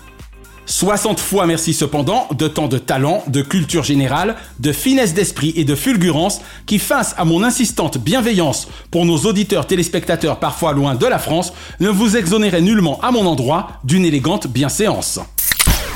60 0.67 1.21
fois 1.21 1.47
merci 1.47 1.75
cependant 1.75 2.27
de 2.37 2.49
tant 2.49 2.69
de 2.69 2.79
talent, 2.79 3.23
de 3.27 3.43
culture 3.43 3.85
générale, 3.85 4.37
de 4.61 4.73
finesse 4.73 5.13
d'esprit 5.13 5.53
et 5.57 5.65
de 5.65 5.75
fulgurance 5.75 6.41
qui, 6.67 6.79
face 6.79 7.15
à 7.19 7.25
mon 7.25 7.43
insistante 7.43 7.99
bienveillance 7.99 8.69
pour 8.91 9.05
nos 9.05 9.19
auditeurs 9.19 9.67
téléspectateurs 9.67 10.39
parfois 10.39 10.73
loin 10.73 10.95
de 10.95 11.07
la 11.07 11.19
France, 11.19 11.53
ne 11.81 11.91
vous 11.91 12.17
exonérait 12.17 12.63
nullement 12.63 12.99
à 13.03 13.11
mon 13.11 13.27
endroit 13.27 13.73
d'une 13.85 14.07
élégante 14.07 14.47
bienséance. 14.47 15.21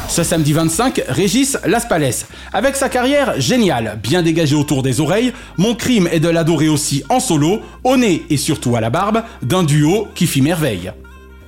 Ce 0.09 0.23
samedi 0.23 0.55
25, 0.55 1.03
Régis 1.09 1.59
Laspalès. 1.67 2.27
Avec 2.53 2.77
sa 2.77 2.89
carrière 2.89 3.39
géniale, 3.41 4.01
bien 4.03 4.23
dégagée 4.23 4.57
autour 4.57 4.83
des 4.83 5.01
oreilles, 5.01 5.35
mon 5.59 5.75
crime 5.75 6.09
est 6.11 6.19
de 6.19 6.31
l'adorer 6.31 6.69
aussi 6.69 7.05
en 7.11 7.21
solo, 7.21 7.61
au 7.85 7.97
nez 7.99 8.25
et 8.31 8.39
surtout 8.39 8.75
à 8.75 8.81
la 8.81 8.89
barbe, 8.89 9.23
d'un 9.43 9.63
duo 9.63 10.09
qui 10.15 10.27
fit 10.27 10.41
merveille. 10.41 10.93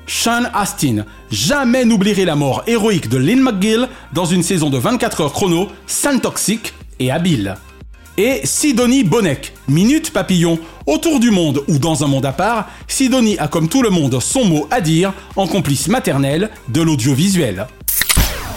Sean 0.06 0.44
Astin. 0.52 1.04
Jamais 1.30 1.84
n'oublierai 1.86 2.24
la 2.24 2.36
mort 2.36 2.62
héroïque 2.66 3.08
de 3.08 3.16
Lynn 3.16 3.40
McGill 3.40 3.88
dans 4.12 4.26
une 4.26 4.42
saison 4.42 4.68
de 4.68 4.76
24 4.76 5.22
heures 5.22 5.32
chrono, 5.32 5.68
sans 5.86 6.18
toxique 6.18 6.74
et 6.98 7.10
habile. 7.10 7.56
Et 8.18 8.40
Sidonie 8.44 9.04
Bonnec, 9.04 9.54
Minute 9.68 10.12
Papillon. 10.12 10.58
Autour 10.86 11.18
du 11.18 11.30
monde 11.30 11.62
ou 11.68 11.78
dans 11.78 12.04
un 12.04 12.08
monde 12.08 12.26
à 12.26 12.32
part, 12.32 12.68
Sidonie 12.88 13.38
a 13.38 13.48
comme 13.48 13.68
tout 13.68 13.82
le 13.82 13.90
monde 13.90 14.20
son 14.20 14.44
mot 14.44 14.68
à 14.70 14.82
dire 14.82 15.14
en 15.36 15.46
complice 15.46 15.88
maternel 15.88 16.50
de 16.68 16.82
l'audiovisuel. 16.82 17.66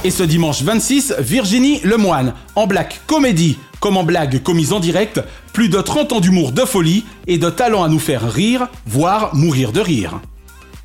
Et 0.05 0.11
ce 0.11 0.23
dimanche 0.23 0.61
26, 0.63 1.15
Virginie 1.19 1.79
Lemoine, 1.83 2.33
en 2.55 2.67
black 2.67 3.01
comédie 3.07 3.57
comme 3.79 3.97
en 3.97 4.03
blague 4.05 4.41
commise 4.41 4.71
en 4.71 4.79
direct, 4.79 5.21
plus 5.51 5.67
de 5.67 5.77
30 5.77 6.13
ans 6.13 6.19
d'humour 6.21 6.53
de 6.53 6.61
folie 6.61 7.03
et 7.27 7.37
de 7.37 7.49
talent 7.49 7.83
à 7.83 7.89
nous 7.89 7.99
faire 7.99 8.31
rire, 8.31 8.67
voire 8.85 9.35
mourir 9.35 9.73
de 9.73 9.81
rire. 9.81 10.21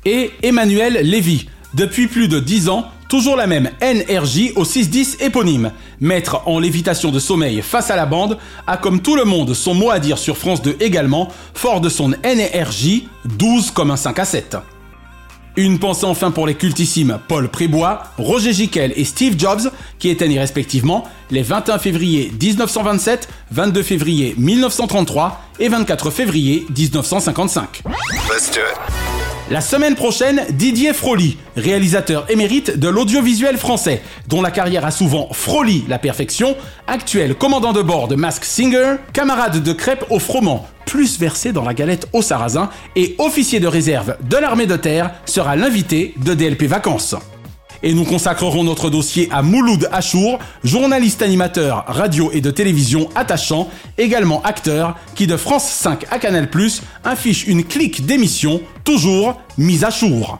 Et 0.03 0.31
Emmanuel 0.43 0.99
Lévy, 1.03 1.47
depuis 1.73 2.07
plus 2.07 2.27
de 2.27 2.41
10 2.41 2.67
ans, 2.67 2.87
toujours 3.07 3.37
la 3.37 3.47
même 3.47 3.69
NRJ 3.81 4.51
au 4.57 4.65
610 4.65 5.17
éponyme. 5.21 5.71
Maître 6.01 6.41
en 6.45 6.59
lévitation 6.59 7.09
de 7.09 7.19
sommeil 7.19 7.61
face 7.61 7.89
à 7.89 7.95
la 7.95 8.05
bande, 8.05 8.37
a 8.67 8.75
comme 8.75 9.01
tout 9.01 9.15
le 9.15 9.23
monde 9.23 9.53
son 9.53 9.73
mot 9.73 9.91
à 9.91 9.99
dire 9.99 10.17
sur 10.17 10.37
France 10.37 10.61
2 10.61 10.75
également, 10.81 11.29
fort 11.53 11.79
de 11.79 11.87
son 11.87 12.09
NRJ, 12.09 13.03
12 13.37 13.71
comme 13.71 13.91
un 13.91 13.97
5 13.97 14.19
à 14.19 14.25
7. 14.25 14.57
Une 15.59 15.77
pensée 15.77 16.05
enfin 16.05 16.31
pour 16.31 16.47
les 16.47 16.55
cultissimes 16.55 17.19
Paul 17.27 17.49
Prébois, 17.49 18.03
Roger 18.17 18.53
Giquel 18.53 18.93
et 18.95 19.03
Steve 19.03 19.37
Jobs, 19.37 19.69
qui 19.99 20.07
étaient 20.07 20.29
nés 20.29 20.39
respectivement 20.39 21.05
les 21.31 21.41
21 21.41 21.79
février 21.79 22.31
1927, 22.41 23.27
22 23.51 23.83
février 23.83 24.35
1933 24.37 25.41
et 25.59 25.67
24 25.67 26.11
février 26.11 26.65
1955. 26.73 27.83
La 29.51 29.61
semaine 29.61 29.95
prochaine, 29.95 30.45
Didier 30.51 30.93
Froli, 30.93 31.39
réalisateur 31.55 32.29
émérite 32.29 32.77
de 32.77 32.87
l'audiovisuel 32.87 33.57
français, 33.57 34.03
dont 34.27 34.43
la 34.43 34.51
carrière 34.51 34.85
a 34.85 34.91
souvent 34.91 35.27
frôli 35.33 35.85
la 35.87 35.97
perfection, 35.97 36.55
actuel 36.85 37.33
commandant 37.33 37.73
de 37.73 37.81
bord 37.81 38.07
de 38.07 38.13
Mask 38.13 38.43
Singer, 38.43 38.97
camarade 39.11 39.63
de 39.63 39.73
crêpes 39.73 40.05
au 40.11 40.19
froment, 40.19 40.67
plus 40.85 41.17
versé 41.19 41.51
dans 41.51 41.63
la 41.63 41.73
galette 41.73 42.07
au 42.13 42.21
sarrasin, 42.21 42.69
et 42.95 43.15
officier 43.17 43.59
de 43.59 43.65
réserve 43.65 44.17
de 44.29 44.37
l'armée 44.37 44.67
de 44.67 44.75
terre, 44.75 45.15
sera 45.25 45.55
l'invité 45.55 46.13
de 46.23 46.35
DLP 46.35 46.65
Vacances. 46.65 47.15
Et 47.81 47.93
nous 47.93 48.03
consacrerons 48.03 48.63
notre 48.63 48.89
dossier 48.89 49.29
à 49.31 49.41
Mouloud 49.41 49.87
Achour, 49.91 50.39
journaliste 50.63 51.21
animateur 51.21 51.85
radio 51.87 52.29
et 52.33 52.41
de 52.41 52.51
télévision 52.51 53.09
attachant, 53.15 53.69
également 53.97 54.41
acteur, 54.43 54.95
qui 55.15 55.27
de 55.27 55.37
France 55.37 55.69
5 55.69 56.05
à 56.11 56.19
Canal+, 56.19 56.49
affiche 57.03 57.47
une 57.47 57.63
clique 57.63 58.05
d'émissions, 58.05 58.61
toujours 58.83 59.39
mise 59.57 59.83
à 59.83 59.89
jour. 59.89 60.39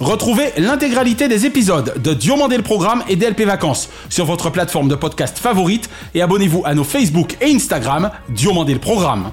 Retrouvez 0.00 0.52
l'intégralité 0.58 1.26
des 1.26 1.44
épisodes 1.44 2.00
de 2.00 2.14
Diomandé 2.14 2.56
le 2.56 2.62
Programme 2.62 3.02
et 3.08 3.16
DLP 3.16 3.40
Vacances 3.42 3.88
sur 4.08 4.26
votre 4.26 4.50
plateforme 4.50 4.88
de 4.88 4.94
podcast 4.94 5.38
favorite 5.38 5.90
et 6.14 6.22
abonnez-vous 6.22 6.62
à 6.64 6.74
nos 6.74 6.84
Facebook 6.84 7.36
et 7.40 7.52
Instagram 7.52 8.10
Diomandé 8.28 8.74
le 8.74 8.80
Programme. 8.80 9.32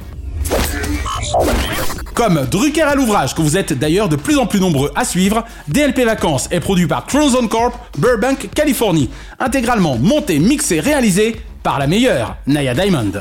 Comme 2.16 2.46
Drucker 2.50 2.84
à 2.84 2.96
l'ouvrage, 2.96 3.36
que 3.36 3.42
vous 3.42 3.58
êtes 3.58 3.74
d'ailleurs 3.74 4.08
de 4.08 4.16
plus 4.16 4.38
en 4.38 4.46
plus 4.46 4.62
nombreux 4.62 4.90
à 4.96 5.04
suivre, 5.04 5.44
DLP 5.68 6.06
Vacances 6.06 6.48
est 6.50 6.62
produit 6.62 6.88
par 6.88 7.06
Tronzone 7.06 7.50
Corp, 7.50 7.76
Burbank, 7.98 8.50
Californie. 8.56 9.10
Intégralement 9.38 9.98
monté, 9.98 10.40
mixé, 10.40 10.80
réalisé 10.80 11.36
par 11.62 11.78
la 11.78 11.88
meilleure, 11.88 12.38
Naya 12.48 12.74
Diamond. 12.74 13.12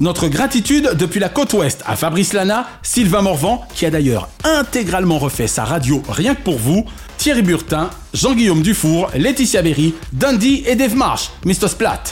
Notre 0.00 0.26
gratitude 0.26 0.96
depuis 0.98 1.20
la 1.20 1.28
côte 1.28 1.52
ouest 1.52 1.84
à 1.86 1.94
Fabrice 1.94 2.32
Lana, 2.32 2.66
Sylvain 2.82 3.22
Morvan, 3.22 3.64
qui 3.72 3.86
a 3.86 3.90
d'ailleurs 3.90 4.28
intégralement 4.42 5.18
refait 5.18 5.46
sa 5.46 5.64
radio 5.64 6.02
rien 6.08 6.34
que 6.34 6.42
pour 6.42 6.58
vous, 6.58 6.84
Thierry 7.18 7.42
Burtin, 7.42 7.88
Jean-Guillaume 8.14 8.62
Dufour, 8.62 9.10
Laetitia 9.14 9.62
Berry, 9.62 9.94
Dundee 10.12 10.64
et 10.66 10.74
Dave 10.74 10.96
Marsh, 10.96 11.30
Mr. 11.44 11.68
Splat. 11.68 12.02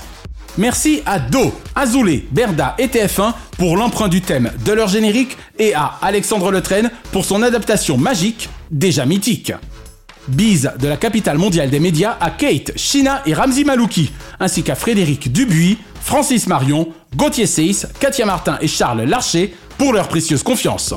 Merci 0.59 1.02
à 1.04 1.18
Do, 1.18 1.52
Azoulay, 1.74 2.24
Berda 2.30 2.74
et 2.78 2.86
TF1 2.86 3.34
pour 3.59 3.76
l'emprunt 3.76 4.09
du 4.09 4.22
thème 4.22 4.50
de 4.64 4.72
leur 4.72 4.88
générique 4.88 5.36
et 5.59 5.74
à 5.74 5.98
Alexandre 6.00 6.50
Letraine 6.50 6.90
pour 7.12 7.26
son 7.26 7.42
adaptation 7.42 7.98
magique, 7.98 8.48
déjà 8.70 9.04
mythique. 9.04 9.52
Bise 10.28 10.72
de 10.80 10.88
la 10.88 10.96
capitale 10.96 11.36
mondiale 11.36 11.68
des 11.68 11.78
médias 11.78 12.16
à 12.20 12.30
Kate, 12.30 12.72
Shina 12.76 13.22
et 13.26 13.34
Ramzi 13.34 13.64
Malouki, 13.64 14.11
ainsi 14.40 14.62
qu'à 14.62 14.74
Frédéric 14.74 15.30
Dubuis, 15.30 15.78
Francis 16.00 16.46
Marion, 16.46 16.88
Gauthier 17.14 17.46
Seyss, 17.46 17.86
Katia 18.00 18.24
Martin 18.24 18.57
et 18.62 18.68
Charles 18.68 19.02
Larcher 19.02 19.54
pour 19.76 19.92
leur 19.92 20.09
précieuse 20.09 20.42
confiance. 20.42 20.94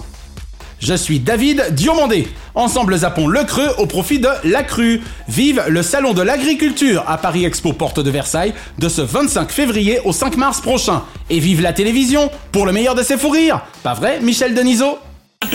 Je 0.79 0.93
suis 0.93 1.19
David 1.19 1.67
Diomandé. 1.71 2.27
Ensemble 2.55 2.97
zappons 2.97 3.27
le 3.27 3.43
creux 3.43 3.69
au 3.77 3.85
profit 3.85 4.19
de 4.19 4.29
la 4.45 4.63
crue. 4.63 5.01
Vive 5.27 5.63
le 5.67 5.83
salon 5.83 6.13
de 6.13 6.21
l'agriculture 6.21 7.03
à 7.07 7.17
Paris 7.17 7.45
Expo 7.45 7.73
Porte 7.73 7.99
de 7.99 8.09
Versailles 8.09 8.53
de 8.77 8.87
ce 8.87 9.01
25 9.01 9.51
février 9.51 9.99
au 10.05 10.13
5 10.13 10.37
mars 10.37 10.61
prochain. 10.61 11.03
Et 11.29 11.39
vive 11.39 11.61
la 11.61 11.73
télévision 11.73 12.31
pour 12.51 12.65
le 12.65 12.71
meilleur 12.71 12.95
de 12.95 13.03
ses 13.03 13.17
fous 13.17 13.29
rires. 13.29 13.61
Pas 13.83 13.93
vrai, 13.93 14.19
Michel 14.21 14.55
Denisot? 14.55 14.97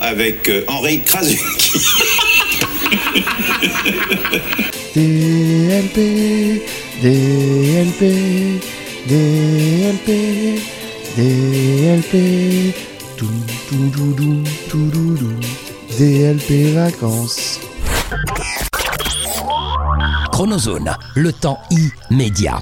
Avec 0.00 0.48
euh, 0.48 0.64
Henri 0.68 1.02
Krasuki. 1.02 1.72
DLP, 4.94 6.60
DLP, 7.02 8.02
DLP, 9.08 10.08
DLP, 11.16 12.14
DLP 15.98 16.74
vacances. 16.74 17.60
Chronozone, 20.30 20.96
le 21.14 21.32
temps 21.32 21.60
immédiat. 22.10 22.58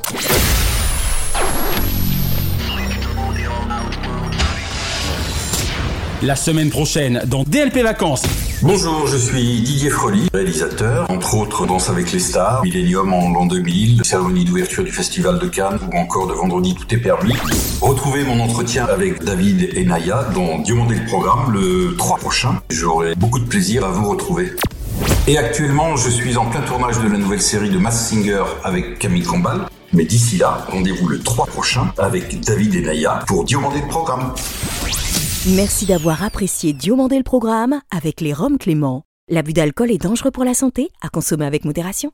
La 6.23 6.37
semaine 6.37 6.71
prochaine 6.71 7.23
dans 7.27 7.45
DLP 7.45 7.79
Vacances. 7.79 8.50
Bonjour, 8.63 9.07
je 9.07 9.17
suis 9.17 9.63
Didier 9.63 9.89
Froli, 9.89 10.29
réalisateur, 10.35 11.11
entre 11.11 11.35
autres 11.35 11.65
Danse 11.65 11.89
avec 11.89 12.13
les 12.13 12.19
stars, 12.19 12.63
Millennium 12.63 13.15
en 13.15 13.31
l'an 13.31 13.47
2000, 13.47 14.05
cérémonie 14.05 14.45
d'ouverture 14.45 14.85
du 14.85 14.93
Festival 14.93 15.39
de 15.39 15.47
Cannes 15.47 15.79
ou 15.91 15.97
encore 15.97 16.27
de 16.27 16.35
Vendredi 16.35 16.75
tout 16.75 16.95
est 16.95 16.99
permis. 16.99 17.33
Retrouvez 17.81 18.23
mon 18.23 18.39
entretien 18.39 18.85
avec 18.85 19.25
David 19.25 19.71
et 19.75 19.85
Naya 19.85 20.25
dans 20.35 20.59
Diomandé 20.59 20.97
le 20.97 21.07
programme 21.07 21.51
le 21.55 21.97
3 21.97 22.19
prochain. 22.19 22.61
J'aurai 22.69 23.15
beaucoup 23.15 23.39
de 23.39 23.47
plaisir 23.47 23.83
à 23.83 23.89
vous 23.89 24.11
retrouver. 24.11 24.53
Et 25.27 25.39
actuellement, 25.39 25.97
je 25.97 26.11
suis 26.11 26.37
en 26.37 26.45
plein 26.45 26.61
tournage 26.61 27.01
de 27.01 27.09
la 27.09 27.17
nouvelle 27.17 27.41
série 27.41 27.71
de 27.71 27.79
Mass 27.79 28.11
Singer 28.11 28.45
avec 28.63 28.99
Camille 28.99 29.23
Combal. 29.23 29.69
Mais 29.95 30.05
d'ici 30.05 30.37
là, 30.37 30.67
rendez-vous 30.71 31.09
le 31.09 31.21
3 31.21 31.47
prochain 31.47 31.93
avec 31.97 32.41
David 32.41 32.75
et 32.75 32.83
Naya 32.83 33.21
pour 33.27 33.45
Diomandé 33.45 33.81
le 33.81 33.89
programme. 33.89 34.35
Merci 35.47 35.87
d'avoir 35.87 36.23
apprécié 36.23 36.75
Diomandé 36.75 37.17
le 37.17 37.23
programme 37.23 37.81
avec 37.91 38.21
les 38.21 38.35
Roms 38.35 38.59
Clément. 38.59 39.05
L'abus 39.31 39.55
d'alcool 39.55 39.91
est 39.91 39.97
dangereux 39.97 40.31
pour 40.31 40.45
la 40.45 40.53
santé, 40.53 40.91
à 41.01 41.09
consommer 41.09 41.47
avec 41.47 41.65
modération. 41.65 42.13